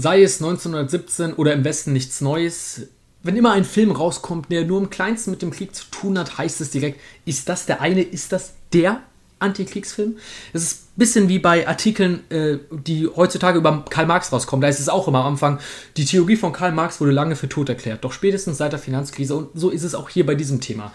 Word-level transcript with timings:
sei 0.00 0.22
es 0.22 0.40
1917 0.42 1.34
oder 1.34 1.52
im 1.52 1.64
Westen 1.64 1.92
nichts 1.92 2.20
Neues, 2.20 2.88
wenn 3.22 3.36
immer 3.36 3.52
ein 3.52 3.64
Film 3.64 3.90
rauskommt, 3.90 4.50
der 4.50 4.64
nur 4.64 4.80
im 4.80 4.90
kleinsten 4.90 5.30
mit 5.30 5.42
dem 5.42 5.50
Krieg 5.50 5.74
zu 5.74 5.84
tun 5.90 6.18
hat, 6.18 6.38
heißt 6.38 6.60
es 6.60 6.70
direkt, 6.70 7.00
ist 7.26 7.48
das 7.48 7.66
der 7.66 7.80
eine, 7.80 8.02
ist 8.02 8.32
das 8.32 8.54
der 8.72 9.02
Antikriegsfilm? 9.40 10.16
Es 10.52 10.62
ist 10.62 10.82
ein 10.84 10.98
bisschen 10.98 11.28
wie 11.28 11.38
bei 11.38 11.66
Artikeln, 11.66 12.20
äh, 12.30 12.58
die 12.70 13.08
heutzutage 13.08 13.58
über 13.58 13.84
Karl 13.88 14.06
Marx 14.06 14.32
rauskommen. 14.32 14.62
Da 14.62 14.68
ist 14.68 14.80
es 14.80 14.88
auch 14.88 15.08
immer 15.08 15.20
am 15.20 15.32
Anfang, 15.32 15.58
die 15.96 16.04
Theorie 16.04 16.36
von 16.36 16.52
Karl 16.52 16.72
Marx 16.72 17.00
wurde 17.00 17.12
lange 17.12 17.36
für 17.36 17.48
tot 17.48 17.68
erklärt. 17.68 18.04
Doch 18.04 18.12
spätestens 18.12 18.58
seit 18.58 18.72
der 18.72 18.78
Finanzkrise, 18.78 19.34
und 19.34 19.48
so 19.54 19.70
ist 19.70 19.82
es 19.82 19.94
auch 19.94 20.08
hier 20.08 20.24
bei 20.24 20.34
diesem 20.34 20.60
Thema. 20.60 20.92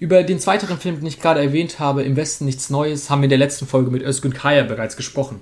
Über 0.00 0.22
den 0.24 0.40
zweiten 0.40 0.66
Film, 0.78 0.96
den 0.96 1.06
ich 1.06 1.20
gerade 1.20 1.40
erwähnt 1.40 1.78
habe, 1.78 2.02
Im 2.02 2.16
Westen 2.16 2.44
nichts 2.44 2.70
Neues, 2.70 3.10
haben 3.10 3.20
wir 3.20 3.26
in 3.26 3.30
der 3.30 3.38
letzten 3.38 3.66
Folge 3.66 3.90
mit 3.90 4.02
Özgün 4.02 4.32
Kaya 4.32 4.64
bereits 4.64 4.96
gesprochen. 4.96 5.40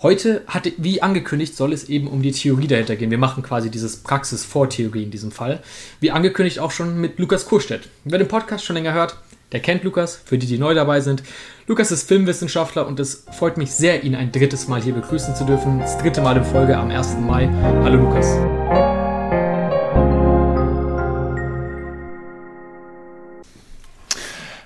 Heute 0.00 0.42
hatte, 0.46 0.72
wie 0.76 1.02
angekündigt, 1.02 1.56
soll 1.56 1.72
es 1.72 1.88
eben 1.88 2.06
um 2.06 2.22
die 2.22 2.30
Theorie 2.30 2.68
dahinter 2.68 2.94
gehen. 2.94 3.10
Wir 3.10 3.18
machen 3.18 3.42
quasi 3.42 3.68
dieses 3.68 3.96
Praxis 3.96 4.44
vor 4.44 4.70
Theorie 4.70 5.02
in 5.02 5.10
diesem 5.10 5.32
Fall. 5.32 5.60
Wie 5.98 6.12
angekündigt 6.12 6.60
auch 6.60 6.70
schon 6.70 7.00
mit 7.00 7.18
Lukas 7.18 7.46
Kurstedt. 7.46 7.88
Wer 8.04 8.18
den 8.18 8.28
Podcast 8.28 8.64
schon 8.64 8.76
länger 8.76 8.92
hört, 8.92 9.16
der 9.50 9.58
kennt 9.58 9.82
Lukas, 9.82 10.14
für 10.24 10.38
die, 10.38 10.46
die 10.46 10.56
neu 10.56 10.74
dabei 10.74 11.00
sind. 11.00 11.24
Lukas 11.66 11.90
ist 11.90 12.06
Filmwissenschaftler 12.06 12.86
und 12.86 13.00
es 13.00 13.26
freut 13.36 13.56
mich 13.56 13.72
sehr, 13.72 14.04
ihn 14.04 14.14
ein 14.14 14.30
drittes 14.30 14.68
Mal 14.68 14.80
hier 14.80 14.94
begrüßen 14.94 15.34
zu 15.34 15.44
dürfen. 15.44 15.80
Das 15.80 15.98
dritte 15.98 16.20
Mal 16.20 16.36
in 16.36 16.44
Folge 16.44 16.76
am 16.76 16.90
1. 16.90 17.16
Mai. 17.18 17.48
Hallo 17.82 17.96
Lukas. 17.96 18.36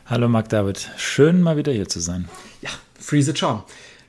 Hallo 0.05 0.29
Marc 0.29 0.51
David, 0.51 0.91
schön 0.99 1.41
mal 1.41 1.57
wieder 1.57 1.73
hier 1.73 1.89
zu 1.89 2.01
sein. 2.01 2.29
Ja, 2.61 2.69
free 3.01 3.23
the 3.23 3.33
charm. 3.35 3.63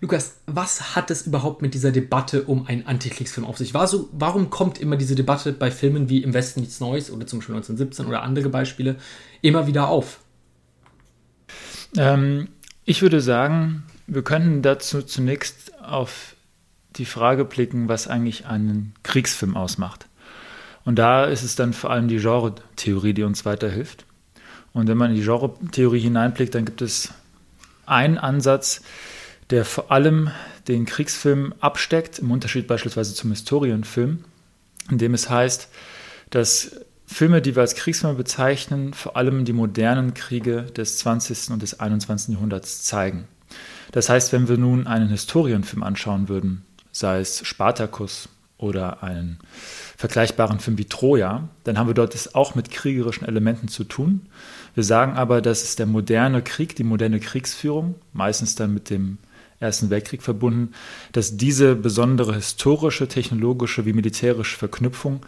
Lukas, 0.03 0.41
was 0.48 0.98
hat 0.98 1.12
es 1.12 1.25
überhaupt 1.25 1.62
mit 1.62 1.73
dieser 1.73 1.93
Debatte 1.93 2.44
um 2.44 2.67
einen 2.67 2.85
Antikriegsfilm 2.85 3.48
auf 3.48 3.57
sich? 3.57 3.73
War 3.73 3.88
so, 3.88 4.09
warum 4.11 4.49
kommt 4.49 4.77
immer 4.81 4.98
diese 4.98 5.16
Debatte 5.16 5.53
bei 5.53 5.71
Filmen 5.71 6.09
wie 6.09 6.21
Im 6.23 6.34
Westen 6.34 6.59
nichts 6.59 6.81
Neues 6.81 7.09
oder 7.09 7.25
zum 7.25 7.39
Beispiel 7.39 7.55
1917 7.55 8.08
oder 8.08 8.22
andere 8.22 8.50
Beispiele 8.50 8.97
immer 9.41 9.66
wieder 9.66 9.88
auf? 9.88 10.19
Ähm, 11.95 12.50
ich 12.83 13.02
würde 13.02 13.22
sagen, 13.22 13.83
wir 14.05 14.23
könnten 14.23 14.61
dazu 14.61 15.03
zunächst 15.03 15.72
auf 15.81 16.35
die 16.97 17.06
Frage 17.06 17.45
blicken, 17.45 17.88
was 17.88 18.09
eigentlich 18.09 18.45
einen 18.45 18.95
Kriegsfilm 19.03 19.56
ausmacht. 19.56 20.08
Und 20.83 21.00
da 21.00 21.23
ist 21.23 21.44
es 21.44 21.56
dann 21.56 21.72
vor 21.72 21.91
allem 21.91 22.09
die 22.09 22.17
Genre-Theorie, 22.17 23.13
die 23.13 23.23
uns 23.23 23.45
weiterhilft. 23.45 24.06
Und 24.73 24.89
wenn 24.89 24.97
man 24.97 25.11
in 25.11 25.16
die 25.16 25.23
Genre-Theorie 25.23 26.02
hineinblickt, 26.02 26.56
dann 26.56 26.66
gibt 26.66 26.81
es 26.81 27.13
einen 27.85 28.17
Ansatz, 28.17 28.81
der 29.54 29.66
vor 29.66 29.92
allem 29.92 30.32
den 30.68 30.86
Kriegsfilm 30.88 31.54
absteckt, 31.59 32.18
im 32.18 32.32
Unterschied 32.32 32.66
beispielsweise 32.66 33.14
zum 33.14 33.30
Historienfilm, 33.30 34.23
in 34.90 34.98
dem 34.98 35.14
es 35.14 35.30
heißt, 35.30 35.70
dass 36.32 36.72
Filme, 37.06 37.40
die 37.40 37.56
wir 37.56 37.62
als 37.62 37.76
Kriegsfilme 37.76 38.16
bezeichnen, 38.16 38.96
vor 38.96 39.16
allem 39.16 39.46
die 39.46 39.54
modernen 39.54 40.16
Kriege 40.16 40.64
des 40.64 40.98
20. 40.98 41.52
und 41.52 41.62
des 41.62 41.80
21. 41.80 42.34
Jahrhunderts 42.34 42.81
zeigen. 42.81 43.28
Das 43.92 44.09
heißt, 44.09 44.34
wenn 44.34 44.48
wir 44.48 44.58
nun 44.58 44.88
einen 44.88 45.09
Historienfilm 45.09 45.84
anschauen 45.84 46.30
würden, 46.30 46.66
sei 46.92 47.20
es 47.20 47.46
Spartacus 47.46 48.30
oder 48.58 49.04
einen 49.04 49.38
vergleichbaren 49.98 50.62
Film 50.62 50.80
wie 50.80 50.86
Troja, 50.86 51.48
dann 51.64 51.78
haben 51.78 51.86
wir 51.86 51.94
dort 51.94 52.16
es 52.16 52.34
auch 52.34 52.56
mit 52.56 52.72
kriegerischen 52.72 53.28
Elementen 53.28 53.68
zu 53.68 53.84
tun. 53.84 54.22
Wir 54.74 54.84
sagen 54.84 55.14
aber, 55.14 55.44
dass 55.44 55.62
es 55.62 55.76
der 55.76 55.86
moderne 55.86 56.42
Krieg, 56.42 56.76
die 56.76 56.84
moderne 56.84 57.20
Kriegsführung, 57.20 57.94
meistens 58.14 58.56
dann 58.56 58.74
mit 58.74 58.90
dem 58.90 59.20
Ersten 59.64 59.89
Weltkrieg 59.89 60.22
verbunden, 60.22 60.73
dass 61.11 61.38
diese 61.38 61.75
besondere 61.75 62.36
historische, 62.36 63.08
technologische 63.08 63.86
wie 63.86 63.94
militärische 63.94 64.58
Verknüpfung 64.58 65.25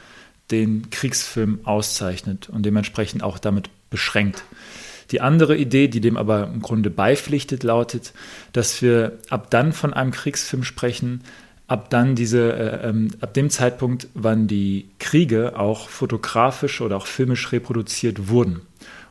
den 0.51 0.89
Kriegsfilm 0.91 1.59
auszeichnet 1.63 2.49
und 2.49 2.65
dementsprechend 2.65 3.23
auch 3.23 3.39
damit 3.39 3.69
beschränkt. 3.89 4.43
Die 5.11 5.21
andere 5.21 5.55
Idee, 5.55 5.87
die 5.87 6.01
dem 6.01 6.17
aber 6.17 6.47
im 6.47 6.61
Grunde 6.61 6.89
beipflichtet, 6.89 7.63
lautet, 7.63 8.13
dass 8.53 8.81
wir 8.81 9.19
ab 9.29 9.51
dann 9.51 9.71
von 9.71 9.93
einem 9.93 10.11
Kriegsfilm 10.11 10.63
sprechen, 10.63 11.21
ab 11.67 11.89
dann 11.89 12.15
diese, 12.15 12.53
äh, 12.53 12.89
ähm, 12.89 13.09
ab 13.21 13.33
dem 13.33 13.49
Zeitpunkt, 13.49 14.07
wann 14.13 14.47
die 14.47 14.89
Kriege 14.99 15.57
auch 15.57 15.89
fotografisch 15.89 16.81
oder 16.81 16.97
auch 16.97 17.07
filmisch 17.07 17.51
reproduziert 17.51 18.29
wurden. 18.29 18.61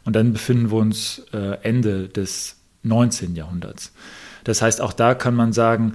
Und 0.05 0.15
dann 0.15 0.33
befinden 0.33 0.71
wir 0.71 0.79
uns 0.79 1.23
äh, 1.33 1.59
Ende 1.63 2.09
des 2.09 2.57
19. 2.85 3.35
Jahrhunderts. 3.35 3.93
Das 4.45 4.63
heißt, 4.63 4.81
auch 4.81 4.93
da 4.93 5.15
kann 5.15 5.35
man 5.35 5.53
sagen, 5.53 5.95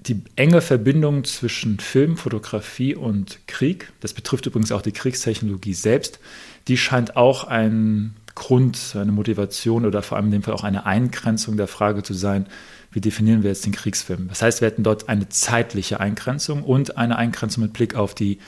die 0.00 0.22
enge 0.36 0.60
Verbindung 0.60 1.24
zwischen 1.24 1.78
Film, 1.80 2.16
Fotografie 2.16 2.94
und 2.94 3.40
Krieg, 3.48 3.92
das 4.00 4.12
betrifft 4.12 4.46
übrigens 4.46 4.72
auch 4.72 4.82
die 4.82 4.92
Kriegstechnologie 4.92 5.74
selbst, 5.74 6.20
die 6.68 6.76
scheint 6.76 7.16
auch 7.16 7.44
ein 7.44 8.14
Grund, 8.34 8.94
eine 8.94 9.12
Motivation 9.12 9.84
oder 9.84 10.02
vor 10.02 10.16
allem 10.16 10.26
in 10.26 10.32
dem 10.32 10.42
Fall 10.42 10.54
auch 10.54 10.64
eine 10.64 10.86
Eingrenzung 10.86 11.56
der 11.56 11.66
Frage 11.66 12.02
zu 12.02 12.14
sein, 12.14 12.46
wie 12.92 13.00
definieren 13.00 13.42
wir 13.42 13.50
jetzt 13.50 13.66
den 13.66 13.72
Kriegsfilm. 13.72 14.28
Das 14.28 14.42
heißt, 14.42 14.60
wir 14.60 14.68
hätten 14.68 14.82
dort 14.82 15.08
eine 15.08 15.28
zeitliche 15.28 16.00
Eingrenzung 16.00 16.62
und 16.62 16.96
eine 16.96 17.16
Eingrenzung 17.16 17.64
mit 17.64 17.72
Blick 17.72 17.94
auf 17.94 18.14
die 18.14 18.38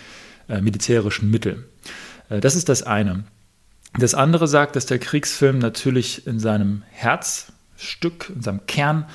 äh, 0.49 0.61
militärischen 0.61 1.31
Mittel. 1.31 1.67
Äh, 2.29 2.41
das 2.41 2.55
ist 2.55 2.69
das 2.69 2.83
eine. 2.83 3.25
Das 3.99 4.15
andere 4.15 4.47
sagt, 4.47 4.77
dass 4.77 4.87
der 4.87 4.99
Kriegsfilm 4.99 5.59
natürlich 5.59 6.27
in 6.27 6.39
seinem 6.39 6.83
Herzstück, 7.79 8.33
in 8.35 8.43
seinem 8.43 8.67
Kern 8.67 9.07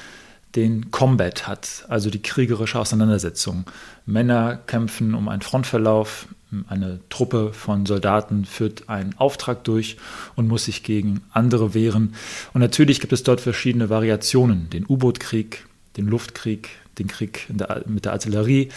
den 0.56 0.92
Combat 0.92 1.48
hat, 1.48 1.86
also 1.90 2.10
die 2.10 2.22
kriegerische 2.22 2.80
Auseinandersetzung. 2.80 3.66
Männer 4.06 4.56
kämpfen 4.56 5.16
um 5.16 5.28
einen 5.28 5.42
Frontverlauf, 5.42 6.28
eine 6.68 7.00
Truppe 7.10 7.52
von 7.52 7.88
Soldaten 7.88 8.46
führt 8.46 8.88
einen 8.88 9.18
Auftrag 9.18 9.64
durch 9.64 9.98
und 10.36 10.48
muss 10.48 10.66
sich 10.66 10.84
gegen 10.84 11.22
andere 11.32 11.74
wehren. 11.74 12.14
Und 12.54 12.62
natürlich 12.62 13.00
gibt 13.00 13.12
es 13.12 13.24
dort 13.24 13.42
verschiedene 13.42 13.90
Variationen, 13.90 14.70
den 14.70 14.86
U-Boot-Krieg, 14.88 15.66
den 15.98 16.06
Luftkrieg, 16.06 16.70
den 17.00 17.08
Krieg 17.08 17.48
der, 17.50 17.84
mit 17.88 18.06
der 18.06 18.12
Artillerie, 18.14 18.70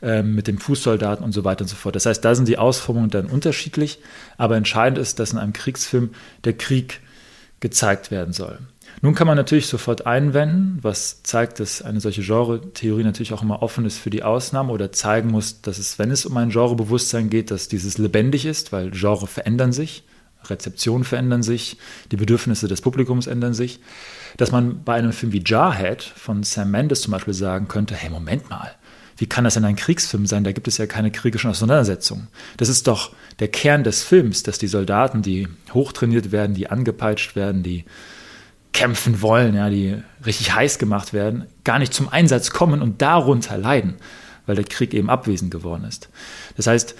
äh, 0.00 0.22
mit 0.22 0.46
den 0.46 0.60
Fußsoldaten 0.60 1.24
und 1.24 1.32
so 1.32 1.42
weiter 1.42 1.62
und 1.62 1.68
so 1.68 1.74
fort. 1.74 1.96
Das 1.96 2.06
heißt, 2.06 2.24
da 2.24 2.36
sind 2.36 2.46
die 2.46 2.58
Ausformungen 2.58 3.10
dann 3.10 3.26
unterschiedlich, 3.26 3.98
aber 4.38 4.56
entscheidend 4.56 4.98
ist, 4.98 5.18
dass 5.18 5.32
in 5.32 5.38
einem 5.38 5.52
Kriegsfilm 5.52 6.10
der 6.44 6.52
Krieg 6.52 7.00
gezeigt 7.58 8.12
werden 8.12 8.32
soll. 8.32 8.60
Nun 9.04 9.14
kann 9.14 9.26
man 9.26 9.36
natürlich 9.36 9.66
sofort 9.66 10.06
einwenden, 10.06 10.78
was 10.80 11.22
zeigt, 11.24 11.60
dass 11.60 11.82
eine 11.82 12.00
solche 12.00 12.22
Genre-Theorie 12.22 13.04
natürlich 13.04 13.34
auch 13.34 13.42
immer 13.42 13.60
offen 13.60 13.84
ist 13.84 13.98
für 13.98 14.08
die 14.08 14.22
Ausnahme 14.22 14.72
oder 14.72 14.92
zeigen 14.92 15.30
muss, 15.30 15.60
dass 15.60 15.76
es, 15.76 15.98
wenn 15.98 16.10
es 16.10 16.24
um 16.24 16.34
ein 16.38 16.48
Genrebewusstsein 16.48 17.28
geht, 17.28 17.50
dass 17.50 17.68
dieses 17.68 17.98
lebendig 17.98 18.46
ist, 18.46 18.72
weil 18.72 18.92
Genre 18.92 19.26
verändern 19.26 19.72
sich, 19.72 20.04
Rezeptionen 20.46 21.04
verändern 21.04 21.42
sich, 21.42 21.76
die 22.12 22.16
Bedürfnisse 22.16 22.66
des 22.66 22.80
Publikums 22.80 23.26
ändern 23.26 23.52
sich. 23.52 23.78
Dass 24.38 24.52
man 24.52 24.82
bei 24.84 24.94
einem 24.94 25.12
Film 25.12 25.32
wie 25.32 25.44
Jarhead 25.44 26.02
von 26.02 26.42
Sam 26.42 26.70
Mendes 26.70 27.02
zum 27.02 27.10
Beispiel 27.10 27.34
sagen 27.34 27.68
könnte, 27.68 27.94
hey, 27.94 28.08
Moment 28.08 28.48
mal, 28.48 28.70
wie 29.18 29.26
kann 29.26 29.44
das 29.44 29.52
denn 29.52 29.66
ein 29.66 29.76
Kriegsfilm 29.76 30.24
sein? 30.24 30.44
Da 30.44 30.52
gibt 30.52 30.66
es 30.66 30.78
ja 30.78 30.86
keine 30.86 31.10
kriegerischen 31.10 31.50
Auseinandersetzungen. 31.50 32.28
Das 32.56 32.70
ist 32.70 32.86
doch 32.86 33.12
der 33.38 33.48
Kern 33.48 33.84
des 33.84 34.02
Films, 34.02 34.44
dass 34.44 34.58
die 34.58 34.66
Soldaten, 34.66 35.20
die 35.20 35.46
hochtrainiert 35.74 36.32
werden, 36.32 36.54
die 36.54 36.70
angepeitscht 36.70 37.36
werden, 37.36 37.62
die 37.62 37.84
kämpfen 38.74 39.22
wollen, 39.22 39.54
ja, 39.54 39.70
die 39.70 39.96
richtig 40.26 40.54
heiß 40.54 40.78
gemacht 40.78 41.14
werden, 41.14 41.46
gar 41.64 41.78
nicht 41.78 41.94
zum 41.94 42.10
Einsatz 42.10 42.50
kommen 42.50 42.82
und 42.82 43.00
darunter 43.00 43.56
leiden, 43.56 43.94
weil 44.44 44.56
der 44.56 44.64
Krieg 44.64 44.92
eben 44.92 45.08
abwesend 45.08 45.50
geworden 45.50 45.84
ist. 45.84 46.10
Das 46.56 46.66
heißt, 46.66 46.94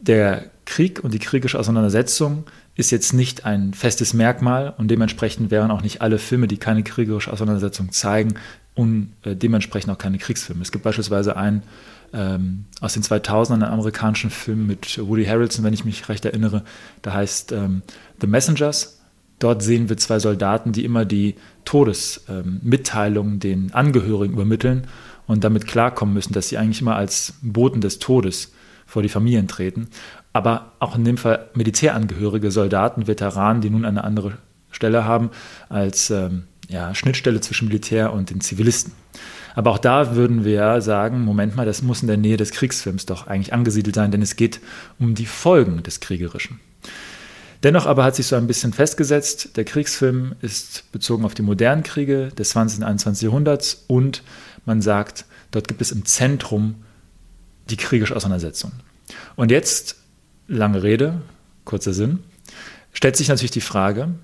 der 0.00 0.50
Krieg 0.66 1.02
und 1.02 1.14
die 1.14 1.18
kriegerische 1.18 1.58
Auseinandersetzung 1.58 2.44
ist 2.74 2.90
jetzt 2.90 3.14
nicht 3.14 3.46
ein 3.46 3.72
festes 3.72 4.12
Merkmal 4.12 4.74
und 4.76 4.88
dementsprechend 4.90 5.50
wären 5.50 5.70
auch 5.70 5.80
nicht 5.80 6.02
alle 6.02 6.18
Filme, 6.18 6.48
die 6.48 6.58
keine 6.58 6.82
kriegerische 6.82 7.32
Auseinandersetzung 7.32 7.92
zeigen, 7.92 8.34
und 8.76 9.14
äh, 9.22 9.34
dementsprechend 9.34 9.90
auch 9.90 9.98
keine 9.98 10.18
Kriegsfilme. 10.18 10.62
Es 10.62 10.70
gibt 10.70 10.84
beispielsweise 10.84 11.36
einen 11.36 11.62
ähm, 12.12 12.66
aus 12.80 12.92
den 12.92 13.02
2000ern, 13.02 13.54
einen 13.54 13.62
amerikanischen 13.64 14.30
Film 14.30 14.66
mit 14.66 14.98
Woody 14.98 15.24
Harrelson, 15.24 15.64
wenn 15.64 15.72
ich 15.72 15.84
mich 15.84 16.08
recht 16.08 16.24
erinnere, 16.24 16.62
der 17.02 17.14
heißt 17.14 17.52
ähm, 17.52 17.82
The 18.20 18.26
Messengers 18.26 18.95
Dort 19.38 19.62
sehen 19.62 19.88
wir 19.88 19.96
zwei 19.96 20.18
Soldaten, 20.18 20.72
die 20.72 20.84
immer 20.84 21.04
die 21.04 21.34
Todesmitteilungen 21.64 23.34
ähm, 23.34 23.40
den 23.40 23.74
Angehörigen 23.74 24.34
übermitteln 24.34 24.86
und 25.26 25.44
damit 25.44 25.66
klarkommen 25.66 26.14
müssen, 26.14 26.32
dass 26.32 26.48
sie 26.48 26.58
eigentlich 26.58 26.80
immer 26.80 26.96
als 26.96 27.34
Boten 27.42 27.80
des 27.80 27.98
Todes 27.98 28.52
vor 28.86 29.02
die 29.02 29.08
Familien 29.08 29.48
treten. 29.48 29.88
Aber 30.32 30.72
auch 30.78 30.96
in 30.96 31.04
dem 31.04 31.16
Fall 31.16 31.48
Militärangehörige, 31.54 32.50
Soldaten, 32.50 33.06
Veteranen, 33.06 33.60
die 33.60 33.70
nun 33.70 33.84
eine 33.84 34.04
andere 34.04 34.38
Stelle 34.70 35.04
haben 35.04 35.30
als 35.68 36.10
ähm, 36.10 36.44
ja, 36.68 36.94
Schnittstelle 36.94 37.40
zwischen 37.40 37.68
Militär 37.68 38.12
und 38.12 38.30
den 38.30 38.40
Zivilisten. 38.40 38.92
Aber 39.54 39.70
auch 39.70 39.78
da 39.78 40.14
würden 40.14 40.44
wir 40.44 40.80
sagen, 40.82 41.24
Moment 41.24 41.56
mal, 41.56 41.64
das 41.64 41.82
muss 41.82 42.02
in 42.02 42.08
der 42.08 42.18
Nähe 42.18 42.36
des 42.36 42.50
Kriegsfilms 42.50 43.06
doch 43.06 43.26
eigentlich 43.26 43.54
angesiedelt 43.54 43.94
sein, 43.94 44.10
denn 44.10 44.20
es 44.20 44.36
geht 44.36 44.60
um 44.98 45.14
die 45.14 45.26
Folgen 45.26 45.82
des 45.82 46.00
Kriegerischen. 46.00 46.60
Dennoch 47.62 47.86
aber 47.86 48.04
hat 48.04 48.16
sich 48.16 48.26
so 48.26 48.36
ein 48.36 48.46
bisschen 48.46 48.72
festgesetzt, 48.72 49.56
der 49.56 49.64
Kriegsfilm 49.64 50.34
ist 50.42 50.90
bezogen 50.92 51.24
auf 51.24 51.34
die 51.34 51.42
modernen 51.42 51.82
Kriege 51.82 52.28
des 52.28 52.50
20. 52.50 52.78
und 52.78 52.84
21. 52.84 53.22
Jahrhunderts 53.22 53.84
und 53.86 54.22
man 54.64 54.82
sagt, 54.82 55.24
dort 55.50 55.68
gibt 55.68 55.80
es 55.80 55.92
im 55.92 56.04
Zentrum 56.04 56.76
die 57.70 57.76
kriegerische 57.76 58.14
Auseinandersetzung. 58.14 58.72
Und 59.36 59.50
jetzt, 59.50 59.96
lange 60.48 60.82
Rede, 60.82 61.20
kurzer 61.64 61.92
Sinn, 61.92 62.20
stellt 62.92 63.16
sich 63.16 63.28
natürlich 63.28 63.50
die 63.50 63.60
Frage, 63.60 64.14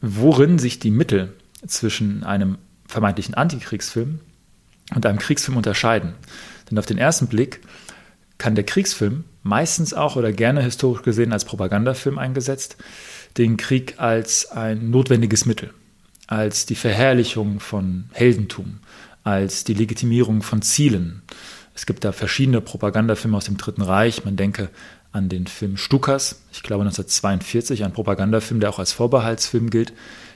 worin 0.00 0.58
sich 0.58 0.78
die 0.78 0.90
Mittel 0.90 1.32
zwischen 1.66 2.24
einem 2.24 2.58
vermeintlichen 2.86 3.34
Antikriegsfilm 3.34 4.20
und 4.94 5.06
einem 5.06 5.18
Kriegsfilm 5.18 5.56
unterscheiden. 5.56 6.14
Denn 6.70 6.78
auf 6.78 6.86
den 6.86 6.98
ersten 6.98 7.26
Blick 7.26 7.60
kann 8.38 8.54
der 8.54 8.64
Kriegsfilm 8.64 9.24
meistens 9.42 9.94
auch 9.94 10.16
oder 10.16 10.32
gerne 10.32 10.62
historisch 10.62 11.02
gesehen 11.02 11.32
als 11.32 11.44
Propagandafilm 11.44 12.18
eingesetzt, 12.18 12.76
den 13.38 13.56
Krieg 13.56 13.94
als 13.98 14.50
ein 14.50 14.90
notwendiges 14.90 15.46
Mittel, 15.46 15.72
als 16.26 16.66
die 16.66 16.74
Verherrlichung 16.74 17.60
von 17.60 18.04
Heldentum, 18.12 18.78
als 19.24 19.64
die 19.64 19.74
Legitimierung 19.74 20.42
von 20.42 20.62
Zielen. 20.62 21.22
Es 21.74 21.86
gibt 21.86 22.04
da 22.04 22.12
verschiedene 22.12 22.60
Propagandafilme 22.60 23.36
aus 23.36 23.46
dem 23.46 23.56
Dritten 23.56 23.82
Reich. 23.82 24.24
Man 24.24 24.36
denke 24.36 24.68
an 25.12 25.28
den 25.28 25.46
Film 25.46 25.76
Stukas, 25.76 26.42
ich 26.52 26.62
glaube 26.62 26.82
1942, 26.82 27.84
ein 27.84 27.92
Propagandafilm, 27.92 28.60
der 28.60 28.70
auch 28.70 28.78
als 28.78 28.92
Vorbehaltsfilm 28.92 29.70
gilt, 29.70 29.92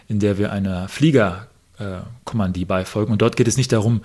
in 0.08 0.18
der 0.18 0.38
wir 0.38 0.52
einer 0.52 0.88
Fliegerkommandie 0.88 2.64
beifolgen. 2.64 3.12
Und 3.12 3.22
dort 3.22 3.36
geht 3.36 3.48
es 3.48 3.56
nicht 3.56 3.72
darum, 3.72 4.02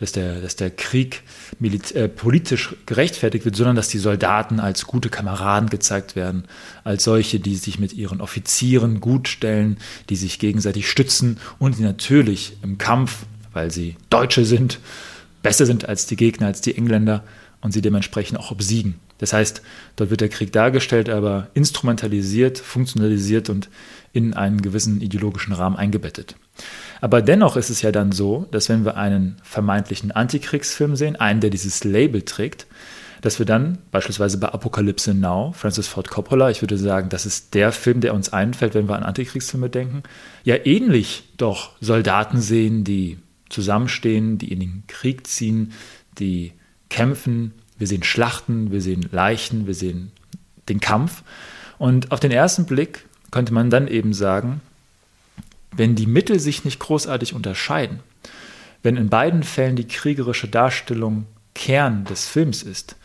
dass 0.00 0.12
der, 0.12 0.40
dass 0.40 0.56
der 0.56 0.70
Krieg 0.70 1.22
äh, 1.60 2.08
politisch 2.08 2.74
gerechtfertigt 2.86 3.44
wird, 3.44 3.54
sondern 3.54 3.76
dass 3.76 3.88
die 3.88 3.98
Soldaten 3.98 4.58
als 4.58 4.86
gute 4.86 5.10
Kameraden 5.10 5.68
gezeigt 5.68 6.16
werden, 6.16 6.44
als 6.84 7.04
solche, 7.04 7.38
die 7.38 7.54
sich 7.54 7.78
mit 7.78 7.92
ihren 7.92 8.22
Offizieren 8.22 9.00
gut 9.00 9.28
stellen, 9.28 9.76
die 10.08 10.16
sich 10.16 10.38
gegenseitig 10.38 10.90
stützen 10.90 11.38
und 11.58 11.78
die 11.78 11.82
natürlich 11.82 12.56
im 12.62 12.78
Kampf, 12.78 13.26
weil 13.52 13.70
sie 13.70 13.96
Deutsche 14.08 14.46
sind, 14.46 14.80
besser 15.42 15.66
sind 15.66 15.86
als 15.86 16.06
die 16.06 16.16
Gegner, 16.16 16.46
als 16.46 16.62
die 16.62 16.76
Engländer 16.76 17.22
und 17.60 17.72
sie 17.72 17.82
dementsprechend 17.82 18.38
auch 18.38 18.50
obsiegen. 18.50 18.98
Das 19.18 19.34
heißt, 19.34 19.60
dort 19.96 20.08
wird 20.08 20.22
der 20.22 20.30
Krieg 20.30 20.50
dargestellt, 20.50 21.10
aber 21.10 21.48
instrumentalisiert, 21.52 22.58
funktionalisiert 22.58 23.50
und 23.50 23.68
in 24.14 24.32
einen 24.32 24.62
gewissen 24.62 25.02
ideologischen 25.02 25.52
Rahmen 25.52 25.76
eingebettet. 25.76 26.36
Aber 27.00 27.22
dennoch 27.22 27.56
ist 27.56 27.70
es 27.70 27.82
ja 27.82 27.92
dann 27.92 28.12
so, 28.12 28.46
dass 28.50 28.68
wenn 28.68 28.84
wir 28.84 28.96
einen 28.96 29.36
vermeintlichen 29.42 30.12
Antikriegsfilm 30.12 30.96
sehen, 30.96 31.16
einen, 31.16 31.40
der 31.40 31.50
dieses 31.50 31.84
Label 31.84 32.22
trägt, 32.22 32.66
dass 33.20 33.38
wir 33.38 33.46
dann 33.46 33.78
beispielsweise 33.90 34.38
bei 34.38 34.48
Apokalypse 34.48 35.14
Now, 35.14 35.52
Francis 35.52 35.88
Ford 35.88 36.08
Coppola, 36.08 36.50
ich 36.50 36.62
würde 36.62 36.78
sagen, 36.78 37.08
das 37.10 37.26
ist 37.26 37.54
der 37.54 37.72
Film, 37.72 38.00
der 38.00 38.14
uns 38.14 38.32
einfällt, 38.32 38.74
wenn 38.74 38.88
wir 38.88 38.96
an 38.96 39.02
Antikriegsfilme 39.02 39.68
denken, 39.68 40.02
ja 40.44 40.56
ähnlich 40.64 41.24
doch 41.36 41.72
Soldaten 41.80 42.40
sehen, 42.40 42.84
die 42.84 43.18
zusammenstehen, 43.48 44.38
die 44.38 44.52
in 44.52 44.60
den 44.60 44.84
Krieg 44.86 45.26
ziehen, 45.26 45.72
die 46.18 46.52
kämpfen. 46.88 47.52
Wir 47.78 47.86
sehen 47.86 48.02
Schlachten, 48.02 48.70
wir 48.70 48.80
sehen 48.80 49.08
Leichen, 49.10 49.66
wir 49.66 49.74
sehen 49.74 50.12
den 50.68 50.80
Kampf. 50.80 51.22
Und 51.78 52.12
auf 52.12 52.20
den 52.20 52.30
ersten 52.30 52.64
Blick 52.64 53.06
könnte 53.30 53.52
man 53.52 53.70
dann 53.70 53.88
eben 53.88 54.12
sagen, 54.12 54.60
wenn 55.74 55.94
die 55.94 56.06
Mittel 56.06 56.40
sich 56.40 56.64
nicht 56.64 56.80
großartig 56.80 57.34
unterscheiden, 57.34 58.00
wenn 58.82 58.96
in 58.96 59.08
beiden 59.08 59.42
Fällen 59.42 59.76
die 59.76 59.86
kriegerische 59.86 60.48
Darstellung 60.48 61.26
Kern 61.54 62.04
des 62.04 62.26
Films 62.26 62.62
ist, 62.62 62.96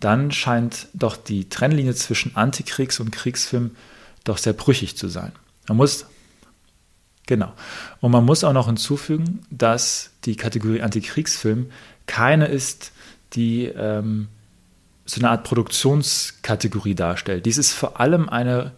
dann 0.00 0.30
scheint 0.30 0.88
doch 0.92 1.16
die 1.16 1.48
Trennlinie 1.48 1.94
zwischen 1.94 2.36
Antikriegs- 2.36 3.00
und 3.00 3.12
Kriegsfilm 3.12 3.70
doch 4.24 4.38
sehr 4.38 4.52
brüchig 4.52 4.96
zu 4.96 5.08
sein. 5.08 5.32
Man 5.68 5.78
muss, 5.78 6.06
genau, 7.26 7.52
und 8.00 8.12
man 8.12 8.24
muss 8.24 8.44
auch 8.44 8.52
noch 8.52 8.66
hinzufügen, 8.66 9.46
dass 9.50 10.10
die 10.24 10.36
Kategorie 10.36 10.82
Antikriegsfilm 10.82 11.70
keine 12.06 12.46
ist, 12.46 12.92
die 13.32 13.66
ähm, 13.66 14.28
so 15.06 15.20
eine 15.20 15.30
Art 15.30 15.44
Produktionskategorie 15.44 16.94
darstellt. 16.94 17.46
Dies 17.46 17.58
ist 17.58 17.72
vor 17.72 18.00
allem 18.00 18.28
eine 18.28 18.72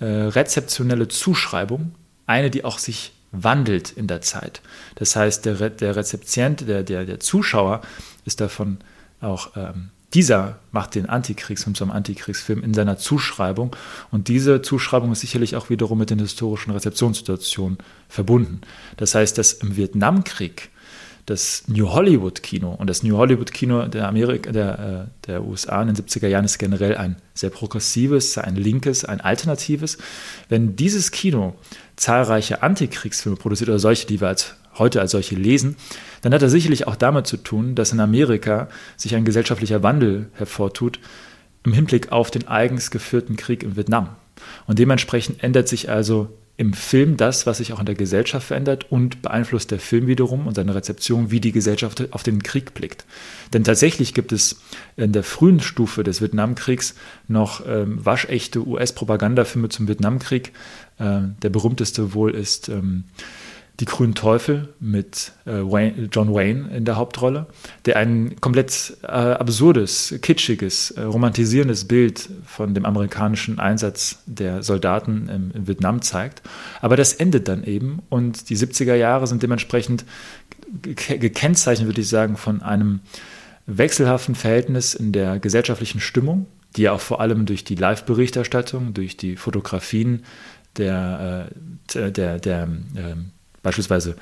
äh, 0.00 0.04
rezeptionelle 0.04 1.08
Zuschreibung 1.08 1.94
eine, 2.26 2.50
die 2.50 2.64
auch 2.64 2.78
sich 2.78 3.12
wandelt 3.32 3.90
in 3.90 4.06
der 4.06 4.20
Zeit. 4.20 4.62
Das 4.94 5.16
heißt, 5.16 5.44
der, 5.44 5.70
der 5.70 5.96
Rezeptient, 5.96 6.68
der, 6.68 6.82
der, 6.82 7.04
der 7.04 7.20
Zuschauer 7.20 7.82
ist 8.24 8.40
davon 8.40 8.78
auch, 9.20 9.56
ähm, 9.56 9.90
dieser 10.14 10.60
macht 10.70 10.94
den 10.94 11.06
Antikriegsfilm 11.06 11.74
zum 11.74 11.90
Antikriegsfilm 11.90 12.62
in 12.62 12.72
seiner 12.72 12.96
Zuschreibung 12.96 13.74
und 14.12 14.28
diese 14.28 14.62
Zuschreibung 14.62 15.10
ist 15.10 15.20
sicherlich 15.20 15.56
auch 15.56 15.70
wiederum 15.70 15.98
mit 15.98 16.10
den 16.10 16.20
historischen 16.20 16.70
Rezeptionssituationen 16.70 17.78
verbunden. 18.08 18.60
Das 18.96 19.16
heißt, 19.16 19.36
dass 19.36 19.54
im 19.54 19.76
Vietnamkrieg 19.76 20.70
das 21.26 21.64
New 21.68 21.88
Hollywood 21.88 22.42
Kino 22.42 22.74
und 22.74 22.88
das 22.88 23.02
New 23.02 23.16
Hollywood 23.16 23.52
Kino 23.52 23.86
der, 23.88 24.08
Amerika, 24.08 24.52
der, 24.52 25.08
äh, 25.24 25.26
der 25.26 25.42
USA 25.42 25.80
in 25.80 25.88
den 25.88 25.96
70er 25.96 26.28
Jahren 26.28 26.44
ist 26.44 26.58
generell 26.58 26.96
ein 26.96 27.16
sehr 27.32 27.50
progressives, 27.50 28.36
ein 28.36 28.56
linkes, 28.56 29.04
ein 29.04 29.20
alternatives. 29.20 29.98
Wenn 30.48 30.76
dieses 30.76 31.10
Kino 31.10 31.54
zahlreiche 31.96 32.62
Antikriegsfilme 32.62 33.36
produziert 33.36 33.70
oder 33.70 33.78
solche, 33.78 34.06
die 34.06 34.20
wir 34.20 34.28
als, 34.28 34.54
heute 34.78 35.00
als 35.00 35.12
solche 35.12 35.36
lesen, 35.36 35.76
dann 36.22 36.34
hat 36.34 36.42
er 36.42 36.50
sicherlich 36.50 36.86
auch 36.86 36.96
damit 36.96 37.26
zu 37.26 37.36
tun, 37.36 37.74
dass 37.74 37.92
in 37.92 38.00
Amerika 38.00 38.68
sich 38.96 39.14
ein 39.14 39.24
gesellschaftlicher 39.24 39.82
Wandel 39.82 40.28
hervortut 40.34 40.98
im 41.64 41.72
Hinblick 41.72 42.12
auf 42.12 42.30
den 42.30 42.48
eigens 42.48 42.90
geführten 42.90 43.36
Krieg 43.36 43.62
in 43.62 43.76
Vietnam. 43.76 44.16
Und 44.66 44.78
dementsprechend 44.78 45.42
ändert 45.42 45.68
sich 45.68 45.88
also 45.90 46.28
im 46.56 46.72
Film 46.72 47.16
das, 47.16 47.46
was 47.46 47.58
sich 47.58 47.72
auch 47.72 47.80
in 47.80 47.86
der 47.86 47.96
Gesellschaft 47.96 48.46
verändert 48.46 48.90
und 48.90 49.22
beeinflusst 49.22 49.72
der 49.72 49.80
Film 49.80 50.06
wiederum 50.06 50.46
und 50.46 50.54
seine 50.54 50.74
Rezeption, 50.74 51.32
wie 51.32 51.40
die 51.40 51.50
Gesellschaft 51.50 52.12
auf 52.12 52.22
den 52.22 52.44
Krieg 52.44 52.74
blickt. 52.74 53.04
Denn 53.52 53.64
tatsächlich 53.64 54.14
gibt 54.14 54.30
es 54.30 54.60
in 54.96 55.12
der 55.12 55.24
frühen 55.24 55.58
Stufe 55.58 56.04
des 56.04 56.20
Vietnamkriegs 56.20 56.94
noch 57.26 57.66
ähm, 57.66 58.04
waschechte 58.04 58.64
US-Propagandafilme 58.64 59.68
zum 59.68 59.88
Vietnamkrieg. 59.88 60.52
Äh, 60.98 61.22
der 61.42 61.50
berühmteste 61.50 62.14
wohl 62.14 62.32
ist 62.32 62.68
ähm, 62.68 63.04
die 63.80 63.86
Grünen 63.86 64.14
Teufel 64.14 64.68
mit 64.78 65.32
äh, 65.46 65.50
Wayne, 65.50 66.08
John 66.12 66.32
Wayne 66.32 66.74
in 66.76 66.84
der 66.84 66.96
Hauptrolle, 66.96 67.46
der 67.86 67.96
ein 67.96 68.36
komplett 68.40 68.96
äh, 69.02 69.06
absurdes, 69.06 70.14
kitschiges, 70.22 70.92
äh, 70.92 71.02
romantisierendes 71.02 71.86
Bild 71.86 72.28
von 72.46 72.74
dem 72.74 72.84
amerikanischen 72.84 73.58
Einsatz 73.58 74.22
der 74.26 74.62
Soldaten 74.62 75.28
im, 75.28 75.50
in 75.50 75.66
Vietnam 75.66 76.02
zeigt. 76.02 76.42
Aber 76.80 76.96
das 76.96 77.14
endet 77.14 77.48
dann 77.48 77.64
eben 77.64 78.00
und 78.10 78.48
die 78.48 78.56
70er 78.56 78.94
Jahre 78.94 79.26
sind 79.26 79.42
dementsprechend 79.42 80.04
gekennzeichnet, 80.82 81.88
würde 81.88 82.00
ich 82.00 82.08
sagen, 82.08 82.36
von 82.36 82.62
einem 82.62 83.00
wechselhaften 83.66 84.36
Verhältnis 84.36 84.94
in 84.94 85.10
der 85.10 85.40
gesellschaftlichen 85.40 86.00
Stimmung, 86.00 86.46
die 86.76 86.82
ja 86.82 86.92
auch 86.92 87.00
vor 87.00 87.20
allem 87.20 87.44
durch 87.46 87.64
die 87.64 87.74
Live-Berichterstattung, 87.74 88.94
durch 88.94 89.16
die 89.16 89.36
Fotografien 89.36 90.24
der, 90.76 91.48
äh, 91.94 92.12
der, 92.12 92.38
der 92.38 92.68
ähm, 92.96 93.30
beispielsweise 93.64 94.14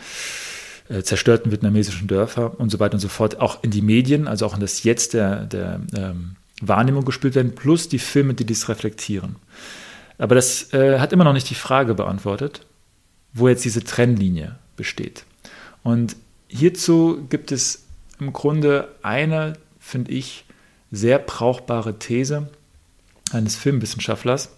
äh, 0.88 1.02
zerstörten 1.02 1.52
vietnamesischen 1.52 2.08
Dörfer 2.08 2.58
und 2.58 2.70
so 2.70 2.80
weiter 2.80 2.94
und 2.94 3.00
so 3.00 3.08
fort 3.08 3.38
auch 3.40 3.62
in 3.62 3.70
die 3.70 3.82
Medien, 3.82 4.26
also 4.26 4.46
auch 4.46 4.54
in 4.54 4.60
das 4.60 4.82
Jetzt 4.82 5.12
der, 5.12 5.44
der 5.44 5.80
ähm, 5.94 6.36
Wahrnehmung 6.62 7.04
gespielt 7.04 7.34
werden, 7.34 7.54
plus 7.54 7.90
die 7.90 7.98
Filme, 7.98 8.32
die 8.32 8.46
dies 8.46 8.70
reflektieren. 8.70 9.36
Aber 10.16 10.34
das 10.34 10.72
äh, 10.72 10.98
hat 10.98 11.12
immer 11.12 11.24
noch 11.24 11.32
nicht 11.34 11.50
die 11.50 11.54
Frage 11.54 11.94
beantwortet, 11.94 12.64
wo 13.34 13.48
jetzt 13.48 13.64
diese 13.64 13.84
Trennlinie 13.84 14.56
besteht. 14.76 15.24
Und 15.82 16.16
hierzu 16.48 17.26
gibt 17.28 17.52
es 17.52 17.84
im 18.20 18.32
Grunde 18.32 18.88
eine, 19.02 19.54
finde 19.80 20.12
ich, 20.12 20.44
sehr 20.90 21.18
brauchbare 21.18 21.98
These 21.98 22.48
eines 23.32 23.56
Filmwissenschaftlers, 23.56 24.50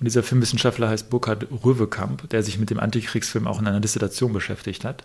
und 0.00 0.06
dieser 0.06 0.22
Filmwissenschaftler 0.22 0.88
heißt 0.88 1.10
Burkhard 1.10 1.46
Röwekamp, 1.64 2.28
der 2.30 2.42
sich 2.42 2.58
mit 2.58 2.70
dem 2.70 2.80
Antikriegsfilm 2.80 3.46
auch 3.46 3.60
in 3.60 3.66
einer 3.66 3.80
Dissertation 3.80 4.32
beschäftigt 4.32 4.84
hat. 4.84 5.04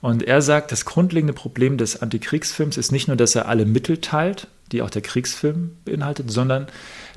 Und 0.00 0.22
er 0.22 0.42
sagt, 0.42 0.70
das 0.70 0.84
grundlegende 0.84 1.32
Problem 1.32 1.76
des 1.76 2.02
Antikriegsfilms 2.02 2.76
ist 2.76 2.92
nicht 2.92 3.08
nur, 3.08 3.16
dass 3.16 3.34
er 3.34 3.48
alle 3.48 3.64
Mittel 3.64 3.98
teilt, 3.98 4.46
die 4.70 4.82
auch 4.82 4.90
der 4.90 5.02
Kriegsfilm 5.02 5.72
beinhaltet, 5.84 6.30
sondern 6.30 6.66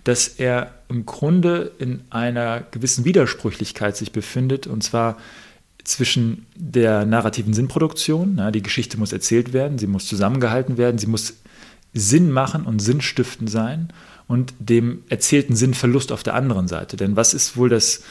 dass 0.03 0.27
er 0.27 0.73
im 0.89 1.05
Grunde 1.05 1.71
in 1.77 2.01
einer 2.09 2.61
gewissen 2.71 3.05
Widersprüchlichkeit 3.05 3.95
sich 3.97 4.11
befindet, 4.11 4.65
und 4.65 4.83
zwar 4.83 5.17
zwischen 5.83 6.45
der 6.55 7.05
narrativen 7.05 7.53
Sinnproduktion, 7.53 8.33
na, 8.35 8.51
die 8.51 8.63
Geschichte 8.63 8.97
muss 8.97 9.13
erzählt 9.13 9.53
werden, 9.53 9.77
sie 9.77 9.87
muss 9.87 10.07
zusammengehalten 10.07 10.77
werden, 10.77 10.97
sie 10.97 11.07
muss 11.07 11.35
Sinn 11.93 12.31
machen 12.31 12.63
und 12.65 12.79
sinnstiftend 12.79 13.49
sein, 13.49 13.91
und 14.31 14.53
dem 14.59 15.03
erzählten 15.09 15.57
Sinnverlust 15.57 16.13
auf 16.13 16.23
der 16.23 16.35
anderen 16.35 16.69
Seite. 16.69 16.95
Denn 16.95 17.17
was 17.17 17.33
ist 17.33 17.57
wohl 17.57 17.67
das, 17.67 18.01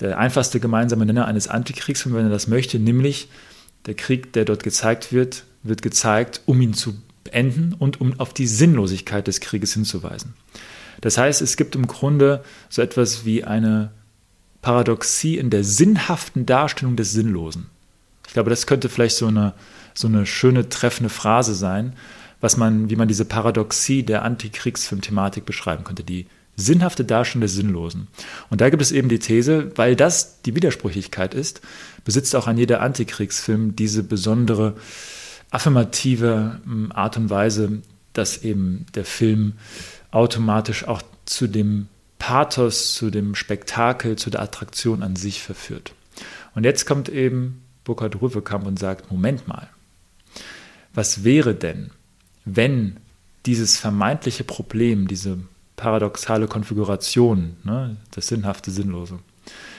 der 0.00 0.16
einfachste 0.16 0.60
gemeinsame 0.60 1.04
Nenner 1.04 1.26
eines 1.26 1.46
Antikriegsfilms, 1.46 2.16
wenn 2.16 2.24
er 2.24 2.30
das 2.30 2.48
möchte, 2.48 2.78
nämlich 2.78 3.28
der 3.84 3.92
Krieg, 3.92 4.32
der 4.32 4.46
dort 4.46 4.62
gezeigt 4.62 5.12
wird, 5.12 5.44
wird 5.62 5.82
gezeigt, 5.82 6.40
um 6.46 6.58
ihn 6.62 6.72
zu 6.72 6.94
beenden 7.22 7.74
und 7.78 8.00
um 8.00 8.18
auf 8.18 8.32
die 8.32 8.46
Sinnlosigkeit 8.46 9.26
des 9.26 9.40
Krieges 9.40 9.74
hinzuweisen. 9.74 10.32
Das 11.02 11.18
heißt, 11.18 11.42
es 11.42 11.58
gibt 11.58 11.74
im 11.74 11.86
Grunde 11.86 12.42
so 12.70 12.80
etwas 12.80 13.26
wie 13.26 13.44
eine 13.44 13.90
Paradoxie 14.62 15.36
in 15.36 15.50
der 15.50 15.64
sinnhaften 15.64 16.46
Darstellung 16.46 16.96
des 16.96 17.12
Sinnlosen. 17.12 17.66
Ich 18.26 18.32
glaube, 18.32 18.48
das 18.48 18.66
könnte 18.66 18.88
vielleicht 18.88 19.16
so 19.16 19.26
eine, 19.26 19.52
so 19.92 20.08
eine 20.08 20.24
schöne, 20.24 20.70
treffende 20.70 21.10
Phrase 21.10 21.54
sein, 21.54 21.92
was 22.42 22.58
man, 22.58 22.90
wie 22.90 22.96
man 22.96 23.08
diese 23.08 23.24
Paradoxie 23.24 24.02
der 24.02 24.22
Antikriegsfilm-Thematik 24.24 25.46
beschreiben 25.46 25.84
könnte, 25.84 26.04
die 26.04 26.26
sinnhafte 26.56 27.04
Darstellung 27.04 27.42
des 27.42 27.54
Sinnlosen. 27.54 28.08
Und 28.50 28.60
da 28.60 28.68
gibt 28.68 28.82
es 28.82 28.92
eben 28.92 29.08
die 29.08 29.20
These, 29.20 29.72
weil 29.76 29.96
das 29.96 30.42
die 30.42 30.54
Widersprüchlichkeit 30.54 31.32
ist, 31.32 31.62
besitzt 32.04 32.36
auch 32.36 32.46
ein 32.46 32.58
jeder 32.58 32.82
Antikriegsfilm 32.82 33.74
diese 33.74 34.02
besondere 34.02 34.76
affirmative 35.50 36.60
hm, 36.64 36.92
Art 36.92 37.16
und 37.16 37.30
Weise, 37.30 37.80
dass 38.12 38.42
eben 38.42 38.86
der 38.94 39.04
Film 39.04 39.54
automatisch 40.10 40.86
auch 40.86 41.00
zu 41.24 41.46
dem 41.46 41.88
Pathos, 42.18 42.94
zu 42.94 43.10
dem 43.10 43.34
Spektakel, 43.34 44.16
zu 44.16 44.30
der 44.30 44.42
Attraktion 44.42 45.02
an 45.02 45.16
sich 45.16 45.42
verführt. 45.42 45.94
Und 46.54 46.64
jetzt 46.64 46.86
kommt 46.86 47.08
eben 47.08 47.62
Burkhard 47.84 48.20
Rüfekamp 48.20 48.66
und 48.66 48.78
sagt, 48.78 49.10
Moment 49.10 49.48
mal, 49.48 49.68
was 50.92 51.24
wäre 51.24 51.54
denn, 51.54 51.90
wenn 52.44 52.96
dieses 53.46 53.78
vermeintliche 53.78 54.44
Problem, 54.44 55.08
diese 55.08 55.38
paradoxale 55.76 56.46
Konfiguration, 56.46 57.56
ne, 57.64 57.96
das 58.12 58.28
Sinnhafte, 58.28 58.70
Sinnlose, 58.70 59.18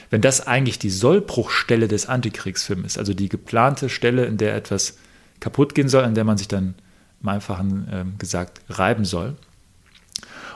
wenn 0.10 0.22
das 0.22 0.46
eigentlich 0.46 0.80
die 0.80 0.90
Sollbruchstelle 0.90 1.88
des 1.88 2.08
Antikriegsfilms 2.08 2.86
ist, 2.86 2.98
also 2.98 3.14
die 3.14 3.30
geplante 3.30 3.90
Stelle, 3.90 4.26
in 4.26 4.38
der 4.38 4.56
etwas 4.56 4.98
kaputt 5.40 5.76
gehen 5.76 5.90
soll, 5.90 6.04
an 6.04 6.16
der 6.16 6.24
man 6.24 6.38
sich 6.38 6.48
dann 6.48 6.76
im 7.22 7.30
Einfachen 7.30 7.88
äh, 7.90 8.06
gesagt 8.20 8.62
reiben 8.70 9.06
soll. 9.06 9.36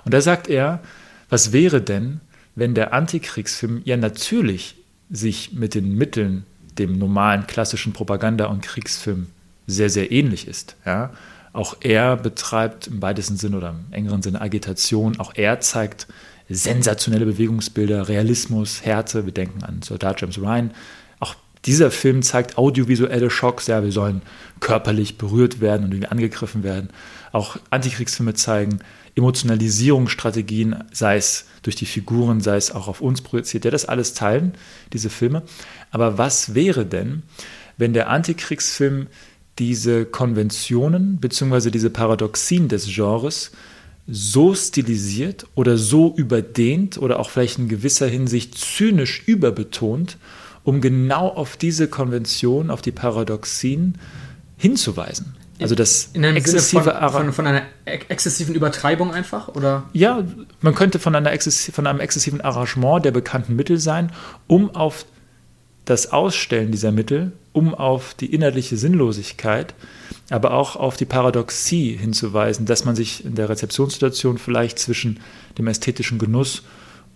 Und 0.05 0.13
da 0.13 0.21
sagt 0.21 0.47
er, 0.47 0.81
was 1.29 1.53
wäre 1.53 1.81
denn, 1.81 2.21
wenn 2.55 2.73
der 2.73 2.93
Antikriegsfilm 2.93 3.81
ja 3.85 3.97
natürlich 3.97 4.75
sich 5.09 5.53
mit 5.53 5.75
den 5.75 5.95
Mitteln 5.95 6.45
dem 6.77 6.97
normalen 6.97 7.47
klassischen 7.47 7.93
Propaganda- 7.93 8.45
und 8.45 8.61
Kriegsfilm 8.61 9.27
sehr, 9.65 9.89
sehr 9.89 10.11
ähnlich 10.11 10.47
ist. 10.47 10.75
Ja? 10.85 11.11
Auch 11.53 11.77
er 11.81 12.17
betreibt 12.17 12.87
im 12.87 13.01
weitesten 13.01 13.37
Sinne 13.37 13.57
oder 13.57 13.69
im 13.69 13.91
engeren 13.91 14.21
Sinne 14.21 14.41
Agitation. 14.41 15.19
Auch 15.19 15.33
er 15.35 15.59
zeigt 15.59 16.07
sensationelle 16.49 17.25
Bewegungsbilder, 17.25 18.07
Realismus, 18.07 18.85
Härte. 18.85 19.25
Wir 19.25 19.33
denken 19.33 19.63
an 19.63 19.81
Soldat 19.81 20.21
James 20.21 20.39
Ryan. 20.39 20.71
Auch 21.19 21.35
dieser 21.65 21.91
Film 21.91 22.21
zeigt 22.21 22.57
audiovisuelle 22.57 23.29
Schocks. 23.29 23.67
Ja, 23.67 23.83
wir 23.83 23.91
sollen 23.91 24.21
körperlich 24.59 25.17
berührt 25.17 25.59
werden 25.59 25.83
und 25.85 25.91
irgendwie 25.91 26.09
angegriffen 26.09 26.63
werden. 26.63 26.89
Auch 27.31 27.57
Antikriegsfilme 27.69 28.33
zeigen 28.33 28.79
Emotionalisierungsstrategien, 29.15 30.83
sei 30.91 31.17
es 31.17 31.45
durch 31.63 31.75
die 31.75 31.87
Figuren, 31.87 32.39
sei 32.39 32.55
es 32.55 32.71
auch 32.71 32.87
auf 32.87 33.01
uns 33.01 33.21
projiziert. 33.21 33.65
Ja, 33.65 33.71
das 33.71 33.85
alles 33.85 34.13
teilen, 34.13 34.53
diese 34.93 35.09
Filme. 35.09 35.41
Aber 35.91 36.17
was 36.17 36.53
wäre 36.53 36.85
denn, 36.85 37.23
wenn 37.77 37.93
der 37.93 38.09
Antikriegsfilm 38.09 39.07
diese 39.59 40.05
Konventionen 40.05 41.17
bzw. 41.17 41.71
diese 41.71 41.89
Paradoxien 41.89 42.67
des 42.67 42.87
Genres 42.87 43.51
so 44.07 44.55
stilisiert 44.55 45.45
oder 45.55 45.77
so 45.77 46.13
überdehnt 46.15 46.97
oder 46.97 47.19
auch 47.19 47.29
vielleicht 47.29 47.59
in 47.59 47.67
gewisser 47.67 48.07
Hinsicht 48.07 48.57
zynisch 48.57 49.23
überbetont, 49.25 50.17
um 50.63 50.79
genau 50.79 51.27
auf 51.27 51.57
diese 51.57 51.87
Konvention, 51.87 52.71
auf 52.71 52.81
die 52.81 52.91
Paradoxien 52.91 53.95
hinzuweisen. 54.57 55.35
Also 55.59 55.75
das 55.75 56.11
in 56.13 56.23
einem 56.23 56.37
exzessive 56.37 56.83
Sinne 56.83 56.99
von, 56.99 57.11
von, 57.11 57.33
von, 57.33 57.47
einer 57.47 57.63
exzessiven 57.85 58.53
Übertreibung 58.53 59.11
einfach, 59.11 59.47
oder? 59.49 59.83
Ja, 59.91 60.23
man 60.61 60.75
könnte 60.75 60.99
von, 60.99 61.15
einer 61.15 61.31
von 61.39 61.87
einem 61.87 61.99
exzessiven 61.99 62.41
Arrangement 62.41 63.03
der 63.03 63.11
bekannten 63.11 63.55
Mittel 63.55 63.79
sein, 63.79 64.11
um 64.45 64.73
auf 64.75 65.05
das 65.85 66.11
Ausstellen 66.11 66.71
dieser 66.71 66.91
Mittel, 66.91 67.31
um 67.57 67.73
auf 67.73 68.13
die 68.13 68.31
inhaltliche 68.33 68.77
Sinnlosigkeit, 68.77 69.73
aber 70.29 70.51
auch 70.51 70.75
auf 70.75 70.95
die 70.95 71.05
Paradoxie 71.05 71.97
hinzuweisen, 71.97 72.67
dass 72.67 72.85
man 72.85 72.95
sich 72.95 73.25
in 73.25 73.33
der 73.33 73.49
Rezeptionssituation 73.49 74.37
vielleicht 74.37 74.77
zwischen 74.77 75.19
dem 75.57 75.65
ästhetischen 75.65 76.19
Genuss 76.19 76.61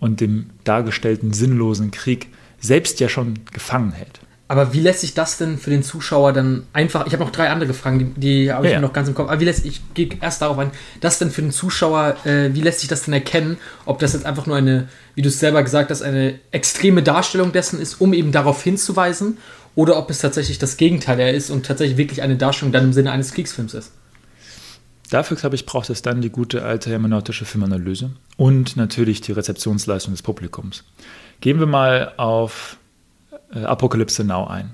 und 0.00 0.20
dem 0.20 0.50
dargestellten 0.64 1.32
sinnlosen 1.32 1.92
Krieg 1.92 2.26
selbst 2.58 2.98
ja 2.98 3.08
schon 3.08 3.38
gefangen 3.52 3.92
hält. 3.92 4.20
Aber 4.52 4.74
wie 4.74 4.80
lässt 4.80 5.00
sich 5.00 5.14
das 5.14 5.38
denn 5.38 5.56
für 5.56 5.70
den 5.70 5.82
Zuschauer 5.82 6.34
dann 6.34 6.66
einfach? 6.74 7.06
Ich 7.06 7.14
habe 7.14 7.24
noch 7.24 7.32
drei 7.32 7.48
andere 7.48 7.72
Fragen, 7.72 7.98
die, 7.98 8.20
die 8.20 8.52
habe 8.52 8.66
ich 8.66 8.72
ja, 8.74 8.80
noch 8.80 8.92
ganz 8.92 9.08
im 9.08 9.14
Kopf. 9.14 9.30
Aber 9.30 9.40
wie 9.40 9.46
lässt 9.46 9.64
ich 9.64 9.80
gehe 9.94 10.10
erst 10.20 10.42
darauf 10.42 10.58
ein, 10.58 10.72
das 11.00 11.18
denn 11.18 11.30
für 11.30 11.40
den 11.40 11.52
Zuschauer? 11.52 12.16
Äh, 12.26 12.52
wie 12.52 12.60
lässt 12.60 12.80
sich 12.80 12.88
das 12.90 13.04
denn 13.04 13.14
erkennen, 13.14 13.56
ob 13.86 13.98
das 14.00 14.12
jetzt 14.12 14.26
einfach 14.26 14.44
nur 14.44 14.56
eine, 14.56 14.88
wie 15.14 15.22
du 15.22 15.28
es 15.28 15.38
selber 15.38 15.62
gesagt 15.62 15.90
hast, 15.90 16.02
eine 16.02 16.38
extreme 16.50 17.02
Darstellung 17.02 17.52
dessen 17.52 17.80
ist, 17.80 17.98
um 18.02 18.12
eben 18.12 18.30
darauf 18.30 18.62
hinzuweisen, 18.62 19.38
oder 19.74 19.96
ob 19.96 20.10
es 20.10 20.18
tatsächlich 20.18 20.58
das 20.58 20.76
Gegenteil 20.76 21.34
ist 21.34 21.50
und 21.50 21.66
tatsächlich 21.66 21.96
wirklich 21.96 22.22
eine 22.22 22.36
Darstellung 22.36 22.72
dann 22.72 22.84
im 22.84 22.92
Sinne 22.92 23.12
eines 23.12 23.32
Kriegsfilms 23.32 23.74
ist? 23.74 23.92
Dafür, 25.10 25.36
glaube 25.36 25.56
ich, 25.56 25.66
braucht 25.66 25.90
es 25.90 26.00
dann 26.00 26.22
die 26.22 26.30
gute 26.30 26.64
alte 26.64 26.90
hermeneutische 26.90 27.44
Filmanalyse 27.44 28.10
und 28.36 28.76
natürlich 28.76 29.20
die 29.20 29.32
Rezeptionsleistung 29.32 30.14
des 30.14 30.22
Publikums. 30.22 30.84
Gehen 31.40 31.58
wir 31.58 31.66
mal 31.66 32.14
auf 32.16 32.78
äh, 33.54 33.64
Apokalypse 33.64 34.24
Now 34.24 34.46
ein. 34.46 34.72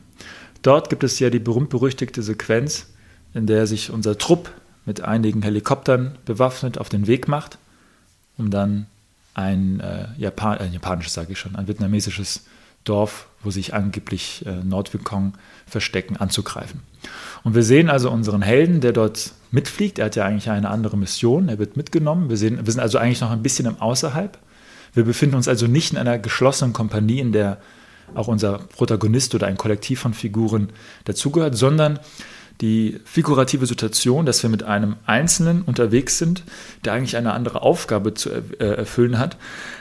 Dort 0.63 0.91
gibt 0.91 1.03
es 1.03 1.19
ja 1.19 1.31
die 1.31 1.39
berühmt-berüchtigte 1.39 2.23
Sequenz, 2.23 2.87
in 3.35 3.47
der 3.47 3.67
sich 3.67 3.91
unser 3.91 4.19
Trupp 4.19 4.53
mit 4.85 5.01
einigen 5.01 5.43
Helikoptern 5.43 6.19
bewaffnet 6.25 6.79
auf 6.79 6.89
den 6.89 7.07
Weg 7.07 7.29
macht, 7.29 7.59
um 8.37 8.51
dann 8.51 8.87
ein, 9.35 9.81
äh, 9.81 10.09
Japan 10.19 10.59
ein 10.59 10.73
japanisches, 10.73 11.15
sage 11.15 11.33
ich 11.33 11.39
schon, 11.39 11.57
ein 11.57 11.69
vietnamesisches 11.69 12.45
Dorf, 12.85 13.28
wo 13.43 13.51
sich 13.51 13.75
angeblich 13.75 14.45
äh, 14.47 14.65
Nordvietcong 14.65 15.35
verstecken, 15.67 16.17
anzugreifen. 16.17 16.81
Und 17.45 17.55
wir 17.55 17.63
sehen 17.63 17.89
also 17.89 18.11
unseren 18.11 18.43
Helden, 18.43 18.81
der 18.81 18.93
dort 18.93 19.33
mitfliegt. 19.51 19.99
Er 19.99 20.07
hat 20.07 20.17
ja 20.17 20.25
eigentlich 20.25 20.51
eine 20.51 20.69
andere 20.71 20.97
Mission. 20.97 21.49
Er 21.49 21.59
wird 21.59 21.77
mitgenommen. 21.77 22.29
Wir, 22.29 22.37
sehen, 22.37 22.59
wir 22.65 22.73
sind 22.73 22.81
also 22.81 22.99
eigentlich 22.99 23.21
noch 23.21 23.31
ein 23.31 23.43
bisschen 23.43 23.67
im 23.67 23.81
Außerhalb. 23.81 24.39
Wir 24.95 25.05
befinden 25.05 25.37
uns 25.37 25.49
also 25.49 25.67
nicht 25.67 25.93
in 25.93 25.99
einer 25.99 26.19
geschlossenen 26.19 26.73
Kompanie, 26.73 27.21
in 27.21 27.33
der 27.33 27.59
auch 28.15 28.29
unser 28.29 28.59
Protagonist 28.59 29.35
oder 29.35 29.47
ein 29.47 29.57
Kollektiv 29.57 30.01
von 30.01 30.15
Figuren 30.15 30.71
dazugehört, 31.05 31.57
sondern 31.57 31.99
die 32.61 33.01
figurative 33.05 33.67
Situation, 33.67 34.27
dass 34.27 34.43
wir 34.43 34.51
mit 34.51 34.63
einem 34.63 34.97
Einzelnen 35.07 35.63
unterwegs 35.63 36.19
sind, 36.19 36.43
der 36.85 36.93
eigentlich 36.93 37.17
eine 37.17 37.33
andere 37.33 37.63
Aufgabe 37.63 38.15
zu 38.15 38.31
äh, 38.31 38.43
erfüllen 38.59 39.19
hat, 39.19 39.37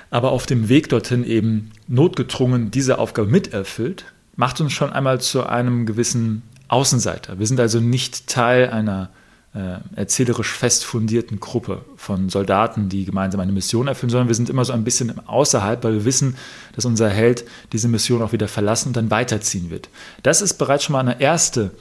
aber 0.09 0.31
auf 0.31 0.45
dem 0.45 0.69
Weg 0.69 0.89
dorthin 0.89 1.23
eben 1.23 1.71
notgedrungen 1.87 2.71
diese 2.71 2.99
Aufgabe 2.99 3.27
miterfüllt, 3.29 4.05
macht 4.35 4.61
uns 4.61 4.73
schon 4.73 4.93
einmal 4.93 5.19
zu 5.19 5.45
einem 5.45 5.85
gewissen 5.85 6.43
Außenseiter. 6.67 7.39
Wir 7.39 7.47
sind 7.47 7.59
also 7.59 7.79
nicht 7.79 8.27
Teil 8.27 8.69
einer 8.69 9.09
äh, 9.53 9.79
erzählerisch 9.95 10.51
fest 10.51 10.85
fundierten 10.85 11.39
Gruppe 11.39 11.83
von 11.95 12.29
Soldaten, 12.29 12.89
die 12.89 13.05
gemeinsam 13.05 13.41
eine 13.41 13.51
Mission 13.51 13.87
erfüllen, 13.87 14.11
sondern 14.11 14.27
wir 14.27 14.35
sind 14.35 14.49
immer 14.49 14.65
so 14.65 14.73
ein 14.73 14.83
bisschen 14.83 15.27
außerhalb, 15.27 15.83
weil 15.83 15.93
wir 15.93 16.05
wissen, 16.05 16.35
dass 16.75 16.85
unser 16.85 17.09
Held 17.09 17.45
diese 17.71 17.87
Mission 17.87 18.21
auch 18.21 18.33
wieder 18.33 18.47
verlassen 18.47 18.89
und 18.89 18.97
dann 18.97 19.09
weiterziehen 19.09 19.71
wird. 19.71 19.89
Das 20.21 20.41
ist 20.41 20.55
bereits 20.55 20.83
schon 20.83 20.93
mal 20.93 20.99
eine 20.99 21.19
erste 21.19 21.71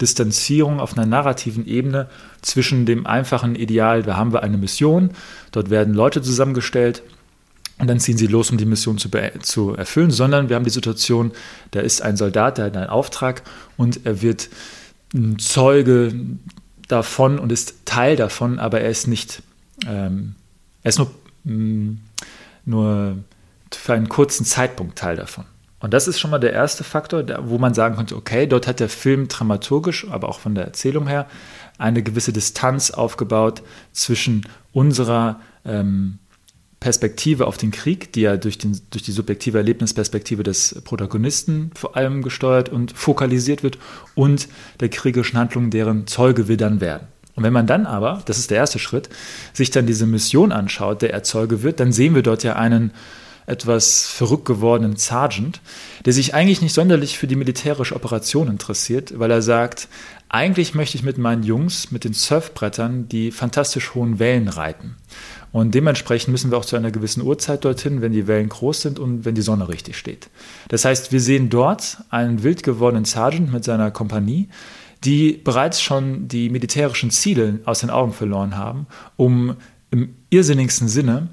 Distanzierung 0.00 0.80
auf 0.80 0.96
einer 0.96 1.06
narrativen 1.06 1.66
Ebene 1.66 2.08
zwischen 2.42 2.86
dem 2.86 3.06
einfachen 3.06 3.54
Ideal, 3.54 4.02
da 4.02 4.16
haben 4.16 4.32
wir 4.32 4.42
eine 4.42 4.58
Mission, 4.58 5.10
dort 5.52 5.70
werden 5.70 5.94
Leute 5.94 6.22
zusammengestellt 6.22 7.02
und 7.78 7.88
dann 7.88 8.00
ziehen 8.00 8.16
sie 8.16 8.26
los, 8.26 8.50
um 8.50 8.58
die 8.58 8.66
Mission 8.66 8.98
zu, 8.98 9.10
zu 9.40 9.74
erfüllen, 9.74 10.10
sondern 10.10 10.48
wir 10.48 10.56
haben 10.56 10.64
die 10.64 10.70
Situation, 10.70 11.32
da 11.72 11.80
ist 11.80 12.02
ein 12.02 12.16
Soldat, 12.16 12.58
der 12.58 12.66
hat 12.66 12.76
einen 12.76 12.88
Auftrag 12.88 13.42
und 13.76 14.06
er 14.06 14.22
wird 14.22 14.48
ein 15.14 15.38
Zeuge 15.38 16.14
davon 16.88 17.38
und 17.38 17.52
ist 17.52 17.84
Teil 17.84 18.16
davon, 18.16 18.58
aber 18.58 18.80
er 18.80 18.90
ist 18.90 19.08
nicht, 19.08 19.42
ähm, 19.86 20.36
er 20.82 20.88
ist 20.88 20.98
nur, 20.98 21.10
mh, 21.44 21.54
mm, 21.54 21.98
nur 22.64 23.18
für 23.70 23.92
einen 23.92 24.08
kurzen 24.08 24.44
Zeitpunkt 24.44 24.98
Teil 24.98 25.16
davon. 25.16 25.44
Und 25.78 25.92
das 25.92 26.08
ist 26.08 26.18
schon 26.18 26.30
mal 26.30 26.38
der 26.38 26.52
erste 26.52 26.84
Faktor, 26.84 27.24
wo 27.42 27.58
man 27.58 27.74
sagen 27.74 27.96
könnte, 27.96 28.16
okay, 28.16 28.46
dort 28.46 28.66
hat 28.66 28.80
der 28.80 28.88
Film 28.88 29.28
dramaturgisch, 29.28 30.06
aber 30.10 30.28
auch 30.28 30.40
von 30.40 30.54
der 30.54 30.64
Erzählung 30.64 31.06
her, 31.06 31.26
eine 31.78 32.02
gewisse 32.02 32.32
Distanz 32.32 32.90
aufgebaut 32.90 33.62
zwischen 33.92 34.46
unserer 34.72 35.40
ähm, 35.66 36.18
Perspektive 36.80 37.46
auf 37.46 37.56
den 37.56 37.72
Krieg, 37.72 38.12
die 38.12 38.22
ja 38.22 38.36
durch, 38.36 38.58
den, 38.58 38.80
durch 38.90 39.02
die 39.02 39.12
subjektive 39.12 39.58
Erlebnisperspektive 39.58 40.42
des 40.42 40.80
Protagonisten 40.84 41.70
vor 41.74 41.96
allem 41.96 42.22
gesteuert 42.22 42.68
und 42.68 42.92
fokalisiert 42.92 43.62
wird 43.62 43.78
und 44.14 44.48
der 44.80 44.88
kriegerischen 44.88 45.38
Handlung, 45.38 45.70
deren 45.70 46.06
Zeuge 46.06 46.48
wir 46.48 46.56
dann 46.56 46.80
werden. 46.80 47.08
Und 47.34 47.44
wenn 47.44 47.52
man 47.52 47.66
dann 47.66 47.86
aber, 47.86 48.22
das 48.24 48.38
ist 48.38 48.50
der 48.50 48.58
erste 48.58 48.78
Schritt, 48.78 49.10
sich 49.52 49.70
dann 49.70 49.86
diese 49.86 50.06
Mission 50.06 50.52
anschaut, 50.52 51.02
der 51.02 51.12
Erzeuge 51.12 51.62
wird, 51.62 51.80
dann 51.80 51.92
sehen 51.92 52.14
wir 52.14 52.22
dort 52.22 52.42
ja 52.42 52.56
einen 52.56 52.92
etwas 53.46 54.06
verrückt 54.06 54.44
gewordenen 54.44 54.96
Sergeant, 54.96 55.60
der 56.04 56.12
sich 56.12 56.34
eigentlich 56.34 56.62
nicht 56.62 56.74
sonderlich 56.74 57.16
für 57.16 57.26
die 57.26 57.36
militärische 57.36 57.94
Operation 57.94 58.48
interessiert, 58.48 59.18
weil 59.18 59.30
er 59.30 59.42
sagt, 59.42 59.88
eigentlich 60.28 60.74
möchte 60.74 60.96
ich 60.96 61.04
mit 61.04 61.18
meinen 61.18 61.44
Jungs, 61.44 61.92
mit 61.92 62.04
den 62.04 62.12
Surfbrettern, 62.12 63.08
die 63.08 63.30
fantastisch 63.30 63.94
hohen 63.94 64.18
Wellen 64.18 64.48
reiten. 64.48 64.96
Und 65.52 65.74
dementsprechend 65.74 66.32
müssen 66.32 66.50
wir 66.50 66.58
auch 66.58 66.64
zu 66.64 66.76
einer 66.76 66.90
gewissen 66.90 67.22
Uhrzeit 67.22 67.64
dorthin, 67.64 68.02
wenn 68.02 68.12
die 68.12 68.26
Wellen 68.26 68.48
groß 68.48 68.82
sind 68.82 68.98
und 68.98 69.24
wenn 69.24 69.34
die 69.34 69.42
Sonne 69.42 69.68
richtig 69.68 69.96
steht. 69.96 70.28
Das 70.68 70.84
heißt, 70.84 71.12
wir 71.12 71.20
sehen 71.20 71.48
dort 71.48 71.98
einen 72.10 72.42
wild 72.42 72.62
gewordenen 72.62 73.04
Sergeant 73.04 73.52
mit 73.52 73.64
seiner 73.64 73.90
Kompanie, 73.90 74.48
die 75.04 75.32
bereits 75.32 75.80
schon 75.80 76.28
die 76.28 76.50
militärischen 76.50 77.10
Ziele 77.10 77.60
aus 77.64 77.80
den 77.80 77.90
Augen 77.90 78.12
verloren 78.12 78.56
haben, 78.56 78.86
um 79.16 79.56
im 79.90 80.16
irrsinnigsten 80.30 80.88
Sinne 80.88 81.28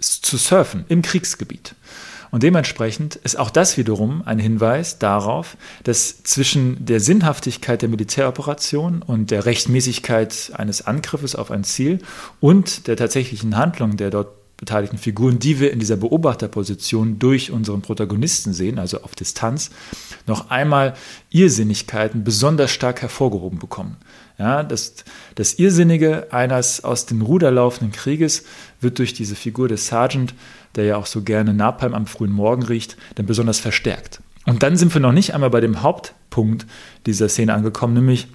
zu 0.00 0.36
surfen 0.36 0.84
im 0.88 1.02
Kriegsgebiet. 1.02 1.74
Und 2.30 2.42
dementsprechend 2.44 3.16
ist 3.16 3.38
auch 3.38 3.50
das 3.50 3.76
wiederum 3.76 4.22
ein 4.24 4.38
Hinweis 4.38 4.98
darauf, 4.98 5.56
dass 5.82 6.22
zwischen 6.22 6.84
der 6.84 7.00
Sinnhaftigkeit 7.00 7.82
der 7.82 7.88
Militäroperation 7.88 9.02
und 9.02 9.30
der 9.30 9.46
Rechtmäßigkeit 9.46 10.52
eines 10.54 10.86
Angriffes 10.86 11.34
auf 11.34 11.50
ein 11.50 11.64
Ziel 11.64 11.98
und 12.38 12.86
der 12.86 12.96
tatsächlichen 12.96 13.56
Handlung 13.56 13.96
der 13.96 14.10
dort 14.10 14.39
beteiligten 14.60 14.98
Figuren, 14.98 15.38
die 15.38 15.58
wir 15.58 15.72
in 15.72 15.78
dieser 15.78 15.96
Beobachterposition 15.96 17.18
durch 17.18 17.50
unseren 17.50 17.80
Protagonisten 17.80 18.52
sehen, 18.52 18.78
also 18.78 19.02
auf 19.02 19.14
Distanz, 19.14 19.70
noch 20.26 20.50
einmal 20.50 20.94
Irrsinnigkeiten 21.30 22.24
besonders 22.24 22.70
stark 22.70 23.00
hervorgehoben 23.00 23.58
bekommen. 23.58 23.96
Ja, 24.38 24.62
das, 24.62 24.96
das 25.34 25.54
Irrsinnige 25.54 26.30
eines 26.30 26.84
aus 26.84 27.06
dem 27.06 27.22
Ruder 27.22 27.50
laufenden 27.50 27.90
Krieges 27.90 28.44
wird 28.82 28.98
durch 28.98 29.14
diese 29.14 29.34
Figur 29.34 29.66
des 29.66 29.86
Sergeant, 29.86 30.34
der 30.76 30.84
ja 30.84 30.96
auch 30.98 31.06
so 31.06 31.22
gerne 31.22 31.54
Napalm 31.54 31.94
am 31.94 32.06
frühen 32.06 32.32
Morgen 32.32 32.62
riecht, 32.62 32.98
dann 33.14 33.24
besonders 33.24 33.58
verstärkt. 33.58 34.20
Und 34.44 34.62
dann 34.62 34.76
sind 34.76 34.92
wir 34.92 35.00
noch 35.00 35.12
nicht 35.12 35.34
einmal 35.34 35.50
bei 35.50 35.60
dem 35.60 35.82
Hauptpunkt 35.82 36.66
dieser 37.06 37.30
Szene 37.30 37.54
angekommen, 37.54 37.94
nämlich 37.94 38.28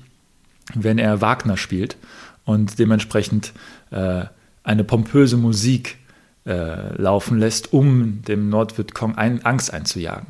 wenn 0.73 0.97
er 0.97 1.21
Wagner 1.21 1.55
spielt 1.55 1.97
und 2.45 2.79
dementsprechend 2.79 3.53
äh, 3.91 4.25
eine 4.63 4.83
pompöse 4.83 5.37
Musik 5.37 5.99
äh, 6.45 6.93
laufen 7.01 7.39
lässt, 7.39 7.73
um 7.73 8.21
dem 8.23 8.49
Nordvietcong 8.49 9.15
ein, 9.15 9.45
Angst 9.45 9.73
einzujagen. 9.73 10.27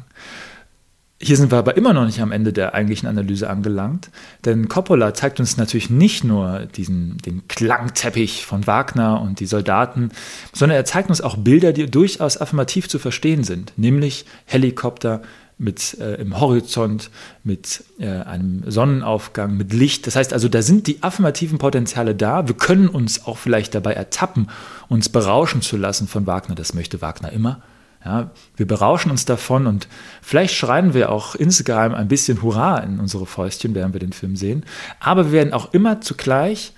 Hier 1.21 1.37
sind 1.37 1.49
wir 1.49 1.57
aber 1.57 1.77
immer 1.77 1.93
noch 1.93 2.05
nicht 2.05 2.21
am 2.21 2.33
Ende 2.33 2.51
der 2.51 2.73
eigentlichen 2.73 3.07
Analyse 3.07 3.49
angelangt, 3.49 4.09
denn 4.43 4.67
Coppola 4.67 5.13
zeigt 5.13 5.39
uns 5.39 5.55
natürlich 5.55 5.89
nicht 5.89 6.25
nur 6.25 6.67
diesen, 6.75 7.17
den 7.19 7.47
Klangteppich 7.47 8.45
von 8.45 8.67
Wagner 8.67 9.21
und 9.21 9.39
die 9.39 9.45
Soldaten, 9.45 10.09
sondern 10.51 10.75
er 10.75 10.83
zeigt 10.83 11.09
uns 11.09 11.21
auch 11.21 11.37
Bilder, 11.37 11.71
die 11.71 11.89
durchaus 11.89 12.37
affirmativ 12.37 12.89
zu 12.89 12.99
verstehen 12.99 13.45
sind, 13.45 13.71
nämlich 13.77 14.25
Helikopter 14.45 15.21
mit 15.57 15.97
äh, 15.99 16.15
im 16.15 16.39
Horizont, 16.39 17.09
mit 17.43 17.83
äh, 17.99 18.07
einem 18.07 18.63
Sonnenaufgang, 18.69 19.55
mit 19.55 19.71
Licht. 19.73 20.05
Das 20.05 20.15
heißt 20.15 20.33
also, 20.33 20.49
da 20.49 20.61
sind 20.61 20.87
die 20.87 21.01
affirmativen 21.01 21.57
Potenziale 21.57 22.13
da. 22.13 22.47
Wir 22.47 22.55
können 22.55 22.89
uns 22.89 23.25
auch 23.25 23.37
vielleicht 23.37 23.73
dabei 23.73 23.93
ertappen, 23.93 24.49
uns 24.89 25.09
berauschen 25.09 25.61
zu 25.61 25.77
lassen 25.77 26.07
von 26.07 26.27
Wagner. 26.27 26.55
Das 26.55 26.73
möchte 26.73 27.01
Wagner 27.01 27.31
immer. 27.31 27.61
Ja, 28.03 28.29
wir 28.55 28.67
berauschen 28.67 29.09
uns 29.09 29.25
davon 29.25 29.65
und 29.65 29.87
vielleicht 30.21 30.53
schreien 30.53 30.93
wir 30.93 31.11
auch 31.11 31.33
insgeheim 31.33 31.95
ein 31.95 32.07
bisschen 32.07 32.43
Hurra 32.43 32.77
in 32.77 32.99
unsere 32.99 33.25
Fäustchen, 33.25 33.73
während 33.73 33.93
wir 33.93 33.99
den 33.99 34.13
Film 34.13 34.35
sehen. 34.35 34.63
Aber 34.99 35.25
wir 35.25 35.31
werden 35.31 35.53
auch 35.53 35.73
immer 35.73 36.01
zugleich 36.01 36.73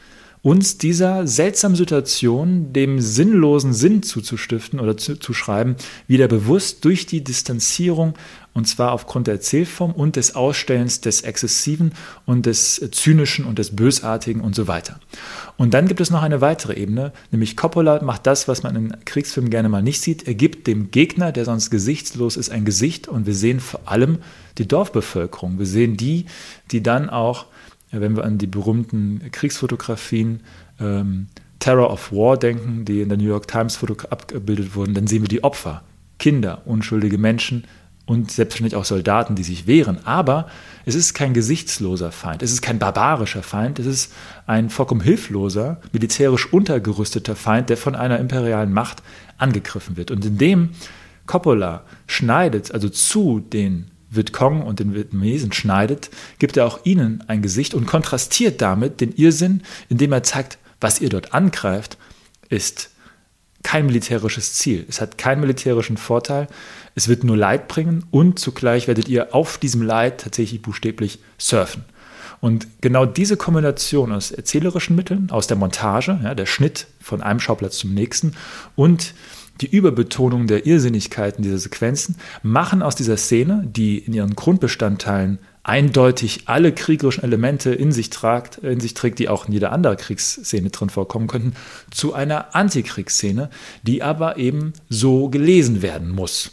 uns 0.48 0.78
dieser 0.78 1.28
seltsamen 1.28 1.76
Situation, 1.76 2.72
dem 2.72 3.02
sinnlosen 3.02 3.74
Sinn 3.74 4.02
zuzustiften 4.02 4.80
oder 4.80 4.96
zu, 4.96 5.20
zu 5.20 5.34
schreiben, 5.34 5.76
wieder 6.08 6.30
bewusst 6.30 6.86
durch 6.86 7.06
die 7.06 7.22
Distanzierung 7.22 8.14
und 8.54 8.66
zwar 8.66 8.94
aufgrund 8.94 9.28
der 9.28 9.34
Erzählform 9.34 9.92
und 9.92 10.16
des 10.16 10.36
Ausstellens 10.36 11.02
des 11.02 11.24
Exzessiven 11.24 11.92
und 12.26 12.46
des 12.46 12.82
Zynischen 12.92 13.44
und 13.44 13.60
des 13.60 13.76
Bösartigen 13.76 14.40
und 14.40 14.56
so 14.56 14.70
weiter. 14.70 15.02
Und 15.58 15.74
dann 15.74 15.90
gibt 15.90 16.00
es 16.00 16.12
noch 16.12 16.24
eine 16.24 16.40
weitere 16.40 16.76
Ebene, 16.76 17.12
nämlich 17.32 17.58
Coppola 17.58 18.02
macht 18.02 18.26
das, 18.26 18.48
was 18.48 18.64
man 18.64 18.78
in 18.78 18.96
Kriegsfilmen 19.04 19.52
gerne 19.52 19.68
mal 19.68 19.84
nicht 19.84 20.00
sieht. 20.00 20.30
Er 20.30 20.34
gibt 20.34 20.66
dem 20.66 20.92
Gegner, 20.92 21.34
der 21.34 21.44
sonst 21.44 21.72
gesichtslos 21.72 22.38
ist, 22.38 22.52
ein 22.52 22.64
Gesicht 22.64 23.10
und 23.10 23.26
wir 23.26 23.36
sehen 23.36 23.60
vor 23.60 23.82
allem 23.84 24.20
die 24.60 24.68
Dorfbevölkerung. 24.68 25.60
Wir 25.60 25.66
sehen 25.66 25.98
die, 25.98 26.26
die 26.72 26.82
dann 26.82 27.10
auch 27.10 27.48
wenn 27.92 28.16
wir 28.16 28.24
an 28.24 28.38
die 28.38 28.48
berühmten 28.48 29.22
Kriegsfotografien 29.32 30.42
ähm, 30.80 31.28
Terror 31.60 31.92
of 31.92 32.12
War 32.12 32.38
denken, 32.38 32.86
die 32.86 33.02
in 33.02 33.10
der 33.10 33.18
New 33.18 33.28
York 33.28 33.48
Times 33.48 33.80
abgebildet 34.10 34.76
wurden, 34.76 34.94
dann 34.94 35.08
sehen 35.08 35.24
wir 35.24 35.30
die 35.30 35.44
Opfer, 35.44 35.84
Kinder, 36.20 36.62
unschuldige 36.66 37.18
Menschen 37.18 37.66
und 38.06 38.32
selbstverständlich 38.32 38.76
auch 38.76 38.86
Soldaten, 38.86 39.36
die 39.36 39.44
sich 39.44 39.68
wehren. 39.68 40.00
Aber 40.06 40.48
es 40.86 40.96
ist 40.96 41.14
kein 41.14 41.34
gesichtsloser 41.34 42.12
Feind, 42.12 42.42
es 42.42 42.52
ist 42.52 42.62
kein 42.62 42.80
barbarischer 42.80 43.44
Feind, 43.44 43.80
es 43.80 43.86
ist 43.86 44.14
ein 44.46 44.70
vollkommen 44.70 45.02
hilfloser, 45.02 45.82
militärisch 45.92 46.52
untergerüsteter 46.52 47.36
Feind, 47.36 47.70
der 47.70 47.78
von 47.78 47.96
einer 47.96 48.20
imperialen 48.20 48.72
Macht 48.72 49.04
angegriffen 49.38 49.98
wird. 49.98 50.10
Und 50.10 50.26
indem 50.26 50.70
Coppola 51.26 51.84
schneidet, 52.08 52.72
also 52.72 52.88
zu 52.90 53.42
den 53.42 53.92
Vietcong 54.18 54.64
und 54.64 54.80
den 54.80 54.94
Vietnamesen 54.94 55.54
schneidet, 55.54 56.10
gibt 56.40 56.58
er 56.58 56.66
auch 56.66 56.80
ihnen 56.84 57.24
ein 57.28 57.42
Gesicht 57.42 57.74
und 57.74 57.86
kontrastiert 57.86 58.62
damit 58.62 59.00
den 59.00 59.14
Irrsinn, 59.16 59.62
indem 59.88 60.12
er 60.12 60.24
zeigt, 60.24 60.58
was 60.82 61.00
ihr 61.00 61.10
dort 61.10 61.34
angreift, 61.34 61.98
ist 62.50 62.90
kein 63.64 63.86
militärisches 63.86 64.54
Ziel. 64.54 64.86
Es 64.88 65.02
hat 65.02 65.18
keinen 65.18 65.42
militärischen 65.42 65.98
Vorteil. 65.98 66.48
Es 66.96 67.08
wird 67.08 67.24
nur 67.24 67.36
Leid 67.36 67.68
bringen 67.68 68.06
und 68.12 68.40
zugleich 68.40 68.88
werdet 68.88 69.08
ihr 69.08 69.36
auf 69.36 69.58
diesem 69.58 69.82
Leid 69.82 70.22
tatsächlich 70.22 70.62
buchstäblich 70.62 71.20
surfen. 71.38 71.84
Und 72.40 72.68
genau 72.82 73.06
diese 73.06 73.36
Kombination 73.36 74.12
aus 74.12 74.32
erzählerischen 74.32 74.96
Mitteln, 74.96 75.32
aus 75.32 75.48
der 75.48 75.58
Montage, 75.58 76.20
ja, 76.24 76.36
der 76.36 76.46
Schnitt 76.46 76.88
von 77.02 77.22
einem 77.22 77.40
Schauplatz 77.40 77.78
zum 77.80 77.94
nächsten 77.94 78.34
und 78.76 79.14
die 79.62 79.68
Überbetonung 79.68 80.48
der 80.48 80.66
Irrsinnigkeiten 80.66 81.44
dieser 81.44 81.58
Sequenzen 81.58 82.18
machen 82.44 82.82
aus 82.82 82.96
dieser 82.96 83.18
Szene, 83.18 83.64
die 83.66 83.98
in 83.98 84.14
ihren 84.14 84.36
Grundbestandteilen 84.36 85.40
eindeutig 85.64 86.44
alle 86.46 86.72
kriegerischen 86.72 87.24
Elemente 87.24 87.72
in 87.74 87.92
sich, 87.92 88.10
tragt, 88.10 88.58
in 88.60 88.80
sich 88.80 88.94
trägt, 88.94 89.20
die 89.20 89.28
auch 89.28 89.48
in 89.48 89.54
jeder 89.54 89.74
anderen 89.74 89.98
Kriegsszene 89.98 90.70
drin 90.70 90.90
vorkommen 90.90 91.28
könnten, 91.28 91.54
zu 91.92 92.14
einer 92.14 92.56
Antikriegsszene, 92.56 93.50
die 93.84 94.02
aber 94.02 94.38
eben 94.38 94.72
so 94.90 95.28
gelesen 95.30 95.82
werden 95.82 96.10
muss. 96.10 96.52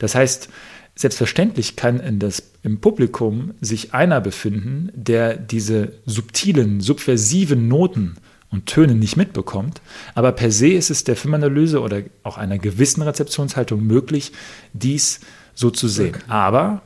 Das 0.00 0.16
heißt, 0.16 0.48
selbstverständlich 0.96 1.76
kann 1.76 2.18
das, 2.18 2.42
im 2.64 2.80
Publikum 2.80 3.54
sich 3.60 3.94
einer 3.94 4.20
befinden, 4.20 4.90
der 4.94 5.36
diese 5.36 5.92
subtilen, 6.04 6.80
subversiven 6.80 7.68
Noten 7.68 8.16
und 8.50 8.66
Töne 8.66 8.94
nicht 8.94 9.16
mitbekommt. 9.16 9.80
Aber 10.14 10.32
per 10.32 10.50
se 10.50 10.68
ist 10.68 10.90
es 10.90 11.04
der 11.04 11.16
Filmanalyse 11.16 11.80
oder 11.80 12.02
auch 12.22 12.38
einer 12.38 12.58
gewissen 12.58 13.02
Rezeptionshaltung 13.02 13.82
möglich, 13.84 14.32
dies 14.72 15.20
so 15.54 15.70
zu 15.70 15.88
sehen. 15.88 16.16
Aber 16.28 16.82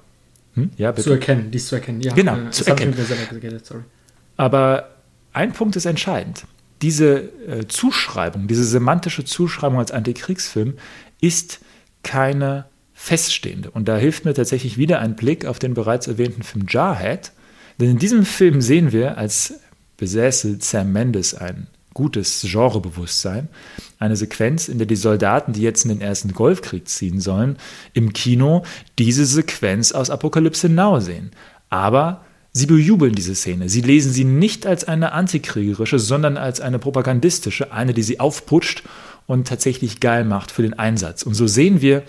hm? 0.55 0.71
ja, 0.77 0.93
bitte. 0.93 1.05
zu 1.05 1.13
erkennen, 1.13 1.51
dies 1.51 1.69
zu 1.69 1.75
erkennen. 1.77 2.01
Ja, 2.01 2.15
genau, 2.15 2.37
äh, 2.37 2.51
zu 2.51 2.67
erkennen. 2.67 2.95
Aber 4.37 4.97
ein 5.33 5.53
Punkt 5.53 5.77
ist 5.77 5.85
entscheidend. 5.85 6.45
Diese 6.83 7.31
äh, 7.47 7.69
Zuschreibung, 7.69 8.49
diese 8.49 8.65
semantische 8.65 9.25
Zuschreibung 9.25 9.79
als 9.79 9.93
Antikriegsfilm 9.93 10.75
ist 11.21 11.61
keine 12.03 12.67
feststehende. 12.95 13.71
Und 13.71 13.89
da 13.89 13.97
hilft 13.97 14.25
mir 14.25 14.35
tatsächlich 14.35 14.79
wieder 14.79 15.01
ein 15.01 15.15
Blick 15.17 15.45
auf 15.45 15.59
den 15.59 15.75
bereits 15.75 16.07
erwähnten 16.07 16.43
Film 16.43 16.67
Jarhead. 16.69 17.33
Denn 17.79 17.91
in 17.91 17.99
diesem 17.99 18.25
Film 18.25 18.61
sehen 18.61 18.93
wir 18.93 19.19
als 19.19 19.55
besäße 20.01 20.57
Sam 20.61 20.93
Mendes 20.93 21.35
ein 21.35 21.69
gutes 21.95 22.47
Genrebewusstsein. 22.51 23.49
Eine 23.99 24.17
Sequenz, 24.17 24.69
in 24.69 24.79
der 24.79 24.87
die 24.87 24.97
Soldaten, 24.97 25.53
die 25.53 25.61
jetzt 25.61 25.85
in 25.85 25.91
den 25.91 26.01
ersten 26.01 26.33
Golfkrieg 26.33 26.89
ziehen 26.89 27.21
sollen, 27.21 27.59
im 27.93 28.13
Kino 28.13 28.65
diese 28.99 29.27
Sequenz 29.27 29.93
aus 29.93 30.11
Apokalypse 30.11 30.69
Now 30.69 31.01
sehen. 31.01 31.33
Aber 31.69 32.25
sie 32.53 32.67
bejubeln 32.67 33.15
diese 33.15 33.35
Szene. 33.35 33.69
Sie 33.69 33.83
lesen 33.83 34.13
sie 34.13 34.25
nicht 34.25 34.67
als 34.67 34.85
eine 34.85 35.13
antikriegerische, 35.13 35.99
sondern 35.99 36.37
als 36.37 36.61
eine 36.61 36.79
propagandistische, 36.79 37.71
eine, 37.71 37.93
die 37.93 38.03
sie 38.03 38.21
aufputscht 38.21 38.83
und 39.27 39.47
tatsächlich 39.47 40.01
geil 40.01 40.25
macht 40.25 40.51
für 40.51 40.63
den 40.63 40.79
Einsatz. 40.79 41.23
Und 41.23 41.35
so 41.35 41.47
sehen 41.47 41.83
wir, 41.83 42.05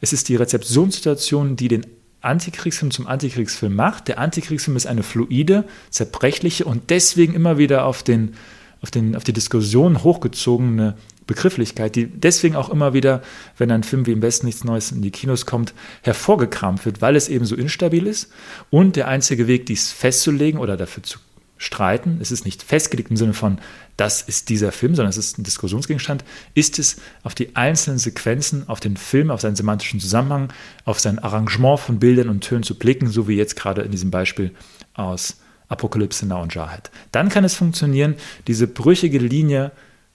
es 0.00 0.12
ist 0.12 0.28
die 0.28 0.36
Rezeptionssituation, 0.36 1.56
die 1.56 1.68
den 1.68 1.86
Antikriegsfilm 2.24 2.90
zum 2.90 3.06
Antikriegsfilm 3.06 3.74
macht. 3.74 4.08
Der 4.08 4.18
Antikriegsfilm 4.18 4.76
ist 4.76 4.86
eine 4.86 5.02
fluide, 5.02 5.64
zerbrechliche 5.90 6.64
und 6.64 6.90
deswegen 6.90 7.34
immer 7.34 7.58
wieder 7.58 7.84
auf, 7.84 8.02
den, 8.02 8.34
auf, 8.80 8.90
den, 8.90 9.16
auf 9.16 9.24
die 9.24 9.32
Diskussion 9.32 10.02
hochgezogene 10.02 10.96
Begrifflichkeit, 11.26 11.96
die 11.96 12.06
deswegen 12.06 12.56
auch 12.56 12.68
immer 12.68 12.92
wieder, 12.92 13.22
wenn 13.56 13.70
ein 13.70 13.82
Film 13.82 14.06
wie 14.06 14.12
im 14.12 14.22
Westen 14.22 14.46
nichts 14.46 14.64
Neues 14.64 14.92
in 14.92 15.02
die 15.02 15.10
Kinos 15.10 15.46
kommt, 15.46 15.72
hervorgekramt 16.02 16.84
wird, 16.84 17.00
weil 17.00 17.16
es 17.16 17.28
eben 17.28 17.46
so 17.46 17.56
instabil 17.56 18.06
ist 18.06 18.30
und 18.70 18.96
der 18.96 19.08
einzige 19.08 19.46
Weg, 19.46 19.66
dies 19.66 19.92
festzulegen 19.92 20.60
oder 20.60 20.76
dafür 20.76 21.02
zu 21.02 21.18
streiten, 21.64 22.18
es 22.20 22.30
ist 22.30 22.44
nicht 22.44 22.62
festgelegt 22.62 23.10
im 23.10 23.16
Sinne 23.16 23.32
von, 23.32 23.58
das 23.96 24.22
ist 24.22 24.48
dieser 24.48 24.72
Film, 24.72 24.94
sondern 24.94 25.10
es 25.10 25.16
ist 25.16 25.38
ein 25.38 25.44
Diskussionsgegenstand, 25.44 26.24
ist 26.54 26.78
es 26.78 26.96
auf 27.22 27.34
die 27.34 27.56
einzelnen 27.56 27.98
Sequenzen, 27.98 28.68
auf 28.68 28.80
den 28.80 28.96
Film, 28.96 29.30
auf 29.30 29.40
seinen 29.40 29.56
semantischen 29.56 30.00
Zusammenhang, 30.00 30.52
auf 30.84 31.00
sein 31.00 31.18
Arrangement 31.18 31.80
von 31.80 31.98
Bildern 31.98 32.28
und 32.28 32.42
Tönen 32.42 32.62
zu 32.62 32.78
blicken, 32.78 33.08
so 33.08 33.28
wie 33.28 33.36
jetzt 33.36 33.56
gerade 33.56 33.82
in 33.82 33.90
diesem 33.90 34.10
Beispiel 34.10 34.52
aus 34.94 35.38
Apokalypse 35.68 36.26
Now 36.26 36.42
und 36.42 36.54
Jarhead. 36.54 36.90
Dann 37.12 37.30
kann 37.30 37.44
es 37.44 37.54
funktionieren, 37.54 38.16
diese 38.46 38.66
brüchige 38.66 39.18
Linie 39.18 39.72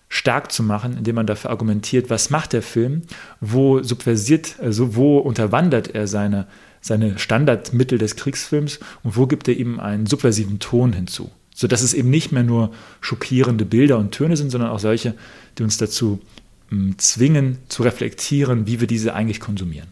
stark 0.07 0.51
zu 0.51 0.63
machen, 0.63 0.97
indem 0.97 1.15
man 1.15 1.27
dafür 1.27 1.49
argumentiert, 1.49 2.09
was 2.09 2.29
macht 2.29 2.53
der 2.53 2.61
Film, 2.61 3.03
wo 3.41 3.81
subversiert, 3.81 4.57
also 4.59 4.95
wo 4.95 5.17
unterwandert 5.17 5.95
er 5.95 6.07
seine 6.07 6.47
seine 6.81 7.19
Standardmittel 7.19 7.97
des 7.97 8.15
Kriegsfilms 8.15 8.79
und 9.03 9.17
wo 9.17 9.27
gibt 9.27 9.47
er 9.47 9.55
ihm 9.55 9.79
einen 9.79 10.05
subversiven 10.05 10.59
Ton 10.59 10.93
hinzu. 10.93 11.29
Sodass 11.59 11.81
es 11.81 11.93
eben 11.93 12.09
nicht 12.09 12.31
mehr 12.31 12.43
nur 12.43 12.71
schockierende 13.01 13.65
Bilder 13.65 13.97
und 13.97 14.11
Töne 14.11 14.37
sind, 14.37 14.49
sondern 14.49 14.69
auch 14.69 14.79
solche, 14.79 15.13
die 15.57 15.63
uns 15.63 15.77
dazu 15.77 16.21
mh, 16.69 16.93
zwingen, 16.99 17.57
zu 17.67 17.83
reflektieren, 17.83 18.65
wie 18.65 18.79
wir 18.79 18.87
diese 18.87 19.13
eigentlich 19.13 19.41
konsumieren. 19.41 19.89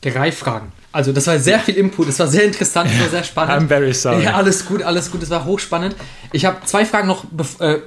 Drei 0.00 0.32
Fragen. 0.32 0.72
Also, 0.90 1.12
das 1.12 1.26
war 1.26 1.38
sehr 1.38 1.60
viel 1.60 1.74
Input, 1.74 2.08
das 2.08 2.18
war 2.18 2.28
sehr 2.28 2.44
interessant, 2.44 2.90
das 2.90 2.98
war 2.98 3.08
sehr 3.10 3.24
spannend. 3.24 3.62
I'm 3.62 3.68
very 3.68 3.92
sorry. 3.92 4.24
Ja, 4.24 4.36
alles 4.36 4.64
gut, 4.64 4.82
alles 4.82 5.10
gut, 5.10 5.20
das 5.20 5.28
war 5.28 5.44
hochspannend. 5.44 5.94
Ich 6.32 6.46
habe 6.46 6.64
zwei 6.64 6.86
Fragen 6.86 7.08
noch, 7.08 7.26
äh, 7.60 7.80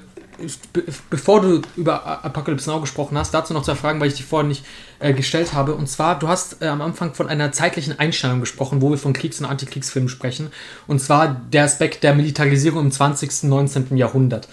bevor 1.09 1.41
du 1.41 1.61
über 1.75 2.25
Apocalypse 2.25 2.69
Now 2.69 2.81
gesprochen 2.81 3.17
hast, 3.17 3.33
dazu 3.33 3.53
noch 3.53 3.63
zwei 3.63 3.75
Fragen, 3.75 3.99
weil 3.99 4.07
ich 4.07 4.15
die 4.15 4.23
vorhin 4.23 4.49
nicht 4.49 4.65
äh, 4.99 5.13
gestellt 5.13 5.53
habe. 5.53 5.75
Und 5.75 5.87
zwar, 5.87 6.17
du 6.17 6.27
hast 6.27 6.61
äh, 6.61 6.67
am 6.67 6.81
Anfang 6.81 7.13
von 7.13 7.27
einer 7.27 7.51
zeitlichen 7.51 7.99
Einstellung 7.99 8.39
gesprochen, 8.39 8.81
wo 8.81 8.89
wir 8.89 8.97
von 8.97 9.13
Kriegs- 9.13 9.39
und 9.39 9.45
Antikriegsfilmen 9.45 10.09
sprechen. 10.09 10.51
Und 10.87 10.99
zwar 10.99 11.41
der 11.51 11.63
Aspekt 11.63 12.03
der 12.03 12.15
Militarisierung 12.15 12.85
im 12.85 12.91
20., 12.91 13.43
19. 13.43 13.97
Jahrhundert 13.97 14.47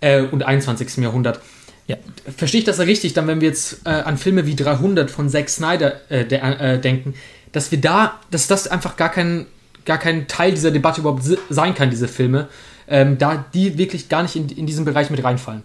äh, 0.00 0.22
und 0.22 0.42
21. 0.42 0.98
Jahrhundert. 0.98 1.40
Ja. 1.86 1.96
Verstehe 2.36 2.60
ich 2.60 2.64
das 2.64 2.80
richtig, 2.80 3.14
dann, 3.14 3.26
wenn 3.28 3.40
wir 3.40 3.48
jetzt 3.48 3.86
äh, 3.86 3.90
an 3.90 4.18
Filme 4.18 4.46
wie 4.46 4.56
300 4.56 5.10
von 5.10 5.28
Zack 5.28 5.48
Snyder 5.48 6.00
äh, 6.10 6.24
der, 6.24 6.60
äh, 6.60 6.80
denken, 6.80 7.14
dass 7.52 7.70
wir 7.70 7.80
da, 7.80 8.20
dass 8.30 8.48
das 8.48 8.66
einfach 8.66 8.96
gar 8.96 9.10
kein, 9.10 9.46
gar 9.84 9.98
kein 9.98 10.26
Teil 10.26 10.50
dieser 10.50 10.72
Debatte 10.72 11.00
überhaupt 11.00 11.22
sein 11.48 11.74
kann, 11.74 11.90
diese 11.90 12.08
Filme, 12.08 12.48
ähm, 12.88 13.18
da 13.18 13.44
die 13.52 13.78
wirklich 13.78 14.08
gar 14.08 14.22
nicht 14.22 14.36
in, 14.36 14.48
in 14.48 14.66
diesen 14.66 14.84
Bereich 14.84 15.10
mit 15.10 15.22
reinfallen. 15.22 15.62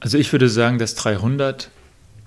Also 0.00 0.18
ich 0.18 0.32
würde 0.32 0.48
sagen, 0.48 0.78
dass 0.78 0.94
300 0.94 1.70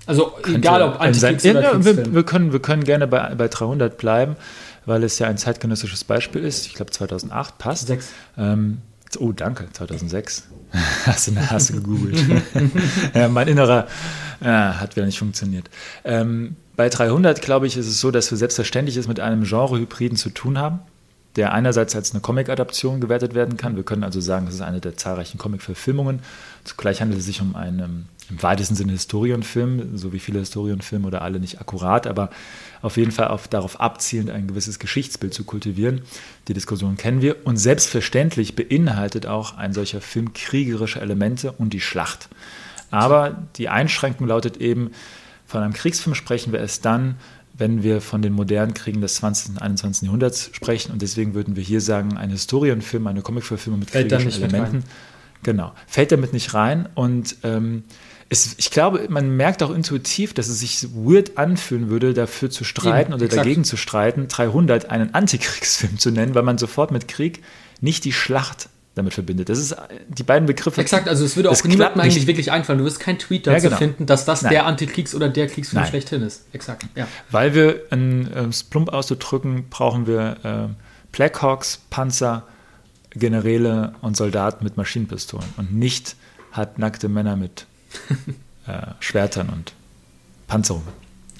also 0.06 0.34
egal 0.46 0.82
ob 0.82 1.00
Antikriegs 1.00 1.42
ja, 1.42 1.58
oder 1.58 1.84
wir, 1.84 2.14
wir, 2.14 2.22
können, 2.22 2.52
wir 2.52 2.60
können 2.60 2.84
gerne 2.84 3.08
bei, 3.08 3.34
bei 3.34 3.48
300 3.48 3.98
bleiben, 3.98 4.36
weil 4.84 5.02
es 5.02 5.18
ja 5.18 5.26
ein 5.26 5.36
zeitgenössisches 5.36 6.04
Beispiel 6.04 6.44
ist. 6.44 6.66
Ich 6.66 6.74
glaube 6.74 6.92
2008 6.92 7.58
passt. 7.58 7.88
Sechs. 7.88 8.10
Ähm, 8.38 8.78
oh, 9.18 9.32
danke, 9.32 9.66
2006. 9.72 10.44
hast, 11.06 11.28
du, 11.28 11.50
hast 11.50 11.70
du 11.70 11.74
gegoogelt. 11.74 12.24
ja, 13.14 13.28
mein 13.28 13.48
innerer 13.48 13.88
ja, 14.40 14.78
hat 14.78 14.94
wieder 14.94 15.06
nicht 15.06 15.18
funktioniert. 15.18 15.68
Ähm, 16.04 16.54
bei 16.76 16.88
300, 16.88 17.42
glaube 17.42 17.66
ich, 17.66 17.76
ist 17.76 17.86
es 17.86 18.00
so, 18.00 18.12
dass 18.12 18.30
wir 18.30 18.38
selbstverständlich 18.38 18.96
es 18.96 19.08
mit 19.08 19.18
einem 19.18 19.42
Genre-Hybriden 19.42 20.16
zu 20.16 20.30
tun 20.30 20.58
haben 20.58 20.80
der 21.36 21.52
einerseits 21.52 21.94
als 21.94 22.12
eine 22.12 22.20
Comic-Adaption 22.20 23.00
gewertet 23.00 23.34
werden 23.34 23.56
kann. 23.56 23.76
Wir 23.76 23.84
können 23.84 24.04
also 24.04 24.20
sagen, 24.20 24.46
das 24.46 24.56
ist 24.56 24.60
eine 24.62 24.80
der 24.80 24.96
zahlreichen 24.96 25.38
Comic-Verfilmungen. 25.38 26.20
Zugleich 26.64 27.00
handelt 27.00 27.20
es 27.20 27.26
sich 27.26 27.40
um 27.40 27.54
einen 27.54 28.08
im 28.28 28.42
weitesten 28.42 28.74
Sinne 28.74 28.92
Historienfilm, 28.92 29.96
so 29.96 30.12
wie 30.12 30.18
viele 30.18 30.40
Historienfilme 30.40 31.06
oder 31.06 31.22
alle 31.22 31.38
nicht 31.38 31.60
akkurat, 31.60 32.06
aber 32.06 32.30
auf 32.82 32.96
jeden 32.96 33.12
Fall 33.12 33.28
auf, 33.28 33.46
darauf 33.46 33.80
abzielend, 33.80 34.30
ein 34.30 34.48
gewisses 34.48 34.78
Geschichtsbild 34.78 35.32
zu 35.32 35.44
kultivieren. 35.44 36.02
Die 36.48 36.54
Diskussion 36.54 36.96
kennen 36.96 37.22
wir. 37.22 37.46
Und 37.46 37.56
selbstverständlich 37.56 38.56
beinhaltet 38.56 39.26
auch 39.26 39.56
ein 39.56 39.72
solcher 39.72 40.00
Film 40.00 40.32
kriegerische 40.32 41.00
Elemente 41.00 41.52
und 41.52 41.72
die 41.72 41.80
Schlacht. 41.80 42.28
Aber 42.90 43.36
die 43.56 43.68
Einschränkung 43.68 44.26
lautet 44.26 44.56
eben, 44.56 44.90
von 45.46 45.62
einem 45.62 45.72
Kriegsfilm 45.72 46.16
sprechen 46.16 46.52
wir 46.52 46.58
erst 46.58 46.84
dann, 46.84 47.16
wenn 47.58 47.82
wir 47.82 48.00
von 48.00 48.22
den 48.22 48.32
modernen 48.32 48.74
Kriegen 48.74 49.00
des 49.00 49.16
20. 49.16 49.50
und 49.50 49.62
21. 49.62 50.04
Jahrhunderts 50.04 50.50
sprechen. 50.52 50.92
Und 50.92 51.02
deswegen 51.02 51.34
würden 51.34 51.56
wir 51.56 51.62
hier 51.62 51.80
sagen, 51.80 52.16
ein 52.16 52.30
Historienfilm, 52.30 53.06
eine 53.06 53.22
Comicverfilmung 53.22 53.80
mit 53.80 53.90
Fällt 53.90 54.10
kriegerischen 54.10 54.42
Elementen. 54.42 54.84
Genau. 55.42 55.72
Fällt 55.86 56.12
damit 56.12 56.32
nicht 56.32 56.54
rein. 56.54 56.88
Und 56.94 57.36
ähm, 57.44 57.84
es, 58.28 58.54
ich 58.58 58.70
glaube, 58.70 59.06
man 59.08 59.36
merkt 59.36 59.62
auch 59.62 59.70
intuitiv, 59.70 60.34
dass 60.34 60.48
es 60.48 60.60
sich 60.60 60.88
weird 60.94 61.38
anfühlen 61.38 61.88
würde, 61.88 62.14
dafür 62.14 62.50
zu 62.50 62.64
streiten 62.64 63.12
Eben, 63.12 63.14
oder 63.14 63.26
exakt. 63.26 63.46
dagegen 63.46 63.64
zu 63.64 63.76
streiten, 63.76 64.28
300 64.28 64.90
einen 64.90 65.14
Antikriegsfilm 65.14 65.98
zu 65.98 66.10
nennen, 66.10 66.34
weil 66.34 66.42
man 66.42 66.58
sofort 66.58 66.90
mit 66.90 67.08
Krieg 67.08 67.42
nicht 67.80 68.04
die 68.04 68.12
Schlacht 68.12 68.68
damit 68.96 69.12
verbindet. 69.12 69.50
Das 69.50 69.58
ist 69.58 69.76
die 70.08 70.22
beiden 70.22 70.46
Begriffe. 70.46 70.80
Exakt, 70.80 71.06
also 71.06 71.24
es 71.24 71.36
würde 71.36 71.50
auch 71.50 71.64
niemandem 71.64 72.00
eigentlich 72.00 72.26
wirklich 72.26 72.50
einfallen. 72.50 72.78
Du 72.78 72.84
wirst 72.86 72.98
keinen 72.98 73.18
Tweet 73.18 73.46
dazu 73.46 73.64
ja, 73.64 73.68
genau. 73.68 73.76
finden, 73.76 74.06
dass 74.06 74.24
das 74.24 74.42
Nein. 74.42 74.52
der 74.52 74.66
Antikriegs- 74.66 75.14
oder 75.14 75.28
der 75.28 75.48
Kriegsfilm 75.48 75.82
Nein. 75.82 75.90
schlechthin 75.90 76.22
ist. 76.22 76.46
Exakt, 76.52 76.86
ja. 76.94 77.06
Weil 77.30 77.54
wir, 77.54 77.82
um 77.92 78.48
es 78.48 78.64
plump 78.64 78.88
auszudrücken, 78.88 79.68
brauchen 79.68 80.06
wir 80.06 80.38
äh, 80.42 81.12
Blackhawks, 81.12 81.80
Panzer, 81.90 82.44
Generäle 83.10 83.94
und 84.00 84.16
Soldaten 84.16 84.64
mit 84.64 84.78
Maschinenpistolen 84.78 85.46
und 85.58 85.74
nicht 85.74 86.16
hat 86.50 86.78
nackte 86.78 87.08
Männer 87.08 87.36
mit 87.36 87.66
äh, 88.66 88.78
Schwertern 89.00 89.50
und 89.50 89.74
Panzerungen. 90.46 90.88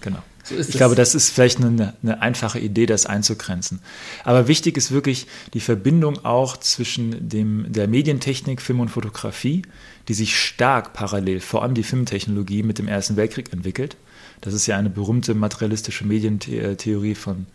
Genau. 0.03 0.23
So 0.49 0.55
ich 0.57 0.71
glaube, 0.71 0.95
das 0.95 1.17
ist 1.17 1.31
vielleicht 1.31 1.59
eine, 1.61 1.95
eine, 2.03 2.23
einfache 2.23 2.61
Idee, 2.61 2.87
das 2.87 3.05
einzugrenzen. 3.07 3.81
Aber 4.23 4.47
wichtig 4.47 4.77
ist 4.77 4.93
wirklich 4.93 5.27
die 5.55 5.61
Verbindung 5.61 6.25
auch 6.25 6.57
zwischen 6.57 7.29
dem, 7.29 7.67
der 7.73 7.89
Medientechnik, 7.89 8.63
Film 8.63 8.79
und 8.79 8.89
Fotografie, 8.89 9.63
die 10.07 10.15
sich 10.15 10.39
stark 10.39 10.93
parallel, 10.93 11.41
vor 11.41 11.65
allem 11.65 11.75
die 11.75 11.83
Filmtechnologie, 11.83 12.63
mit 12.63 12.79
dem 12.79 12.87
Ersten 12.87 13.17
Weltkrieg 13.17 13.53
entwickelt. 13.53 13.97
Das 14.41 14.55
ist 14.55 14.67
ja 14.67 14.77
eine 14.77 14.91
berühmte 14.91 15.35
materialistische 15.35 16.07
Medientheorie 16.07 17.17
von 17.17 17.47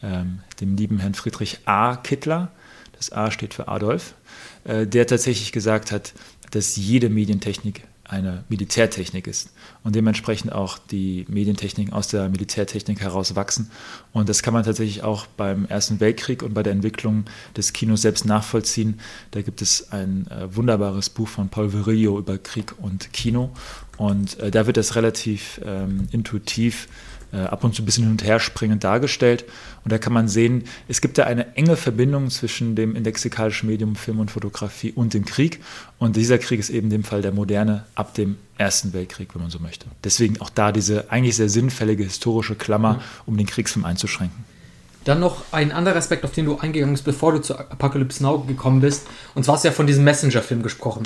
ähm, 0.00 0.40
dem 0.60 0.76
lieben 0.76 1.00
Herrn 1.00 1.14
Friedrich 1.14 1.58
A. 1.64 1.96
Kittler. 1.96 2.52
Das 2.96 3.10
A 3.10 3.32
steht 3.32 3.54
für 3.54 3.66
Adolf, 3.66 4.14
äh, 4.62 4.86
der 4.86 5.08
tatsächlich 5.08 5.50
gesagt 5.50 5.90
hat, 5.90 6.12
dass 6.52 6.76
jede 6.76 7.08
Medientechnik 7.08 7.82
eine 8.08 8.44
Militärtechnik 8.48 9.26
ist 9.26 9.50
und 9.84 9.94
dementsprechend 9.94 10.52
auch 10.52 10.78
die 10.78 11.26
Medientechniken 11.28 11.92
aus 11.92 12.08
der 12.08 12.28
Militärtechnik 12.28 13.00
heraus 13.00 13.36
wachsen. 13.36 13.70
Und 14.12 14.28
das 14.28 14.42
kann 14.42 14.54
man 14.54 14.64
tatsächlich 14.64 15.02
auch 15.02 15.26
beim 15.26 15.66
Ersten 15.66 16.00
Weltkrieg 16.00 16.42
und 16.42 16.54
bei 16.54 16.62
der 16.62 16.72
Entwicklung 16.72 17.24
des 17.56 17.72
Kinos 17.72 18.02
selbst 18.02 18.24
nachvollziehen. 18.24 18.98
Da 19.30 19.42
gibt 19.42 19.62
es 19.62 19.92
ein 19.92 20.26
äh, 20.30 20.54
wunderbares 20.54 21.10
Buch 21.10 21.28
von 21.28 21.50
Paul 21.50 21.72
Virillo 21.72 22.18
über 22.18 22.38
Krieg 22.38 22.74
und 22.78 23.12
Kino 23.12 23.50
und 23.98 24.38
äh, 24.38 24.50
da 24.50 24.66
wird 24.66 24.76
das 24.76 24.96
relativ 24.96 25.60
ähm, 25.64 26.08
intuitiv 26.12 26.88
äh, 27.32 27.38
ab 27.38 27.64
und 27.64 27.74
zu 27.74 27.82
ein 27.82 27.84
bisschen 27.84 28.04
hin 28.04 28.12
und 28.12 28.24
her 28.24 28.40
springend 28.40 28.84
dargestellt. 28.84 29.44
Und 29.84 29.92
da 29.92 29.98
kann 29.98 30.12
man 30.12 30.28
sehen, 30.28 30.64
es 30.88 31.00
gibt 31.00 31.18
da 31.18 31.24
eine 31.24 31.56
enge 31.56 31.76
Verbindung 31.76 32.30
zwischen 32.30 32.74
dem 32.74 32.96
indexikalischen 32.96 33.68
Medium 33.68 33.96
Film 33.96 34.20
und 34.20 34.30
Fotografie 34.30 34.92
und 34.92 35.14
dem 35.14 35.24
Krieg. 35.24 35.60
Und 35.98 36.16
dieser 36.16 36.38
Krieg 36.38 36.60
ist 36.60 36.70
eben 36.70 36.86
in 36.86 36.90
dem 36.90 37.04
Fall 37.04 37.22
der 37.22 37.32
moderne 37.32 37.84
ab 37.94 38.14
dem 38.14 38.36
Ersten 38.56 38.92
Weltkrieg, 38.92 39.34
wenn 39.34 39.42
man 39.42 39.50
so 39.50 39.58
möchte. 39.58 39.86
Deswegen 40.04 40.40
auch 40.40 40.50
da 40.50 40.72
diese 40.72 41.10
eigentlich 41.10 41.36
sehr 41.36 41.48
sinnfällige 41.48 42.04
historische 42.04 42.54
Klammer, 42.54 42.94
mhm. 42.94 43.00
um 43.26 43.36
den 43.36 43.46
Kriegsfilm 43.46 43.84
einzuschränken. 43.84 44.44
Dann 45.04 45.20
noch 45.20 45.44
ein 45.52 45.72
anderer 45.72 45.96
Aspekt, 45.96 46.24
auf 46.24 46.32
den 46.32 46.44
du 46.44 46.58
eingegangen 46.58 46.92
bist, 46.92 47.04
bevor 47.04 47.32
du 47.32 47.40
zu 47.40 47.58
Apocalypse 47.58 48.22
Now 48.22 48.40
gekommen 48.40 48.80
bist. 48.80 49.06
Und 49.34 49.44
zwar 49.44 49.54
hast 49.54 49.64
du 49.64 49.68
ja 49.68 49.72
von 49.72 49.86
diesem 49.86 50.04
Messenger-Film 50.04 50.62
gesprochen. 50.62 51.04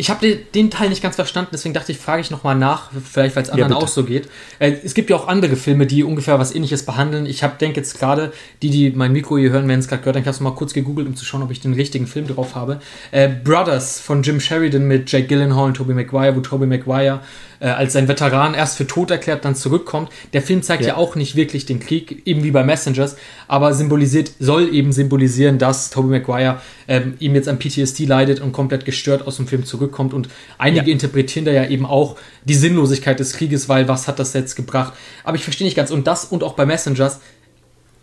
Ich 0.00 0.08
habe 0.08 0.34
den 0.34 0.70
Teil 0.70 0.88
nicht 0.88 1.02
ganz 1.02 1.16
verstanden, 1.16 1.50
deswegen 1.52 1.74
dachte 1.74 1.92
ich, 1.92 1.98
frage 1.98 2.22
ich 2.22 2.30
nochmal 2.30 2.54
nach, 2.54 2.90
vielleicht 2.90 3.36
weil 3.36 3.42
es 3.42 3.50
anderen 3.50 3.72
ja, 3.72 3.76
auch 3.76 3.86
so 3.86 4.04
geht. 4.04 4.30
Äh, 4.58 4.72
es 4.82 4.94
gibt 4.94 5.10
ja 5.10 5.16
auch 5.16 5.28
andere 5.28 5.56
Filme, 5.56 5.86
die 5.86 6.04
ungefähr 6.04 6.38
was 6.38 6.54
ähnliches 6.54 6.86
behandeln. 6.86 7.26
Ich 7.26 7.40
denke 7.60 7.80
jetzt 7.80 7.98
gerade, 7.98 8.32
die, 8.62 8.70
die 8.70 8.92
mein 8.92 9.12
Mikro 9.12 9.36
hier 9.36 9.50
hören, 9.50 9.68
werden 9.68 9.80
es 9.80 9.88
gerade 9.88 10.00
gehört, 10.00 10.16
ich 10.16 10.22
habe 10.22 10.30
es 10.30 10.40
mal 10.40 10.54
kurz 10.54 10.72
gegoogelt, 10.72 11.06
um 11.06 11.16
zu 11.16 11.26
schauen, 11.26 11.42
ob 11.42 11.50
ich 11.50 11.60
den 11.60 11.74
richtigen 11.74 12.06
Film 12.06 12.26
drauf 12.26 12.54
habe. 12.54 12.80
Äh, 13.10 13.28
Brothers 13.28 14.00
von 14.00 14.22
Jim 14.22 14.40
Sheridan 14.40 14.88
mit 14.88 15.12
Jake 15.12 15.26
Gyllenhaal 15.26 15.66
und 15.66 15.74
Tobey 15.74 15.92
Maguire, 15.92 16.34
wo 16.34 16.40
Tobey 16.40 16.66
Maguire 16.66 17.20
äh, 17.60 17.68
als 17.68 17.94
ein 17.94 18.08
Veteran 18.08 18.54
erst 18.54 18.76
für 18.76 18.86
tot 18.86 19.10
erklärt, 19.10 19.44
dann 19.44 19.54
zurückkommt. 19.54 20.10
Der 20.32 20.42
Film 20.42 20.62
zeigt 20.62 20.82
ja. 20.82 20.88
ja. 20.88 20.96
auch 20.96 21.14
nicht 21.14 21.36
wirklich 21.36 21.66
den 21.66 21.78
Krieg, 21.78 22.22
eben 22.26 22.42
wie 22.42 22.50
bei 22.50 22.64
Messengers, 22.64 23.16
aber 23.46 23.74
symbolisiert, 23.74 24.32
soll 24.40 24.74
eben 24.74 24.92
symbolisieren, 24.92 25.58
dass 25.58 25.90
Tobey 25.90 26.08
Maguire 26.08 26.60
ähm, 26.88 27.14
ihm 27.20 27.34
jetzt 27.34 27.48
an 27.48 27.58
PTSD 27.58 28.06
leidet 28.06 28.40
und 28.40 28.52
komplett 28.52 28.84
gestört 28.84 29.26
aus 29.26 29.36
dem 29.36 29.46
Film 29.46 29.64
zurückkommt. 29.64 30.14
Und 30.14 30.28
einige 30.58 30.86
ja. 30.86 30.92
interpretieren 30.92 31.44
da 31.44 31.52
ja 31.52 31.66
eben 31.68 31.86
auch 31.86 32.16
die 32.44 32.54
Sinnlosigkeit 32.54 33.20
des 33.20 33.34
Krieges, 33.34 33.68
weil 33.68 33.88
was 33.88 34.08
hat 34.08 34.18
das 34.18 34.32
jetzt 34.32 34.56
gebracht? 34.56 34.94
Aber 35.22 35.36
ich 35.36 35.44
verstehe 35.44 35.66
nicht 35.66 35.76
ganz. 35.76 35.90
Und 35.90 36.06
das 36.06 36.24
und 36.24 36.42
auch 36.42 36.54
bei 36.54 36.66
Messengers, 36.66 37.20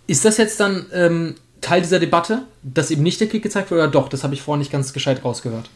ist 0.06 0.24
das 0.24 0.38
jetzt 0.38 0.60
dann 0.60 0.86
ähm, 0.94 1.36
Teil 1.62 1.82
dieser 1.82 2.00
Debatte, 2.00 2.44
dass 2.64 2.92
eben 2.92 3.04
nicht 3.04 3.20
der 3.20 3.28
Krieg 3.28 3.44
gezeigt 3.44 3.72
wird 3.72 3.82
oder 3.82 3.92
doch? 3.92 4.10
Das 4.10 4.24
habe 4.24 4.34
ich 4.34 4.42
vorhin 4.42 4.60
nicht 4.60 4.72
ganz 4.72 4.94
gescheit 4.94 5.24
rausgehört. 5.26 5.70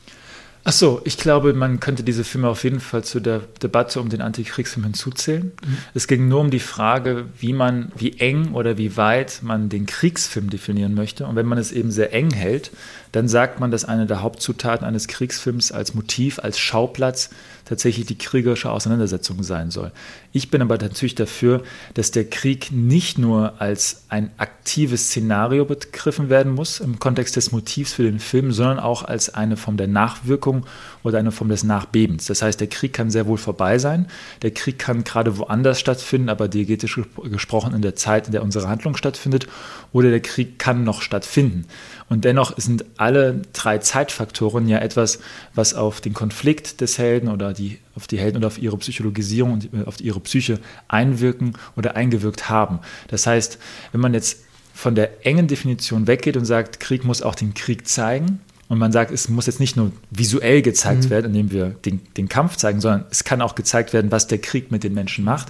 Ach 0.64 0.72
so, 0.72 1.02
ich 1.06 1.18
glaube, 1.18 1.54
man 1.54 1.80
könnte 1.80 2.04
diese 2.04 2.24
Filme 2.24 2.48
auf 2.48 2.64
jeden 2.64 2.80
Fall 2.80 3.04
zu 3.04 3.20
der 3.20 3.42
Debatte 3.64 4.00
um 4.00 4.10
den 4.10 4.22
Antikriegsfilm 4.22 4.84
hinzuzählen. 4.84 5.52
Mhm. 5.66 5.78
Es 5.96 6.08
ging 6.08 6.28
nur 6.28 6.40
um 6.40 6.52
die 6.52 6.60
Frage, 6.60 7.26
wie 7.40 7.54
man, 7.54 7.92
wie 7.98 8.20
eng 8.20 8.54
oder 8.54 8.78
wie 8.78 8.96
weit 8.96 9.40
man 9.42 9.70
den 9.70 9.88
Kriegsfilm 9.88 10.52
definieren 10.52 10.94
möchte. 10.94 11.26
Und 11.26 11.36
wenn 11.36 11.48
man 11.48 11.58
es 11.58 11.72
eben 11.72 11.92
sehr 11.92 12.14
eng 12.14 12.32
hält, 12.32 12.72
dann 13.12 13.28
sagt 13.28 13.60
man, 13.60 13.72
dass 13.72 13.86
eine 13.86 14.06
der 14.06 14.22
Hauptzutaten 14.22 14.86
eines 14.86 15.08
Kriegsfilms 15.08 15.72
als 15.72 15.96
Motiv, 15.96 16.38
als 16.40 16.60
Schauplatz 16.60 17.32
tatsächlich 17.72 18.06
die 18.06 18.18
kriegerische 18.18 18.70
Auseinandersetzung 18.70 19.44
sein 19.44 19.72
soll. 19.72 19.94
Ich 20.34 20.52
bin 20.52 20.62
aber 20.62 20.78
natürlich 20.78 21.16
dafür, 21.16 21.64
dass 21.94 22.12
der 22.12 22.26
Krieg 22.26 22.70
nicht 22.74 23.18
nur 23.18 23.62
als 23.62 24.04
ein 24.10 24.30
aktives 24.38 25.06
Szenario 25.06 25.64
begriffen 25.64 26.30
werden 26.30 26.54
muss 26.54 26.82
im 26.82 27.00
Kontext 27.00 27.38
des 27.38 27.54
Motivs 27.54 27.94
für 27.94 28.04
den 28.04 28.20
Film, 28.20 28.52
sondern 28.52 28.80
auch 28.80 29.04
als 29.04 29.34
eine 29.34 29.56
Form 29.56 29.78
der 29.78 29.88
Nachwirkung 29.88 30.66
oder 31.04 31.18
eine 31.18 31.32
Form 31.32 31.48
des 31.48 31.64
Nachbebens. 31.64 32.26
Das 32.26 32.42
heißt, 32.42 32.60
der 32.60 32.68
Krieg 32.68 32.92
kann 32.92 33.10
sehr 33.10 33.26
wohl 33.26 33.38
vorbei 33.38 33.80
sein. 33.80 34.08
Der 34.42 34.52
Krieg 34.52 34.78
kann 34.78 35.06
gerade 35.06 35.38
woanders 35.38 35.80
stattfinden, 35.80 36.28
aber 36.28 36.50
diegetisch 36.50 37.00
gesprochen 37.24 37.74
in 37.74 37.82
der 37.82 37.96
Zeit, 37.96 38.26
in 38.26 38.34
der 38.34 38.44
unsere 38.44 38.68
Handlung 38.68 38.98
stattfindet. 38.98 39.48
Oder 39.94 40.10
der 40.10 40.22
Krieg 40.22 40.60
kann 40.60 40.84
noch 40.84 41.02
stattfinden. 41.02 41.66
Und 42.12 42.26
dennoch 42.26 42.58
sind 42.58 42.84
alle 42.98 43.40
drei 43.54 43.78
Zeitfaktoren 43.78 44.68
ja 44.68 44.80
etwas, 44.80 45.20
was 45.56 45.74
auf 45.74 46.02
den 46.02 46.14
Konflikt 46.14 46.82
des 46.82 46.98
Helden 46.98 47.30
oder 47.30 47.54
die, 47.54 47.78
auf 47.96 48.06
die 48.06 48.20
Helden 48.20 48.36
oder 48.36 48.48
auf 48.48 48.62
ihre 48.62 48.76
Psychologisierung 48.80 49.54
und 49.54 49.74
äh, 49.74 49.86
auf 49.86 50.02
ihre 50.02 50.20
Psyche 50.20 50.60
einwirken 50.90 51.54
oder 51.78 51.96
eingewirkt 51.96 52.50
haben. 52.50 52.80
Das 53.08 53.28
heißt, 53.28 53.60
wenn 53.94 54.02
man 54.02 54.14
jetzt 54.14 54.40
von 54.74 54.94
der 54.94 55.26
engen 55.26 55.48
Definition 55.48 56.06
weggeht 56.06 56.36
und 56.36 56.44
sagt, 56.44 56.82
Krieg 56.82 57.06
muss 57.06 57.22
auch 57.22 57.34
den 57.34 57.54
Krieg 57.54 57.88
zeigen, 57.88 58.42
und 58.68 58.78
man 58.78 58.92
sagt, 58.92 59.12
es 59.12 59.28
muss 59.28 59.48
jetzt 59.48 59.60
nicht 59.62 59.78
nur 59.78 59.92
visuell 60.12 60.62
gezeigt 60.62 61.06
mhm. 61.06 61.10
werden, 61.12 61.26
indem 61.28 61.52
wir 61.52 61.70
den, 61.86 62.02
den, 62.16 62.30
Kampf 62.30 62.56
zeigen, 62.58 62.80
sondern 62.80 63.06
es 63.10 63.26
kann 63.26 63.42
auch 63.42 63.56
gezeigt 63.56 63.92
werden, 63.92 64.12
was 64.12 64.28
der 64.28 64.38
Krieg 64.38 64.72
mit 64.72 64.86
den 64.86 64.94
Menschen 64.94 65.26
macht, 65.26 65.48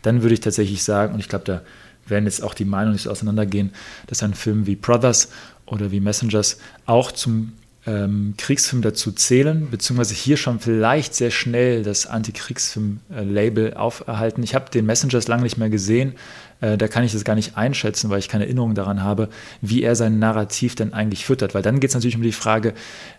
dann 0.00 0.22
würde 0.22 0.32
ich 0.32 0.40
tatsächlich 0.40 0.82
sagen, 0.82 1.12
und 1.12 1.20
ich 1.20 1.28
glaube, 1.28 1.44
da 1.44 1.62
werden 2.06 2.24
jetzt 2.24 2.42
auch 2.42 2.54
die 2.54 2.64
Meinungen 2.64 2.94
nicht 2.94 3.02
so 3.02 3.10
auseinandergehen, 3.10 3.72
dass 4.06 4.22
ein 4.22 4.34
Film 4.34 4.66
wie 4.66 4.76
Brothers 4.76 5.28
oder 5.72 5.90
wie 5.90 6.00
Messengers 6.00 6.58
auch 6.86 7.10
zum 7.10 7.54
ähm, 7.86 8.34
Kriegsfilm 8.36 8.82
dazu 8.82 9.10
zählen, 9.10 9.68
beziehungsweise 9.70 10.14
hier 10.14 10.36
schon 10.36 10.60
vielleicht 10.60 11.14
sehr 11.14 11.30
schnell 11.30 11.82
das 11.82 12.06
Antikriegsfilm-Label 12.06 13.74
auferhalten. 13.74 14.44
Ich 14.44 14.54
habe 14.54 14.70
den 14.70 14.86
Messengers 14.86 15.26
lange 15.26 15.42
nicht 15.42 15.56
mehr 15.56 15.70
gesehen, 15.70 16.14
äh, 16.60 16.78
da 16.78 16.86
kann 16.88 17.02
ich 17.02 17.12
das 17.12 17.24
gar 17.24 17.34
nicht 17.34 17.56
einschätzen, 17.56 18.08
weil 18.08 18.20
ich 18.20 18.28
keine 18.28 18.44
Erinnerung 18.44 18.74
daran 18.74 19.02
habe, 19.02 19.28
wie 19.60 19.82
er 19.82 19.96
sein 19.96 20.18
Narrativ 20.18 20.76
denn 20.76 20.94
eigentlich 20.94 21.26
füttert. 21.26 21.54
Weil 21.54 21.62
dann 21.62 21.80
geht 21.80 21.90
es 21.90 21.94
natürlich 21.94 22.16
um 22.16 22.22
die 22.22 22.32
Frage, 22.32 22.74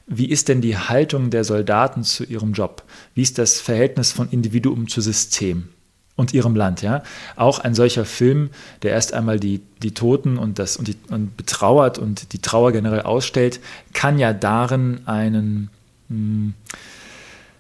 wie 0.08 0.30
ist 0.30 0.48
denn 0.48 0.62
die 0.62 0.78
Haltung 0.78 1.30
der 1.30 1.44
Soldaten 1.44 2.04
zu 2.04 2.24
ihrem 2.24 2.54
Job? 2.54 2.84
Wie 3.14 3.22
ist 3.22 3.38
das 3.38 3.60
Verhältnis 3.60 4.14
von 4.14 4.30
Individuum 4.30 4.88
zu 4.88 5.02
System? 5.02 5.70
Und 6.16 6.34
ihrem 6.34 6.56
Land. 6.56 6.82
Ja? 6.82 7.04
Auch 7.36 7.60
ein 7.60 7.74
solcher 7.74 8.06
Film, 8.06 8.50
der 8.82 8.92
erst 8.92 9.14
einmal 9.14 9.40
die, 9.40 9.62
die 9.82 9.94
Toten 9.94 10.38
und, 10.38 10.60
das, 10.60 10.78
und, 10.78 10.88
die, 10.88 10.96
und 11.10 11.36
betrauert 11.38 11.98
und 11.98 12.34
die 12.34 12.40
Trauer 12.40 12.72
generell 12.72 13.02
ausstellt, 13.02 13.60
kann 13.94 14.20
ja 14.20 14.34
darin 14.34 15.02
einen, 15.06 15.70
mh, 16.10 16.16
hm, 16.16 16.54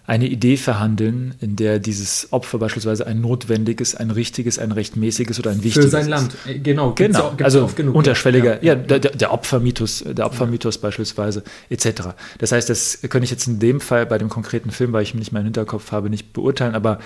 eine 0.05 0.27
Idee 0.27 0.57
verhandeln, 0.57 1.33
in 1.39 1.55
der 1.55 1.79
dieses 1.79 2.27
Opfer 2.31 2.57
beispielsweise 2.57 3.07
ein 3.07 3.21
notwendiges, 3.21 3.95
ein 3.95 4.11
richtiges, 4.11 4.59
ein 4.59 4.73
rechtmäßiges 4.73 5.39
oder 5.39 5.51
ein 5.51 5.63
wichtiges 5.63 5.85
Für 5.85 5.91
sein 5.91 6.09
Land, 6.09 6.35
äh, 6.45 6.59
genau. 6.59 6.91
Gibt's 6.91 7.17
genau, 7.17 7.33
ja, 7.39 7.45
also 7.45 7.69
genug, 7.73 7.95
unterschwelliger, 7.95 8.61
ja, 8.61 8.73
ja 8.73 8.75
der, 8.75 8.99
der, 8.99 9.31
Opfermythos, 9.31 10.03
der 10.05 10.25
Opfermythos 10.25 10.75
ja. 10.75 10.81
beispielsweise, 10.81 11.43
etc. 11.69 12.09
Das 12.37 12.51
heißt, 12.51 12.69
das 12.69 12.99
könnte 13.03 13.23
ich 13.23 13.31
jetzt 13.31 13.47
in 13.47 13.59
dem 13.59 13.79
Fall 13.79 14.05
bei 14.05 14.17
dem 14.17 14.27
konkreten 14.27 14.71
Film, 14.71 14.91
weil 14.91 15.03
ich 15.03 15.13
ihn 15.13 15.19
nicht 15.19 15.31
mehr 15.31 15.39
im 15.39 15.45
Hinterkopf 15.45 15.93
habe, 15.93 16.09
nicht 16.09 16.33
beurteilen, 16.33 16.75
aber 16.75 16.99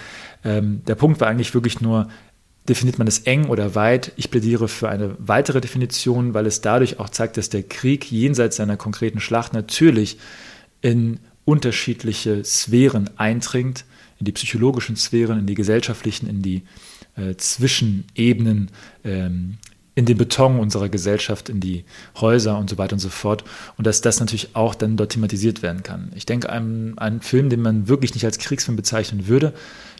ähm, 0.43 0.81
der 0.87 0.95
Punkt 0.95 1.21
war 1.21 1.27
eigentlich 1.27 1.53
wirklich 1.53 1.81
nur, 1.81 2.07
definiert 2.67 2.97
man 2.97 3.07
es 3.07 3.19
eng 3.19 3.45
oder 3.45 3.75
weit. 3.75 4.11
Ich 4.17 4.31
plädiere 4.31 4.67
für 4.67 4.89
eine 4.89 5.15
weitere 5.19 5.61
Definition, 5.61 6.33
weil 6.33 6.45
es 6.45 6.61
dadurch 6.61 6.99
auch 6.99 7.09
zeigt, 7.09 7.37
dass 7.37 7.49
der 7.49 7.63
Krieg 7.63 8.11
jenseits 8.11 8.57
seiner 8.57 8.75
konkreten 8.75 9.19
Schlacht 9.19 9.53
natürlich 9.53 10.17
in 10.81 11.19
unterschiedliche 11.47 12.43
Sphären 12.43 13.09
eindringt, 13.17 13.85
in 14.19 14.25
die 14.25 14.33
psychologischen 14.33 14.97
Sphären, 14.97 15.39
in 15.39 15.45
die 15.45 15.53
gesellschaftlichen, 15.53 16.27
in 16.27 16.41
die 16.41 16.63
äh, 17.15 17.35
Zwischenebenen, 17.35 18.69
ähm, 19.05 19.57
in 19.95 20.05
den 20.05 20.17
Beton 20.17 20.59
unserer 20.59 20.89
Gesellschaft, 20.89 21.47
in 21.47 21.61
die 21.61 21.85
Häuser 22.19 22.57
und 22.57 22.69
so 22.69 22.77
weiter 22.77 22.93
und 22.93 22.99
so 22.99 23.07
fort. 23.07 23.45
Und 23.77 23.87
dass 23.87 24.01
das 24.01 24.19
natürlich 24.19 24.55
auch 24.57 24.75
dann 24.75 24.97
dort 24.97 25.13
thematisiert 25.13 25.61
werden 25.61 25.83
kann. 25.83 26.11
Ich 26.15 26.25
denke, 26.25 26.49
ein, 26.49 26.97
ein 26.97 27.21
Film, 27.21 27.49
den 27.49 27.61
man 27.61 27.87
wirklich 27.87 28.13
nicht 28.13 28.25
als 28.25 28.39
Kriegsfilm 28.39 28.75
bezeichnen 28.75 29.27
würde, 29.27 29.53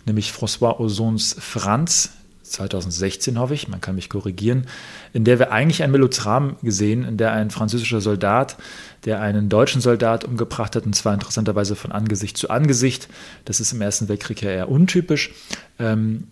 nämlich 0.06 0.32
François 0.32 0.80
Ozons 0.82 1.38
Franz, 1.40 2.12
2016 2.50 3.40
hoffe 3.40 3.54
ich, 3.54 3.68
man 3.68 3.82
kann 3.82 3.96
mich 3.96 4.10
korrigieren, 4.10 4.68
in 5.14 5.24
der 5.24 5.40
wir 5.40 5.52
eigentlich 5.52 5.84
ein 5.84 5.92
Melodram 5.92 6.58
gesehen, 6.62 7.04
in 7.04 7.18
der 7.18 7.34
ein 7.34 7.52
französischer 7.52 8.02
Soldat, 8.02 8.58
der 9.06 9.22
einen 9.22 9.50
deutschen 9.50 9.82
Soldat 9.82 10.26
umgebracht 10.26 10.76
hat, 10.76 10.86
und 10.86 10.96
zwar 10.96 11.14
interessanterweise 11.14 11.76
von 11.76 11.92
Angesicht 11.92 12.38
zu 12.38 12.50
Angesicht, 12.50 13.08
das 13.46 13.60
ist 13.60 13.72
im 13.74 13.82
Ersten 13.82 14.08
Weltkrieg 14.10 14.42
ja 14.42 14.52
eher 14.52 14.70
untypisch. 14.70 15.32
Ähm, 15.80 16.28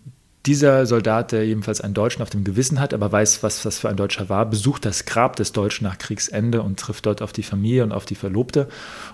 dieser 0.46 0.86
Soldat, 0.86 1.32
der 1.32 1.44
jedenfalls 1.44 1.80
einen 1.80 1.94
Deutschen 1.94 2.22
auf 2.22 2.30
dem 2.30 2.44
Gewissen 2.44 2.78
hat, 2.78 2.94
aber 2.94 3.10
weiß, 3.10 3.42
was 3.42 3.62
das 3.62 3.78
für 3.78 3.88
ein 3.88 3.96
Deutscher 3.96 4.28
war, 4.28 4.46
besucht 4.46 4.84
das 4.84 5.04
Grab 5.04 5.36
des 5.36 5.52
Deutschen 5.52 5.84
nach 5.84 5.98
Kriegsende 5.98 6.62
und 6.62 6.78
trifft 6.78 7.06
dort 7.06 7.20
auf 7.20 7.32
die 7.32 7.42
Familie 7.42 7.82
und 7.82 7.92
auf 7.92 8.04
die 8.04 8.14
Verlobte. 8.14 8.68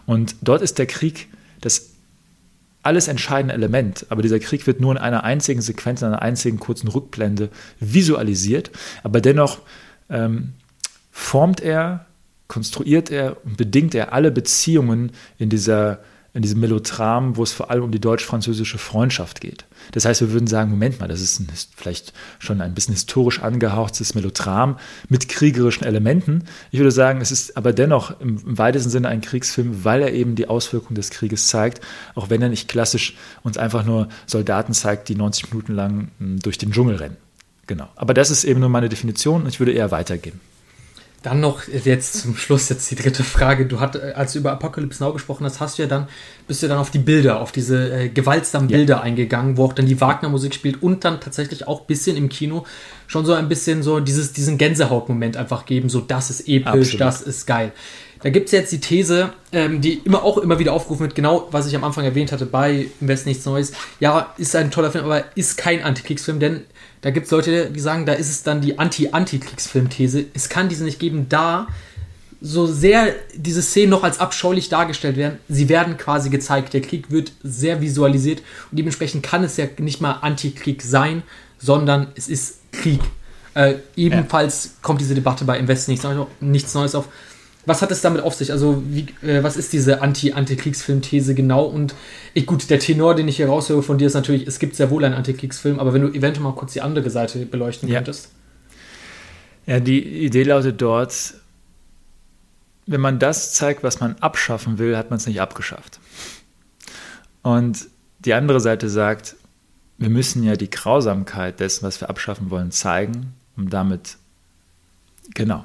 Und 0.05 0.37
dort 0.43 0.61
ist 0.62 0.79
der 0.79 0.87
Krieg 0.87 1.29
das 1.61 1.91
alles 2.83 3.09
entscheidende 3.09 3.55
Element. 3.55 4.07
Aber 4.09 4.23
dieser 4.23 4.40
Krieg 4.40 4.66
wird 4.66 4.81
nur 4.81 4.92
in 4.92 4.99
einer 4.99 5.25
einzigen 5.25 5.62
Sequenz, 5.62 6.03
in 6.03 6.09
einer 6.09 6.23
einzigen 6.23 6.59
kurzen 6.59 6.88
Rückblende 6.88 7.51
visualisiert. 7.81 8.71
Aber 9.03 9.21
dennoch 9.21 9.61
ähm, 10.11 10.55
formt 11.11 11.61
er, 11.61 12.07
konstruiert 12.49 13.11
er 13.11 13.37
und 13.45 13.57
bedingt 13.57 13.95
er 13.95 14.12
alle 14.12 14.31
Beziehungen 14.31 15.12
in 15.38 15.49
dieser 15.49 16.01
in 16.35 16.40
diesem 16.40 16.61
Melodram, 16.61 17.37
wo 17.37 17.42
es 17.42 17.53
vor 17.53 17.71
allem 17.71 17.85
um 17.85 17.90
die 17.92 18.01
deutsch-französische 18.01 18.79
Freundschaft 18.79 19.40
geht. 19.40 19.66
Das 19.90 20.07
heißt, 20.07 20.23
wir 20.23 20.33
würden 20.33 20.47
sagen, 20.47 20.71
Moment 20.71 20.99
mal, 20.99 21.09
das 21.09 21.21
ist 21.21 21.40
ein, 21.40 21.49
vielleicht 21.77 22.14
schon 22.38 22.62
ein 22.62 22.75
bisschen 22.75 22.95
historisch 22.95 23.42
angehauchtes 23.42 24.14
Melodram 24.14 24.79
mit 25.11 25.29
kriegerischen 25.29 25.85
Elementen. 25.85 26.45
Ich 26.71 26.79
würde 26.79 26.90
sagen, 26.90 27.21
es 27.21 27.33
ist 27.33 27.57
aber 27.57 27.75
dennoch 27.75 28.18
im, 28.21 28.38
im 28.47 28.59
weitesten 28.59 28.88
Sinne 28.88 29.09
ein 29.09 29.21
Kriegsfilm, 29.21 29.85
weil 29.85 30.01
er 30.01 30.12
eben 30.12 30.35
die 30.35 30.49
Auswirkungen 30.49 30.95
des 30.95 31.11
Krieges 31.11 31.49
zeigt, 31.49 31.83
auch 32.14 32.31
wenn 32.31 32.40
er 32.40 32.49
nicht 32.49 32.68
klassisch 32.68 33.14
uns 33.42 33.59
einfach 33.59 33.85
nur 33.85 34.09
Soldaten 34.27 34.73
zeigt, 34.73 35.11
die 35.11 35.16
90 35.16 35.53
Minuten 35.53 35.75
lang 35.75 36.09
hm, 36.18 36.40
durch 36.40 36.57
den 36.57 36.73
Dschungel 36.73 36.97
rennen. 36.97 37.16
Genau. 37.66 37.88
Aber 37.95 38.14
das 38.14 38.31
ist 38.31 38.45
eben 38.45 38.61
nur 38.61 38.68
meine 38.71 38.88
Definition 38.88 39.42
und 39.42 39.49
ich 39.49 39.61
würde 39.61 39.73
eher 39.73 39.90
weitergehen. 39.90 40.40
Dann 41.22 41.40
noch 41.40 41.68
jetzt 41.68 42.14
zum 42.14 42.37
Schluss 42.37 42.68
jetzt 42.68 42.90
die 42.90 42.96
dritte 42.96 43.22
Frage. 43.22 43.66
Du 43.66 43.80
hast, 43.80 43.96
als 43.96 44.32
du 44.32 44.40
über 44.40 44.52
Apocalypse 44.52 45.02
Now 45.02 45.12
gesprochen 45.12 45.44
hast, 45.44 45.61
hast 45.61 45.78
du 45.78 45.82
ja 45.82 45.88
dann, 45.88 46.08
bist 46.48 46.62
du 46.62 46.68
dann 46.68 46.78
auf 46.78 46.90
die 46.90 46.98
Bilder, 46.98 47.40
auf 47.40 47.52
diese 47.52 47.92
äh, 47.92 48.08
gewaltsamen 48.08 48.68
ja. 48.68 48.76
Bilder 48.76 49.02
eingegangen, 49.02 49.56
wo 49.56 49.66
auch 49.66 49.72
dann 49.72 49.87
die 49.87 50.00
Wagner-Musik 50.00 50.54
spielt 50.54 50.82
und 50.82 51.04
dann 51.04 51.20
tatsächlich 51.20 51.68
auch 51.68 51.82
ein 51.82 51.87
bisschen 51.87 52.16
im 52.16 52.28
Kino 52.28 52.64
schon 53.06 53.24
so 53.24 53.35
ein 53.35 53.48
bisschen 53.48 53.82
so 53.82 54.00
dieses, 54.00 54.32
diesen 54.32 54.58
Gänsehautmoment 54.58 55.37
einfach 55.37 55.64
geben, 55.66 55.88
so 55.88 56.00
das 56.00 56.30
ist 56.30 56.48
episch, 56.48 56.94
Absolut. 56.94 57.00
das 57.00 57.22
ist 57.22 57.46
geil. 57.46 57.72
Da 58.22 58.30
gibt 58.30 58.46
es 58.46 58.52
jetzt 58.52 58.70
die 58.72 58.80
These, 58.80 59.32
ähm, 59.52 59.80
die 59.80 59.94
immer 60.04 60.22
auch 60.22 60.38
immer 60.38 60.58
wieder 60.58 60.72
aufgerufen 60.72 61.02
wird, 61.02 61.14
genau 61.14 61.48
was 61.50 61.66
ich 61.66 61.74
am 61.74 61.82
Anfang 61.82 62.04
erwähnt 62.04 62.30
hatte 62.30 62.46
bei 62.46 62.87
Im 63.00 63.08
Westen 63.08 63.28
nichts 63.28 63.44
Neues. 63.44 63.72
Ja, 63.98 64.32
ist 64.38 64.54
ein 64.54 64.70
toller 64.70 64.92
Film, 64.92 65.04
aber 65.04 65.24
ist 65.35 65.58
kein 65.58 65.82
Antikriegsfilm, 65.82 66.38
denn 66.38 66.62
da 67.03 67.11
gibt 67.11 67.27
es 67.27 67.33
Leute, 67.33 67.71
die 67.71 67.81
sagen, 67.81 68.07
da 68.07 68.12
ist 68.12 68.31
es 68.31 68.43
dann 68.43 68.61
die 68.61 68.79
Anti-Anti-Kriegsfilm-These. 68.79 70.27
Es 70.35 70.49
kann 70.49 70.69
diese 70.69 70.85
nicht 70.85 70.99
geben, 70.99 71.27
da 71.29 71.67
so 72.41 72.67
sehr 72.67 73.15
diese 73.35 73.62
Szenen 73.62 73.91
noch 73.91 74.03
als 74.03 74.19
abscheulich 74.19 74.69
dargestellt 74.69 75.17
werden. 75.17 75.38
Sie 75.49 75.69
werden 75.69 75.97
quasi 75.97 76.31
gezeigt. 76.31 76.73
Der 76.73 76.81
Krieg 76.81 77.11
wird 77.11 77.33
sehr 77.43 77.81
visualisiert 77.81 78.41
und 78.71 78.79
dementsprechend 78.79 79.23
kann 79.23 79.45
es 79.45 79.57
ja 79.57 79.67
nicht 79.79 80.01
mal 80.01 80.12
Antikrieg 80.23 80.83
sein, 80.83 81.23
sondern 81.59 82.09
es 82.17 82.29
ist 82.29 82.59
Krieg. 82.73 83.01
Äh, 83.55 83.75
ebenfalls 83.97 84.65
ja. 84.65 84.71
kommt 84.83 85.01
diese 85.01 85.15
Debatte 85.15 85.45
bei 85.45 85.59
Invest 85.59 85.88
nichts, 85.88 86.07
nichts 86.41 86.75
Neues 86.75 86.95
auf. 86.95 87.09
Was 87.64 87.81
hat 87.81 87.92
es 87.92 88.01
damit 88.01 88.22
auf 88.22 88.35
sich? 88.35 88.51
Also, 88.51 88.83
wie, 88.87 89.07
äh, 89.22 89.42
was 89.42 89.57
ist 89.57 89.72
diese 89.72 90.03
Anti-Antikriegsfilm-These 90.03 91.35
genau? 91.35 91.64
Und 91.64 91.94
ich, 92.35 92.46
gut, 92.46 92.68
der 92.70 92.81
Tenor, 92.81 93.14
den 93.14 93.29
ich 93.29 93.37
hier 93.37 93.46
raushöre 93.46 93.83
von 93.83 93.98
dir, 93.98 94.07
ist 94.07 94.14
natürlich, 94.14 94.46
es 94.46 94.59
gibt 94.59 94.75
sehr 94.75 94.90
wohl 94.90 95.05
einen 95.05 95.14
Antikriegsfilm, 95.14 95.79
aber 95.79 95.94
wenn 95.94 96.03
du 96.03 96.09
eventuell 96.09 96.42
mal 96.42 96.55
kurz 96.55 96.72
die 96.72 96.81
andere 96.81 97.09
Seite 97.11 97.46
beleuchten 97.46 97.88
ja. 97.88 97.96
könntest. 97.96 98.31
Ja, 99.66 99.79
die 99.79 100.03
Idee 100.25 100.42
lautet 100.42 100.83
dort, 100.83 101.35
wenn 102.87 103.01
man 103.01 103.18
das 103.18 103.55
zeigt, 103.55 103.85
was 103.85 104.01
man 104.01 104.16
abschaffen 104.16 104.79
will, 104.79 104.96
hat 104.96 105.11
man 105.11 105.18
es 105.18 105.27
nicht 105.27 105.40
abgeschafft. 105.40 106.01
Und 107.42 107.87
die 108.20 108.35
andere 108.35 108.61
Seite 108.61 108.88
sagt, 108.88 109.37
wir 109.98 110.11
müssen 110.11 110.42
ja 110.42 110.57
die 110.57 110.70
Grausamkeit 110.70 111.61
dessen, 111.61 111.85
was 111.85 112.01
wir 112.01 112.11
abschaffen 112.11 112.51
wollen, 112.51 112.72
zeigen, 112.72 113.35
um 113.57 113.70
damit, 113.70 114.16
genau, 115.35 115.64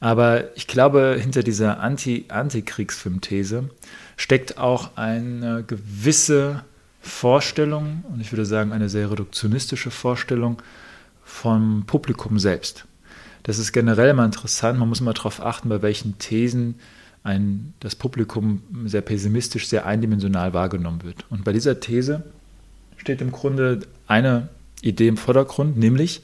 aber 0.00 0.56
ich 0.56 0.66
glaube, 0.66 1.16
hinter 1.20 1.42
dieser 1.42 1.80
Anti-Antikriegsfilm-These 1.80 3.68
steckt 4.16 4.58
auch 4.58 4.96
eine 4.96 5.64
gewisse 5.64 6.62
Vorstellung, 7.00 8.04
und 8.12 8.20
ich 8.20 8.32
würde 8.32 8.44
sagen 8.46 8.72
eine 8.72 8.88
sehr 8.88 9.10
reduktionistische 9.10 9.90
Vorstellung 9.90 10.62
vom 11.24 11.84
Publikum 11.86 12.38
selbst. 12.38 12.84
Das 13.42 13.58
ist 13.58 13.72
generell 13.72 14.10
immer 14.10 14.24
interessant, 14.24 14.78
man 14.78 14.88
muss 14.88 15.00
immer 15.00 15.14
darauf 15.14 15.40
achten, 15.40 15.68
bei 15.68 15.82
welchen 15.82 16.18
Thesen 16.18 16.76
ein, 17.22 17.72
das 17.80 17.94
Publikum 17.94 18.62
sehr 18.86 19.00
pessimistisch, 19.00 19.68
sehr 19.68 19.86
eindimensional 19.86 20.54
wahrgenommen 20.54 21.02
wird. 21.02 21.24
Und 21.30 21.44
bei 21.44 21.52
dieser 21.52 21.80
These 21.80 22.22
steht 22.96 23.20
im 23.20 23.32
Grunde 23.32 23.80
eine 24.06 24.48
Idee 24.80 25.08
im 25.08 25.16
Vordergrund, 25.16 25.76
nämlich, 25.76 26.22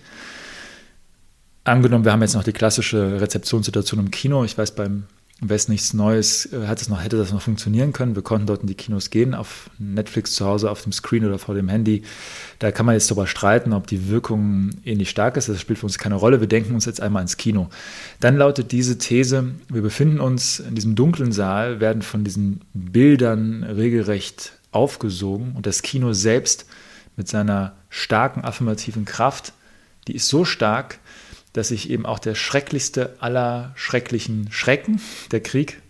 Angenommen, 1.66 2.04
wir 2.04 2.12
haben 2.12 2.20
jetzt 2.20 2.34
noch 2.34 2.44
die 2.44 2.52
klassische 2.52 3.22
Rezeptionssituation 3.22 3.98
im 3.98 4.10
Kino. 4.10 4.44
Ich 4.44 4.56
weiß, 4.58 4.72
beim 4.72 5.04
Im 5.40 5.48
Westen 5.48 5.72
nichts 5.72 5.94
Neues 5.94 6.52
äh, 6.52 6.66
hat 6.66 6.82
es 6.82 6.90
noch, 6.90 7.02
hätte 7.02 7.16
das 7.16 7.32
noch 7.32 7.40
funktionieren 7.40 7.94
können. 7.94 8.14
Wir 8.14 8.22
konnten 8.22 8.46
dort 8.46 8.60
in 8.60 8.66
die 8.66 8.74
Kinos 8.74 9.08
gehen, 9.08 9.34
auf 9.34 9.70
Netflix 9.78 10.34
zu 10.34 10.44
Hause, 10.44 10.70
auf 10.70 10.82
dem 10.82 10.92
Screen 10.92 11.24
oder 11.24 11.38
vor 11.38 11.54
dem 11.54 11.70
Handy. 11.70 12.02
Da 12.58 12.70
kann 12.70 12.84
man 12.84 12.94
jetzt 12.94 13.10
darüber 13.10 13.26
streiten, 13.26 13.72
ob 13.72 13.86
die 13.86 14.10
Wirkung 14.10 14.72
ähnlich 14.84 15.08
stark 15.08 15.38
ist. 15.38 15.48
Das 15.48 15.58
spielt 15.58 15.78
für 15.78 15.86
uns 15.86 15.96
keine 15.96 16.16
Rolle. 16.16 16.40
Wir 16.40 16.48
denken 16.48 16.74
uns 16.74 16.84
jetzt 16.84 17.00
einmal 17.00 17.22
ins 17.22 17.38
Kino. 17.38 17.70
Dann 18.20 18.36
lautet 18.36 18.70
diese 18.70 18.98
These, 18.98 19.52
wir 19.70 19.82
befinden 19.82 20.20
uns 20.20 20.60
in 20.60 20.74
diesem 20.74 20.94
dunklen 20.94 21.32
Saal, 21.32 21.80
werden 21.80 22.02
von 22.02 22.24
diesen 22.24 22.60
Bildern 22.74 23.64
regelrecht 23.64 24.52
aufgesogen 24.70 25.54
und 25.56 25.64
das 25.64 25.80
Kino 25.80 26.12
selbst 26.12 26.66
mit 27.16 27.26
seiner 27.28 27.72
starken 27.88 28.44
affirmativen 28.44 29.06
Kraft, 29.06 29.54
die 30.08 30.14
ist 30.14 30.28
so 30.28 30.44
stark, 30.44 30.98
dass 31.54 31.68
sich 31.68 31.88
eben 31.88 32.04
auch 32.04 32.18
der 32.18 32.34
schrecklichste 32.34 33.16
aller 33.20 33.72
schrecklichen 33.76 34.52
Schrecken, 34.52 35.00
der 35.30 35.40
Krieg, 35.40 35.80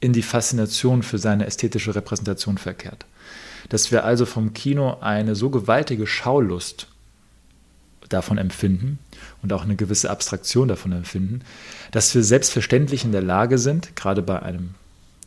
in 0.00 0.12
die 0.12 0.22
Faszination 0.22 1.02
für 1.02 1.18
seine 1.18 1.46
ästhetische 1.46 1.94
Repräsentation 1.94 2.56
verkehrt. 2.56 3.04
Dass 3.68 3.90
wir 3.90 4.04
also 4.04 4.24
vom 4.24 4.54
Kino 4.54 4.98
eine 5.00 5.34
so 5.34 5.50
gewaltige 5.50 6.06
Schaulust 6.06 6.86
davon 8.08 8.38
empfinden 8.38 9.00
und 9.42 9.52
auch 9.52 9.62
eine 9.62 9.74
gewisse 9.74 10.08
Abstraktion 10.08 10.68
davon 10.68 10.92
empfinden, 10.92 11.40
dass 11.90 12.14
wir 12.14 12.22
selbstverständlich 12.22 13.04
in 13.04 13.10
der 13.10 13.22
Lage 13.22 13.58
sind, 13.58 13.96
gerade 13.96 14.22
bei 14.22 14.40
einem 14.40 14.74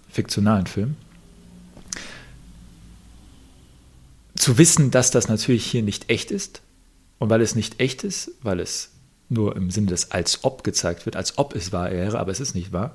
fiktionalen 0.09 0.67
Film, 0.67 0.95
zu 4.35 4.57
wissen, 4.57 4.91
dass 4.91 5.11
das 5.11 5.27
natürlich 5.27 5.65
hier 5.65 5.83
nicht 5.83 6.09
echt 6.09 6.31
ist. 6.31 6.61
Und 7.17 7.29
weil 7.29 7.41
es 7.41 7.55
nicht 7.55 7.81
echt 7.81 8.05
ist, 8.05 8.31
weil 8.41 8.61
es 8.61 8.91
nur 9.29 9.55
im 9.55 9.71
Sinne 9.71 9.87
des 9.87 10.11
als 10.11 10.43
ob 10.43 10.63
gezeigt 10.63 11.05
wird, 11.05 11.15
als 11.15 11.37
ob 11.37 11.55
es 11.55 11.71
wahr 11.71 11.91
wäre, 11.91 12.19
aber 12.19 12.31
es 12.31 12.39
ist 12.39 12.55
nicht 12.55 12.73
wahr, 12.73 12.93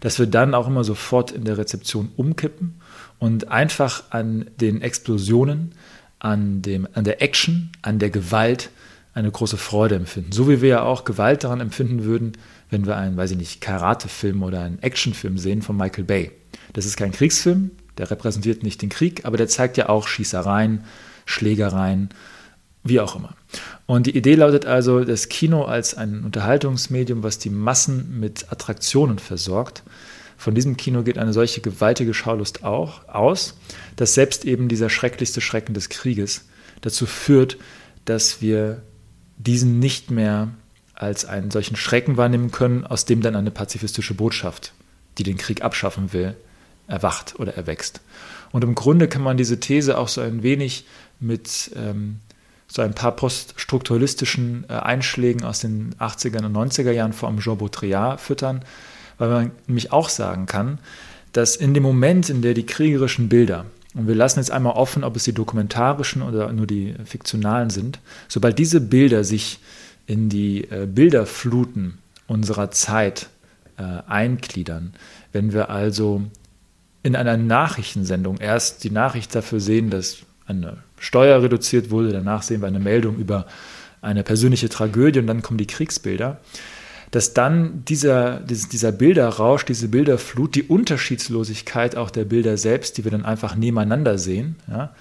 dass 0.00 0.18
wir 0.18 0.26
dann 0.26 0.54
auch 0.54 0.68
immer 0.68 0.84
sofort 0.84 1.32
in 1.32 1.44
der 1.44 1.58
Rezeption 1.58 2.10
umkippen 2.16 2.80
und 3.18 3.48
einfach 3.48 4.04
an 4.10 4.50
den 4.60 4.82
Explosionen, 4.82 5.72
an, 6.18 6.62
dem, 6.62 6.86
an 6.92 7.04
der 7.04 7.22
Action, 7.22 7.70
an 7.82 7.98
der 7.98 8.10
Gewalt 8.10 8.70
eine 9.14 9.30
große 9.30 9.56
Freude 9.56 9.96
empfinden. 9.96 10.32
So 10.32 10.48
wie 10.48 10.62
wir 10.62 10.68
ja 10.68 10.82
auch 10.82 11.04
Gewalt 11.04 11.44
daran 11.44 11.60
empfinden 11.60 12.04
würden, 12.04 12.32
wenn 12.70 12.86
wir 12.86 12.96
einen, 12.96 13.16
weiß 13.16 13.32
ich 13.32 13.36
nicht, 13.36 13.60
Karatefilm 13.60 14.42
oder 14.42 14.60
einen 14.60 14.82
Actionfilm 14.82 15.38
sehen 15.38 15.62
von 15.62 15.76
Michael 15.76 16.04
Bay. 16.04 16.30
Das 16.72 16.86
ist 16.86 16.96
kein 16.96 17.12
Kriegsfilm, 17.12 17.72
der 17.98 18.10
repräsentiert 18.10 18.62
nicht 18.62 18.80
den 18.82 18.88
Krieg, 18.88 19.24
aber 19.24 19.36
der 19.36 19.48
zeigt 19.48 19.76
ja 19.76 19.88
auch 19.88 20.06
Schießereien, 20.06 20.84
Schlägereien, 21.26 22.10
wie 22.82 23.00
auch 23.00 23.16
immer. 23.16 23.34
Und 23.86 24.06
die 24.06 24.16
Idee 24.16 24.34
lautet 24.34 24.66
also, 24.66 25.04
das 25.04 25.28
Kino 25.28 25.64
als 25.64 25.94
ein 25.94 26.24
Unterhaltungsmedium, 26.24 27.22
was 27.22 27.38
die 27.38 27.50
Massen 27.50 28.18
mit 28.20 28.50
Attraktionen 28.50 29.18
versorgt. 29.18 29.82
Von 30.36 30.54
diesem 30.54 30.76
Kino 30.76 31.02
geht 31.02 31.18
eine 31.18 31.32
solche 31.32 31.60
gewaltige 31.60 32.14
Schaulust 32.14 32.64
auch 32.64 33.06
aus, 33.08 33.58
dass 33.96 34.14
selbst 34.14 34.44
eben 34.44 34.68
dieser 34.68 34.88
schrecklichste 34.88 35.40
Schrecken 35.40 35.74
des 35.74 35.90
Krieges 35.90 36.46
dazu 36.80 37.04
führt, 37.04 37.58
dass 38.06 38.40
wir 38.40 38.82
diesen 39.36 39.78
nicht 39.78 40.10
mehr 40.10 40.48
als 40.94 41.24
einen 41.24 41.50
solchen 41.50 41.76
Schrecken 41.76 42.16
wahrnehmen 42.16 42.50
können, 42.50 42.86
aus 42.86 43.04
dem 43.04 43.20
dann 43.22 43.36
eine 43.36 43.50
pazifistische 43.50 44.14
Botschaft, 44.14 44.72
die 45.18 45.22
den 45.22 45.36
Krieg 45.36 45.62
abschaffen 45.62 46.12
will, 46.12 46.36
erwacht 46.86 47.38
oder 47.38 47.54
erwächst. 47.54 48.00
Und 48.52 48.64
im 48.64 48.74
Grunde 48.74 49.08
kann 49.08 49.22
man 49.22 49.36
diese 49.36 49.60
These 49.60 49.96
auch 49.96 50.08
so 50.08 50.20
ein 50.20 50.42
wenig 50.42 50.86
mit 51.20 51.70
ähm, 51.76 52.20
so 52.70 52.82
ein 52.82 52.94
paar 52.94 53.16
poststrukturalistischen 53.16 54.64
äh, 54.68 54.74
Einschlägen 54.74 55.44
aus 55.44 55.60
den 55.60 55.94
80er 55.98 56.44
und 56.44 56.56
90er 56.56 56.92
Jahren 56.92 57.12
vor 57.12 57.28
allem 57.28 57.40
Jean 57.40 57.58
Baudrillard 57.58 58.20
füttern, 58.20 58.62
weil 59.18 59.28
man 59.28 59.50
nämlich 59.66 59.92
auch 59.92 60.08
sagen 60.08 60.46
kann, 60.46 60.78
dass 61.32 61.56
in 61.56 61.74
dem 61.74 61.82
Moment, 61.82 62.30
in 62.30 62.42
der 62.42 62.54
die 62.54 62.66
kriegerischen 62.66 63.28
Bilder, 63.28 63.66
und 63.94 64.06
wir 64.06 64.14
lassen 64.14 64.38
jetzt 64.38 64.52
einmal 64.52 64.74
offen, 64.74 65.02
ob 65.02 65.16
es 65.16 65.24
die 65.24 65.32
dokumentarischen 65.32 66.22
oder 66.22 66.52
nur 66.52 66.66
die 66.66 66.94
fiktionalen 67.04 67.70
sind, 67.70 67.98
sobald 68.28 68.58
diese 68.58 68.80
Bilder 68.80 69.24
sich 69.24 69.58
in 70.06 70.28
die 70.28 70.64
äh, 70.70 70.86
Bilderfluten 70.86 71.98
unserer 72.28 72.70
Zeit 72.70 73.30
äh, 73.78 73.82
eingliedern, 74.06 74.94
wenn 75.32 75.52
wir 75.52 75.70
also 75.70 76.22
in 77.02 77.16
einer 77.16 77.36
Nachrichtensendung 77.36 78.38
erst 78.38 78.84
die 78.84 78.90
Nachricht 78.90 79.34
dafür 79.34 79.58
sehen, 79.58 79.90
dass 79.90 80.18
eine 80.46 80.78
Steuer 81.00 81.42
reduziert 81.42 81.90
wurde, 81.90 82.12
danach 82.12 82.42
sehen 82.42 82.60
wir 82.60 82.68
eine 82.68 82.78
Meldung 82.78 83.16
über 83.16 83.46
eine 84.00 84.22
persönliche 84.22 84.68
Tragödie 84.68 85.18
und 85.18 85.26
dann 85.26 85.42
kommen 85.42 85.58
die 85.58 85.66
Kriegsbilder, 85.66 86.40
dass 87.10 87.34
dann 87.34 87.84
dieser, 87.86 88.38
dieser 88.40 88.92
Bilderrausch, 88.92 89.64
diese 89.64 89.88
Bilderflut, 89.88 90.54
die 90.54 90.62
Unterschiedslosigkeit 90.62 91.96
auch 91.96 92.10
der 92.10 92.24
Bilder 92.24 92.56
selbst, 92.56 92.96
die 92.96 93.04
wir 93.04 93.10
dann 93.10 93.24
einfach 93.24 93.56
nebeneinander 93.56 94.16
sehen, 94.16 94.56
ja, 94.68 94.94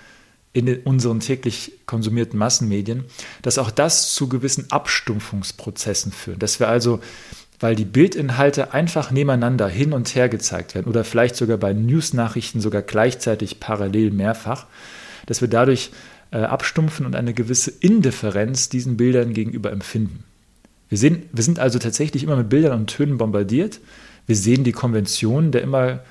in 0.51 0.77
unseren 0.79 1.19
täglich 1.19 1.73
konsumierten 1.85 2.39
Massenmedien, 2.39 3.05
dass 3.43 3.59
auch 3.59 3.69
das 3.69 4.15
zu 4.15 4.27
gewissen 4.27 4.71
Abstumpfungsprozessen 4.71 6.12
führt. 6.12 6.41
Dass 6.41 6.59
wir 6.59 6.67
also 6.67 6.99
weil 7.59 7.75
die 7.75 7.85
Bildinhalte 7.85 8.73
einfach 8.73 9.12
nebeneinander 9.12 9.67
hin 9.67 9.93
und 9.93 10.15
her 10.15 10.29
gezeigt 10.29 10.75
werden 10.75 10.88
oder 10.88 11.03
vielleicht 11.03 11.35
sogar 11.35 11.57
bei 11.57 11.73
News-Nachrichten 11.73 12.62
sogar 12.62 12.81
gleichzeitig 12.81 13.59
parallel 13.59 14.12
mehrfach, 14.12 14.65
dass 15.25 15.41
wir 15.41 15.47
dadurch 15.47 15.91
äh, 16.32 16.38
abstumpfen 16.38 17.05
und 17.05 17.15
eine 17.15 17.34
gewisse 17.34 17.71
Indifferenz 17.71 18.69
diesen 18.69 18.97
Bildern 18.97 19.34
gegenüber 19.34 19.71
empfinden. 19.71 20.23
Wir, 20.89 20.97
sehen, 20.97 21.23
wir 21.32 21.43
sind 21.43 21.60
also 21.60 21.79
tatsächlich 21.79 22.23
immer 22.23 22.36
mit 22.36 22.49
Bildern 22.49 22.79
und 22.79 22.88
Tönen 22.88 23.17
bombardiert. 23.17 23.79
Wir 24.25 24.36
sehen 24.36 24.63
die 24.63 24.71
Konvention 24.71 25.51
der 25.51 25.62
immer 25.62 26.01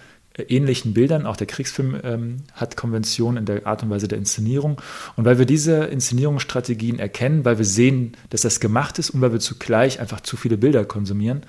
ähnlichen 0.46 0.94
Bildern. 0.94 1.26
Auch 1.26 1.36
der 1.36 1.46
Kriegsfilm 1.46 1.98
ähm, 2.02 2.36
hat 2.52 2.76
Konventionen 2.76 3.38
in 3.38 3.46
der 3.46 3.66
Art 3.66 3.82
und 3.82 3.90
Weise 3.90 4.08
der 4.08 4.18
Inszenierung. 4.18 4.80
Und 5.16 5.24
weil 5.24 5.38
wir 5.38 5.46
diese 5.46 5.84
Inszenierungsstrategien 5.84 6.98
erkennen, 6.98 7.44
weil 7.44 7.58
wir 7.58 7.64
sehen, 7.64 8.12
dass 8.30 8.42
das 8.42 8.60
gemacht 8.60 8.98
ist 8.98 9.10
und 9.10 9.20
weil 9.20 9.32
wir 9.32 9.40
zugleich 9.40 10.00
einfach 10.00 10.20
zu 10.20 10.36
viele 10.36 10.56
Bilder 10.56 10.84
konsumieren, 10.84 11.42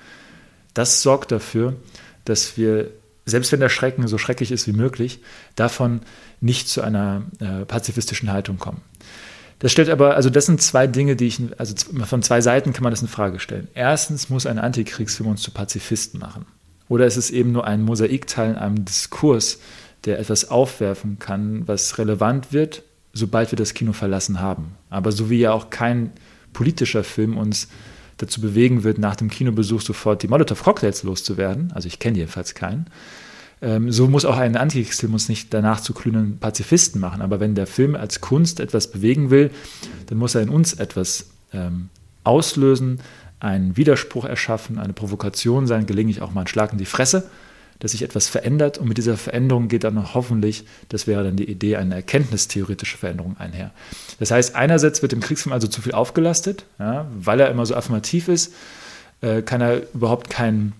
das 0.74 1.02
sorgt 1.02 1.32
dafür, 1.32 1.76
dass 2.24 2.56
wir, 2.56 2.90
selbst 3.26 3.52
wenn 3.52 3.60
der 3.60 3.68
Schrecken 3.68 4.06
so 4.08 4.18
schrecklich 4.18 4.52
ist 4.52 4.66
wie 4.66 4.72
möglich, 4.72 5.20
davon 5.56 6.00
nicht 6.40 6.68
zu 6.68 6.82
einer 6.82 7.22
äh, 7.38 7.64
pazifistischen 7.64 8.32
Haltung 8.32 8.58
kommen. 8.58 8.80
Das 9.58 9.72
stellt 9.72 9.90
aber, 9.90 10.16
also 10.16 10.30
das 10.30 10.46
sind 10.46 10.62
zwei 10.62 10.86
Dinge, 10.86 11.16
die 11.16 11.26
ich, 11.26 11.40
also 11.58 11.74
von 12.04 12.22
zwei 12.22 12.40
Seiten 12.40 12.72
kann 12.72 12.82
man 12.82 12.92
das 12.92 13.02
in 13.02 13.08
Frage 13.08 13.40
stellen. 13.40 13.68
Erstens 13.74 14.30
muss 14.30 14.46
ein 14.46 14.58
Antikriegsfilm 14.58 15.28
uns 15.28 15.42
zu 15.42 15.50
Pazifisten 15.50 16.18
machen. 16.18 16.46
Oder 16.88 17.06
ist 17.06 17.18
es 17.18 17.30
eben 17.30 17.52
nur 17.52 17.66
ein 17.66 17.82
Mosaikteil 17.82 18.50
in 18.50 18.56
einem 18.56 18.84
Diskurs, 18.84 19.60
der 20.06 20.18
etwas 20.18 20.50
aufwerfen 20.50 21.18
kann, 21.18 21.68
was 21.68 21.98
relevant 21.98 22.52
wird, 22.54 22.82
sobald 23.12 23.52
wir 23.52 23.56
das 23.56 23.74
Kino 23.74 23.92
verlassen 23.92 24.40
haben. 24.40 24.76
Aber 24.88 25.12
so 25.12 25.28
wie 25.28 25.40
ja 25.40 25.52
auch 25.52 25.68
kein 25.68 26.12
politischer 26.52 27.04
Film 27.04 27.36
uns 27.36 27.68
dazu 28.16 28.40
bewegen 28.40 28.82
wird, 28.82 28.98
nach 28.98 29.16
dem 29.16 29.28
Kinobesuch 29.28 29.82
sofort 29.82 30.22
die 30.22 30.28
Molotow-Cocktails 30.28 31.02
loszuwerden, 31.02 31.72
also 31.72 31.86
ich 31.86 31.98
kenne 31.98 32.18
jedenfalls 32.18 32.54
keinen, 32.54 32.86
ähm, 33.62 33.92
so 33.92 34.08
muss 34.08 34.24
auch 34.24 34.36
ein 34.36 34.56
Antikriegsfilm 34.56 35.16
nicht 35.28 35.52
danach 35.52 35.80
zu 35.80 35.92
glühenden 35.92 36.38
Pazifisten 36.38 37.00
machen. 37.00 37.22
Aber 37.22 37.40
wenn 37.40 37.54
der 37.54 37.66
Film 37.66 37.94
als 37.94 38.20
Kunst 38.20 38.60
etwas 38.60 38.90
bewegen 38.90 39.30
will, 39.30 39.50
dann 40.06 40.18
muss 40.18 40.34
er 40.34 40.42
in 40.42 40.48
uns 40.48 40.74
etwas 40.74 41.26
ähm, 41.52 41.90
auslösen, 42.24 43.00
einen 43.38 43.76
Widerspruch 43.76 44.24
erschaffen, 44.24 44.78
eine 44.78 44.92
Provokation 44.92 45.66
sein, 45.66 45.86
gelegentlich 45.86 46.22
auch 46.22 46.32
mal 46.32 46.42
ein 46.42 46.46
Schlag 46.46 46.72
in 46.72 46.78
die 46.78 46.84
Fresse, 46.84 47.28
dass 47.78 47.92
sich 47.92 48.02
etwas 48.02 48.28
verändert 48.28 48.76
und 48.76 48.88
mit 48.88 48.98
dieser 48.98 49.16
Veränderung 49.16 49.68
geht 49.68 49.84
dann 49.84 50.14
hoffentlich, 50.14 50.64
das 50.90 51.06
wäre 51.06 51.24
dann 51.24 51.36
die 51.36 51.50
Idee, 51.50 51.76
eine 51.76 51.94
erkenntnistheoretische 51.94 52.98
Veränderung 52.98 53.36
einher. 53.38 53.70
Das 54.18 54.30
heißt, 54.30 54.54
einerseits 54.54 55.00
wird 55.00 55.12
dem 55.12 55.20
Kriegsfilm 55.20 55.54
also 55.54 55.66
zu 55.66 55.80
viel 55.80 55.92
aufgelastet, 55.92 56.66
ja, 56.78 57.06
weil 57.18 57.40
er 57.40 57.50
immer 57.50 57.64
so 57.64 57.74
affirmativ 57.74 58.28
ist, 58.28 58.52
äh, 59.22 59.40
kann 59.40 59.62
er 59.62 59.82
überhaupt 59.94 60.28
kein 60.28 60.74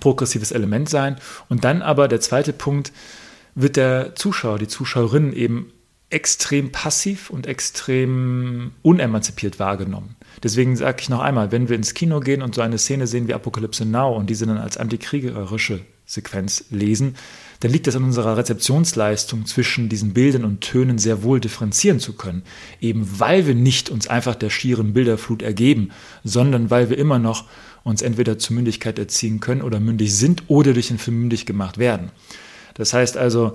progressives 0.00 0.52
Element 0.52 0.88
sein. 0.88 1.16
Und 1.48 1.64
dann 1.64 1.82
aber 1.82 2.08
der 2.08 2.20
zweite 2.20 2.52
Punkt, 2.52 2.92
wird 3.54 3.76
der 3.76 4.14
Zuschauer, 4.14 4.58
die 4.58 4.68
Zuschauerin 4.68 5.32
eben 5.32 5.70
extrem 6.10 6.70
passiv 6.70 7.30
und 7.30 7.46
extrem 7.46 8.72
unemanzipiert 8.82 9.58
wahrgenommen. 9.58 10.16
Deswegen 10.42 10.76
sage 10.76 10.98
ich 11.00 11.08
noch 11.08 11.20
einmal, 11.20 11.50
wenn 11.50 11.68
wir 11.68 11.76
ins 11.76 11.94
Kino 11.94 12.20
gehen 12.20 12.42
und 12.42 12.54
so 12.54 12.60
eine 12.60 12.78
Szene 12.78 13.06
sehen 13.06 13.26
wie 13.26 13.34
Apokalypse 13.34 13.84
Now 13.84 14.14
und 14.14 14.28
diese 14.30 14.46
dann 14.46 14.58
als 14.58 14.76
antikriegerische 14.76 15.80
Sequenz 16.06 16.66
lesen, 16.70 17.16
dann 17.60 17.70
liegt 17.70 17.88
es 17.88 17.96
an 17.96 18.04
unserer 18.04 18.36
Rezeptionsleistung 18.36 19.46
zwischen 19.46 19.88
diesen 19.88 20.12
Bildern 20.12 20.44
und 20.44 20.60
Tönen 20.60 20.98
sehr 20.98 21.22
wohl 21.22 21.40
differenzieren 21.40 21.98
zu 21.98 22.12
können. 22.12 22.42
Eben 22.80 23.08
weil 23.18 23.46
wir 23.46 23.54
nicht 23.54 23.88
uns 23.88 24.06
einfach 24.06 24.34
der 24.34 24.50
schieren 24.50 24.92
Bilderflut 24.92 25.42
ergeben, 25.42 25.90
sondern 26.22 26.70
weil 26.70 26.90
wir 26.90 26.98
immer 26.98 27.18
noch 27.18 27.46
uns 27.84 28.02
entweder 28.02 28.38
zur 28.38 28.56
Mündigkeit 28.56 28.98
erziehen 28.98 29.40
können 29.40 29.62
oder 29.62 29.78
mündig 29.78 30.14
sind 30.16 30.44
oder 30.48 30.72
durch 30.72 30.88
den 30.88 30.98
Film 30.98 31.20
mündig 31.20 31.46
gemacht 31.46 31.78
werden. 31.78 32.10
Das 32.74 32.92
heißt 32.92 33.16
also, 33.16 33.52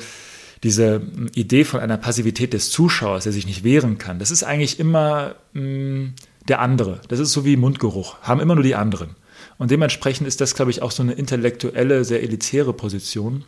diese 0.64 1.02
Idee 1.34 1.66
von 1.66 1.80
einer 1.80 1.98
Passivität 1.98 2.54
des 2.54 2.70
Zuschauers, 2.70 3.24
der 3.24 3.34
sich 3.34 3.48
nicht 3.48 3.64
wehren 3.64 3.98
kann, 3.98 4.20
das 4.20 4.32
ist 4.32 4.44
eigentlich 4.44 4.80
immer 4.80 5.36
mh, 5.54 5.62
mm, 5.62 6.14
der 6.48 6.62
andere. 6.62 7.02
Das 7.08 7.20
ist 7.20 7.32
so 7.32 7.46
wie 7.46 7.58
Mundgeruch, 7.58 8.18
haben 8.22 8.40
immer 8.40 8.56
nur 8.56 8.64
die 8.64 8.76
anderen. 8.76 9.16
Und 9.58 9.72
dementsprechend 9.72 10.28
ist 10.28 10.42
das, 10.42 10.56
glaube 10.56 10.72
ich, 10.72 10.82
auch 10.82 10.92
so 10.92 11.04
eine 11.04 11.14
intellektuelle, 11.14 12.06
sehr 12.06 12.24
elitäre 12.24 12.74
Position, 12.74 13.44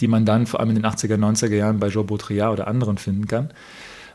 die 0.00 0.08
man 0.08 0.26
dann 0.26 0.46
vor 0.46 0.60
allem 0.60 0.70
in 0.70 0.76
den 0.76 0.86
80er, 0.86 1.16
90er 1.16 1.54
Jahren 1.54 1.80
bei 1.80 1.88
Joe 1.88 2.04
Baudrillard 2.04 2.52
oder 2.52 2.68
anderen 2.68 2.98
finden 2.98 3.26
kann 3.26 3.50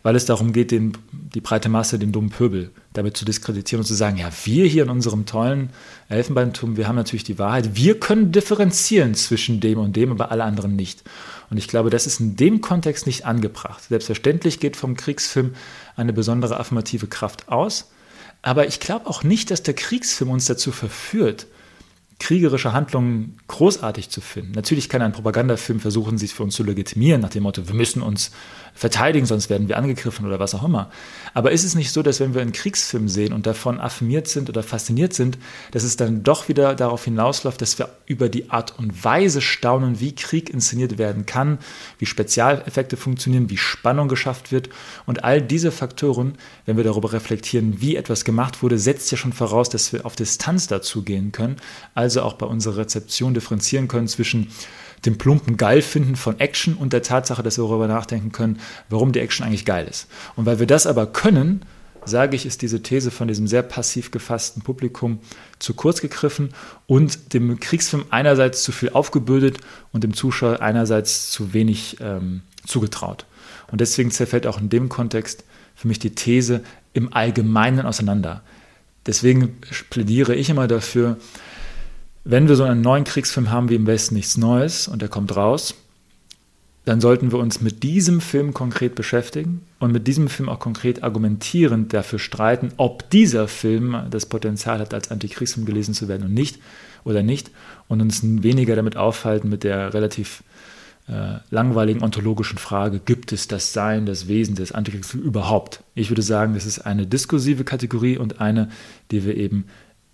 weil 0.03 0.15
es 0.17 0.25
darum 0.25 0.51
geht, 0.51 0.71
den, 0.71 0.97
die 1.11 1.41
breite 1.41 1.69
Masse, 1.69 1.97
den 1.97 2.11
dummen 2.11 2.29
Pöbel, 2.29 2.71
damit 2.91 3.17
zu 3.17 3.25
diskreditieren 3.25 3.81
und 3.81 3.87
zu 3.87 3.93
sagen, 3.93 4.17
ja, 4.17 4.29
wir 4.43 4.65
hier 4.67 4.83
in 4.83 4.89
unserem 4.89 5.25
tollen 5.25 5.69
Elfenbeinturm, 6.09 6.77
wir 6.77 6.87
haben 6.87 6.97
natürlich 6.97 7.23
die 7.23 7.39
Wahrheit, 7.39 7.75
wir 7.75 7.99
können 7.99 8.31
differenzieren 8.31 9.15
zwischen 9.15 9.61
dem 9.61 9.79
und 9.79 9.95
dem, 9.95 10.11
aber 10.11 10.29
alle 10.31 10.43
anderen 10.43 10.75
nicht. 10.75 11.03
Und 11.49 11.57
ich 11.57 11.67
glaube, 11.67 11.89
das 11.89 12.05
ist 12.05 12.19
in 12.19 12.35
dem 12.35 12.61
Kontext 12.61 13.07
nicht 13.07 13.25
angebracht. 13.25 13.83
Selbstverständlich 13.87 14.59
geht 14.59 14.75
vom 14.75 14.97
Kriegsfilm 14.97 15.53
eine 15.95 16.13
besondere 16.13 16.59
affirmative 16.59 17.07
Kraft 17.07 17.47
aus, 17.47 17.89
aber 18.41 18.67
ich 18.67 18.81
glaube 18.81 19.07
auch 19.07 19.23
nicht, 19.23 19.51
dass 19.51 19.63
der 19.63 19.73
Kriegsfilm 19.73 20.29
uns 20.29 20.45
dazu 20.45 20.71
verführt, 20.71 21.47
kriegerische 22.19 22.73
Handlungen 22.73 23.37
großartig 23.47 24.09
zu 24.09 24.21
finden. 24.21 24.51
Natürlich 24.51 24.89
kann 24.89 25.01
ein 25.01 25.11
Propagandafilm 25.11 25.79
versuchen, 25.79 26.17
sich 26.17 26.33
für 26.33 26.43
uns 26.43 26.55
zu 26.55 26.63
legitimieren, 26.63 27.21
nach 27.21 27.29
dem 27.29 27.43
Motto, 27.43 27.67
wir 27.67 27.75
müssen 27.75 28.01
uns 28.01 28.31
verteidigen, 28.73 29.25
sonst 29.25 29.49
werden 29.49 29.67
wir 29.67 29.77
angegriffen 29.77 30.25
oder 30.25 30.39
was 30.39 30.55
auch 30.55 30.63
immer. 30.63 30.89
Aber 31.33 31.51
ist 31.51 31.63
es 31.63 31.75
nicht 31.75 31.91
so, 31.91 32.01
dass 32.01 32.19
wenn 32.19 32.33
wir 32.33 32.41
einen 32.41 32.51
Kriegsfilm 32.51 33.07
sehen 33.07 33.33
und 33.33 33.45
davon 33.45 33.79
affirmiert 33.79 34.27
sind 34.27 34.49
oder 34.49 34.63
fasziniert 34.63 35.13
sind, 35.13 35.37
dass 35.71 35.83
es 35.83 35.95
dann 35.95 36.23
doch 36.23 36.49
wieder 36.49 36.75
darauf 36.75 37.05
hinausläuft, 37.05 37.61
dass 37.61 37.77
wir 37.77 37.89
über 38.05 38.29
die 38.29 38.49
Art 38.49 38.77
und 38.77 39.03
Weise 39.03 39.41
staunen, 39.41 39.99
wie 39.99 40.15
Krieg 40.15 40.49
inszeniert 40.49 40.97
werden 40.97 41.25
kann, 41.25 41.59
wie 41.99 42.05
Spezialeffekte 42.05 42.97
funktionieren, 42.97 43.49
wie 43.49 43.57
Spannung 43.57 44.07
geschafft 44.07 44.51
wird 44.51 44.69
und 45.05 45.23
all 45.23 45.41
diese 45.41 45.71
Faktoren, 45.71 46.33
wenn 46.65 46.77
wir 46.77 46.83
darüber 46.83 47.13
reflektieren, 47.13 47.79
wie 47.81 47.95
etwas 47.95 48.25
gemacht 48.25 48.63
wurde, 48.63 48.79
setzt 48.79 49.11
ja 49.11 49.17
schon 49.17 49.33
voraus, 49.33 49.69
dass 49.69 49.93
wir 49.93 50.05
auf 50.05 50.15
Distanz 50.15 50.67
dazu 50.67 51.03
gehen 51.03 51.31
können, 51.31 51.57
also 51.93 52.23
auch 52.23 52.33
bei 52.33 52.45
unserer 52.45 52.77
Rezeption 52.77 53.33
differenzieren 53.33 53.87
können 53.87 54.07
zwischen 54.07 54.47
dem 55.05 55.17
plumpen 55.17 55.57
Geilfinden 55.57 56.15
von 56.15 56.39
Action 56.39 56.75
und 56.75 56.93
der 56.93 57.03
Tatsache, 57.03 57.43
dass 57.43 57.57
wir 57.57 57.65
darüber 57.65 57.87
nachdenken 57.87 58.31
können, 58.31 58.59
warum 58.89 59.11
die 59.11 59.19
Action 59.19 59.45
eigentlich 59.45 59.65
geil 59.65 59.87
ist. 59.89 60.07
Und 60.35 60.45
weil 60.45 60.59
wir 60.59 60.67
das 60.67 60.87
aber 60.87 61.07
können, 61.07 61.63
sage 62.05 62.35
ich, 62.35 62.45
ist 62.45 62.61
diese 62.61 62.81
These 62.81 63.11
von 63.11 63.27
diesem 63.27 63.47
sehr 63.47 63.63
passiv 63.63 64.11
gefassten 64.11 64.61
Publikum 64.61 65.19
zu 65.59 65.73
kurz 65.73 66.01
gegriffen 66.01 66.49
und 66.87 67.33
dem 67.33 67.59
Kriegsfilm 67.59 68.05
einerseits 68.09 68.63
zu 68.63 68.71
viel 68.71 68.89
aufgebürdet 68.89 69.59
und 69.91 70.03
dem 70.03 70.13
Zuschauer 70.13 70.61
einerseits 70.61 71.31
zu 71.31 71.53
wenig 71.53 71.97
ähm, 72.01 72.41
zugetraut. 72.65 73.25
Und 73.71 73.81
deswegen 73.81 74.11
zerfällt 74.11 74.47
auch 74.47 74.59
in 74.59 74.69
dem 74.69 74.89
Kontext 74.89 75.43
für 75.75 75.87
mich 75.87 75.99
die 75.99 76.15
These 76.15 76.63
im 76.93 77.13
Allgemeinen 77.13 77.85
auseinander. 77.85 78.41
Deswegen 79.05 79.57
plädiere 79.89 80.35
ich 80.35 80.49
immer 80.49 80.67
dafür, 80.67 81.17
wenn 82.23 82.47
wir 82.47 82.55
so 82.55 82.63
einen 82.63 82.81
neuen 82.81 83.03
Kriegsfilm 83.03 83.51
haben 83.51 83.69
wie 83.69 83.75
im 83.75 83.87
Westen 83.87 84.15
nichts 84.15 84.37
Neues 84.37 84.87
und 84.87 85.01
der 85.01 85.09
kommt 85.09 85.35
raus, 85.35 85.75
dann 86.85 86.99
sollten 86.99 87.31
wir 87.31 87.39
uns 87.39 87.61
mit 87.61 87.83
diesem 87.83 88.19
Film 88.19 88.53
konkret 88.53 88.95
beschäftigen 88.95 89.61
und 89.79 89.93
mit 89.93 90.05
diesem 90.05 90.27
Film 90.27 90.49
auch 90.49 90.59
konkret 90.59 91.01
argumentierend 91.01 91.93
dafür 91.93 92.19
streiten, 92.19 92.71
ob 92.77 93.09
dieser 93.09 93.47
Film 93.47 93.97
das 94.09 94.25
Potenzial 94.25 94.79
hat, 94.79 94.93
als 94.93 95.09
Antikriegsfilm 95.09 95.65
gelesen 95.65 95.93
zu 95.93 96.07
werden 96.07 96.25
und 96.25 96.33
nicht 96.33 96.59
oder 97.05 97.23
nicht 97.23 97.51
und 97.87 98.01
uns 98.01 98.21
weniger 98.23 98.75
damit 98.75 98.97
aufhalten 98.97 99.49
mit 99.49 99.63
der 99.63 99.93
relativ 99.93 100.43
äh, 101.07 101.39
langweiligen 101.49 102.01
ontologischen 102.01 102.57
Frage, 102.57 102.99
gibt 102.99 103.31
es 103.31 103.47
das 103.47 103.73
Sein, 103.73 104.05
das 104.05 104.27
Wesen 104.27 104.55
des 104.55 104.71
Antikriegsfilms 104.71 105.25
überhaupt? 105.25 105.83
Ich 105.95 106.09
würde 106.09 106.21
sagen, 106.21 106.53
das 106.53 106.65
ist 106.65 106.79
eine 106.79 107.05
diskursive 107.05 107.63
Kategorie 107.63 108.17
und 108.17 108.41
eine, 108.41 108.69
die 109.11 109.25
wir 109.25 109.35
eben 109.37 109.65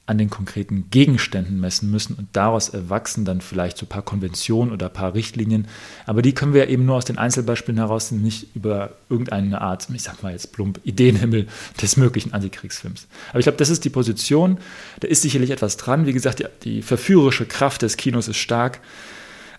an 0.10 0.18
den 0.18 0.32
konkreten 0.32 0.90
Gegenständen 0.90 1.60
messen 1.60 1.92
müssen 1.92 2.16
und 2.16 2.30
daraus 2.34 2.70
erwachsen 2.70 3.26
dann 3.26 3.42
vielleicht 3.42 3.78
so 3.78 3.86
ein 3.86 3.90
paar 3.90 4.02
Konventionen 4.02 4.74
oder 4.74 4.88
ein 4.88 4.94
paar 4.94 5.14
Richtlinien. 5.14 5.68
Aber 6.08 6.24
die 6.24 6.34
können 6.34 6.56
wir 6.56 6.68
eben 6.68 6.86
nur 6.86 6.96
aus 6.96 7.06
den 7.06 7.20
Einzelbeispielen 7.20 7.78
heraus, 7.78 8.10
nicht 8.10 8.48
über 8.56 8.94
irgendeine 9.08 9.62
Art, 9.62 9.88
ich 9.94 10.02
sag 10.02 10.24
mal 10.24 10.32
jetzt 10.32 10.52
plump, 10.52 10.80
Ideenhimmel 10.84 11.48
des 11.80 11.96
möglichen 11.96 12.34
Antikriegsfilms. 12.34 13.06
Aber 13.30 13.40
ich 13.40 13.44
glaube, 13.44 13.60
das 13.60 13.70
ist 13.70 13.86
die 13.86 13.92
Position. 13.92 14.58
Da 15.00 15.08
ist 15.08 15.22
sicherlich 15.22 15.52
etwas 15.52 15.78
dran. 15.78 16.08
Wie 16.08 16.14
gesagt, 16.14 16.40
die, 16.40 16.46
die 16.64 16.82
verführerische 16.82 17.46
Kraft 17.46 17.84
des 17.84 17.96
Kinos 17.96 18.28
ist 18.28 18.38
stark. 18.38 18.80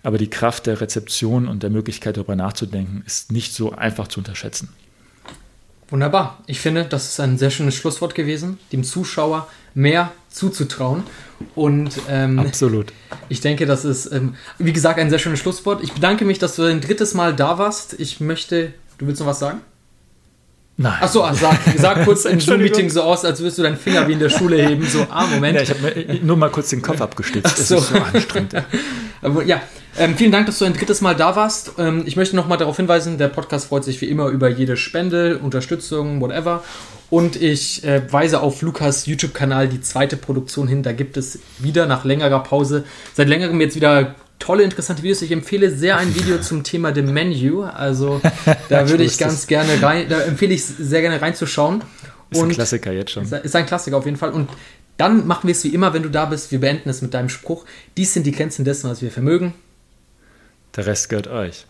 Aber 0.03 0.17
die 0.17 0.29
Kraft 0.29 0.65
der 0.65 0.81
Rezeption 0.81 1.47
und 1.47 1.63
der 1.63 1.69
Möglichkeit 1.69 2.17
darüber 2.17 2.35
nachzudenken 2.35 3.03
ist 3.05 3.31
nicht 3.31 3.53
so 3.53 3.71
einfach 3.71 4.09
zu 4.09 4.19
unterschätzen. 4.19 4.67
Wunderbar. 5.91 6.39
Ich 6.47 6.61
finde, 6.61 6.85
das 6.85 7.09
ist 7.09 7.19
ein 7.19 7.37
sehr 7.37 7.51
schönes 7.51 7.75
Schlusswort 7.75 8.15
gewesen, 8.15 8.57
dem 8.71 8.83
Zuschauer 8.83 9.47
mehr 9.73 10.11
zuzutrauen. 10.29 11.03
Und 11.53 11.91
ähm, 12.09 12.39
absolut. 12.39 12.93
Ich 13.27 13.41
denke, 13.41 13.65
das 13.65 13.83
ist, 13.83 14.11
ähm, 14.11 14.35
wie 14.57 14.71
gesagt, 14.71 14.99
ein 14.99 15.09
sehr 15.09 15.19
schönes 15.19 15.39
Schlusswort. 15.39 15.83
Ich 15.83 15.91
bedanke 15.91 16.23
mich, 16.23 16.39
dass 16.39 16.55
du 16.55 16.63
ein 16.63 16.79
drittes 16.79 17.13
Mal 17.13 17.35
da 17.35 17.57
warst. 17.57 17.99
Ich 17.99 18.21
möchte, 18.21 18.73
du 18.99 19.07
willst 19.07 19.19
noch 19.19 19.27
was 19.27 19.39
sagen? 19.39 19.59
Nein. 20.77 21.01
Achso, 21.01 21.23
also 21.23 21.41
sag, 21.41 21.59
sag 21.77 22.03
kurz 22.05 22.23
im 22.23 22.39
Zoom-Meeting 22.39 22.89
so 22.89 23.03
aus, 23.03 23.25
als 23.25 23.41
würdest 23.41 23.57
du 23.57 23.63
deinen 23.63 23.77
Finger 23.77 24.07
wie 24.07 24.13
in 24.13 24.19
der 24.19 24.29
Schule 24.29 24.65
heben. 24.65 24.85
So, 24.87 25.05
ah, 25.09 25.27
Moment. 25.27 25.55
Ja, 25.55 25.63
ich 25.63 25.69
habe 25.71 26.19
nur 26.23 26.37
mal 26.37 26.49
kurz 26.49 26.69
den 26.69 26.81
Kopf 26.81 27.01
abgestützt. 27.01 27.59
Das 27.59 27.67
so. 27.67 27.77
ist 27.77 27.89
so 27.89 27.95
anstrengend. 27.95 28.53
Ja, 29.45 29.61
ähm, 29.97 30.15
vielen 30.15 30.31
Dank, 30.31 30.45
dass 30.45 30.59
du 30.59 30.65
ein 30.65 30.73
drittes 30.73 31.01
Mal 31.01 31.15
da 31.15 31.35
warst. 31.35 31.73
Ähm, 31.77 32.03
ich 32.05 32.15
möchte 32.15 32.35
nochmal 32.35 32.57
darauf 32.57 32.77
hinweisen, 32.77 33.17
der 33.17 33.27
Podcast 33.27 33.67
freut 33.67 33.83
sich 33.83 33.99
wie 34.01 34.05
immer 34.05 34.27
über 34.27 34.49
jede 34.49 34.77
Spende, 34.77 35.39
Unterstützung, 35.39 36.21
whatever. 36.21 36.63
Und 37.09 37.35
ich 37.35 37.83
äh, 37.83 38.01
weise 38.11 38.39
auf 38.39 38.61
Lukas 38.61 39.05
YouTube-Kanal 39.05 39.67
die 39.67 39.81
zweite 39.81 40.15
Produktion 40.15 40.67
hin. 40.67 40.81
Da 40.81 40.93
gibt 40.93 41.17
es 41.17 41.39
wieder 41.59 41.85
nach 41.85 42.05
längerer 42.05 42.41
Pause, 42.41 42.85
seit 43.13 43.27
längerem 43.27 43.59
jetzt 43.59 43.75
wieder 43.75 44.15
tolle, 44.39 44.63
interessante 44.63 45.03
Videos. 45.03 45.21
Ich 45.21 45.31
empfehle 45.31 45.69
sehr 45.69 45.97
ein 45.97 46.15
Video 46.15 46.39
zum 46.39 46.63
Thema 46.63 46.95
The 46.95 47.01
Menu. 47.01 47.63
Also 47.63 48.21
da 48.69 48.89
würde 48.89 49.03
ich 49.03 49.17
ganz 49.17 49.47
gerne 49.47 49.81
rein, 49.81 50.07
da 50.09 50.21
empfehle 50.21 50.53
ich 50.53 50.63
sehr 50.63 51.01
gerne 51.01 51.21
reinzuschauen. 51.21 51.83
Ist 52.29 52.41
ein 52.41 52.49
Klassiker 52.49 52.93
jetzt 52.93 53.11
schon. 53.11 53.23
Ist 53.23 53.55
ein 53.55 53.65
Klassiker 53.65 53.97
auf 53.97 54.05
jeden 54.05 54.17
Fall. 54.17 54.31
Und 54.31 54.49
dann 54.97 55.27
machen 55.27 55.47
wir 55.47 55.51
es 55.51 55.63
wie 55.63 55.73
immer, 55.73 55.93
wenn 55.93 56.03
du 56.03 56.09
da 56.09 56.25
bist. 56.25 56.51
Wir 56.51 56.59
beenden 56.59 56.89
es 56.89 57.01
mit 57.01 57.13
deinem 57.13 57.29
Spruch. 57.29 57.65
Dies 57.97 58.13
sind 58.13 58.25
die 58.25 58.31
Grenzen 58.31 58.63
dessen, 58.63 58.89
was 58.89 59.01
wir 59.01 59.11
vermögen. 59.11 59.53
Der 60.75 60.85
Rest 60.85 61.09
gehört 61.09 61.27
euch. 61.27 61.65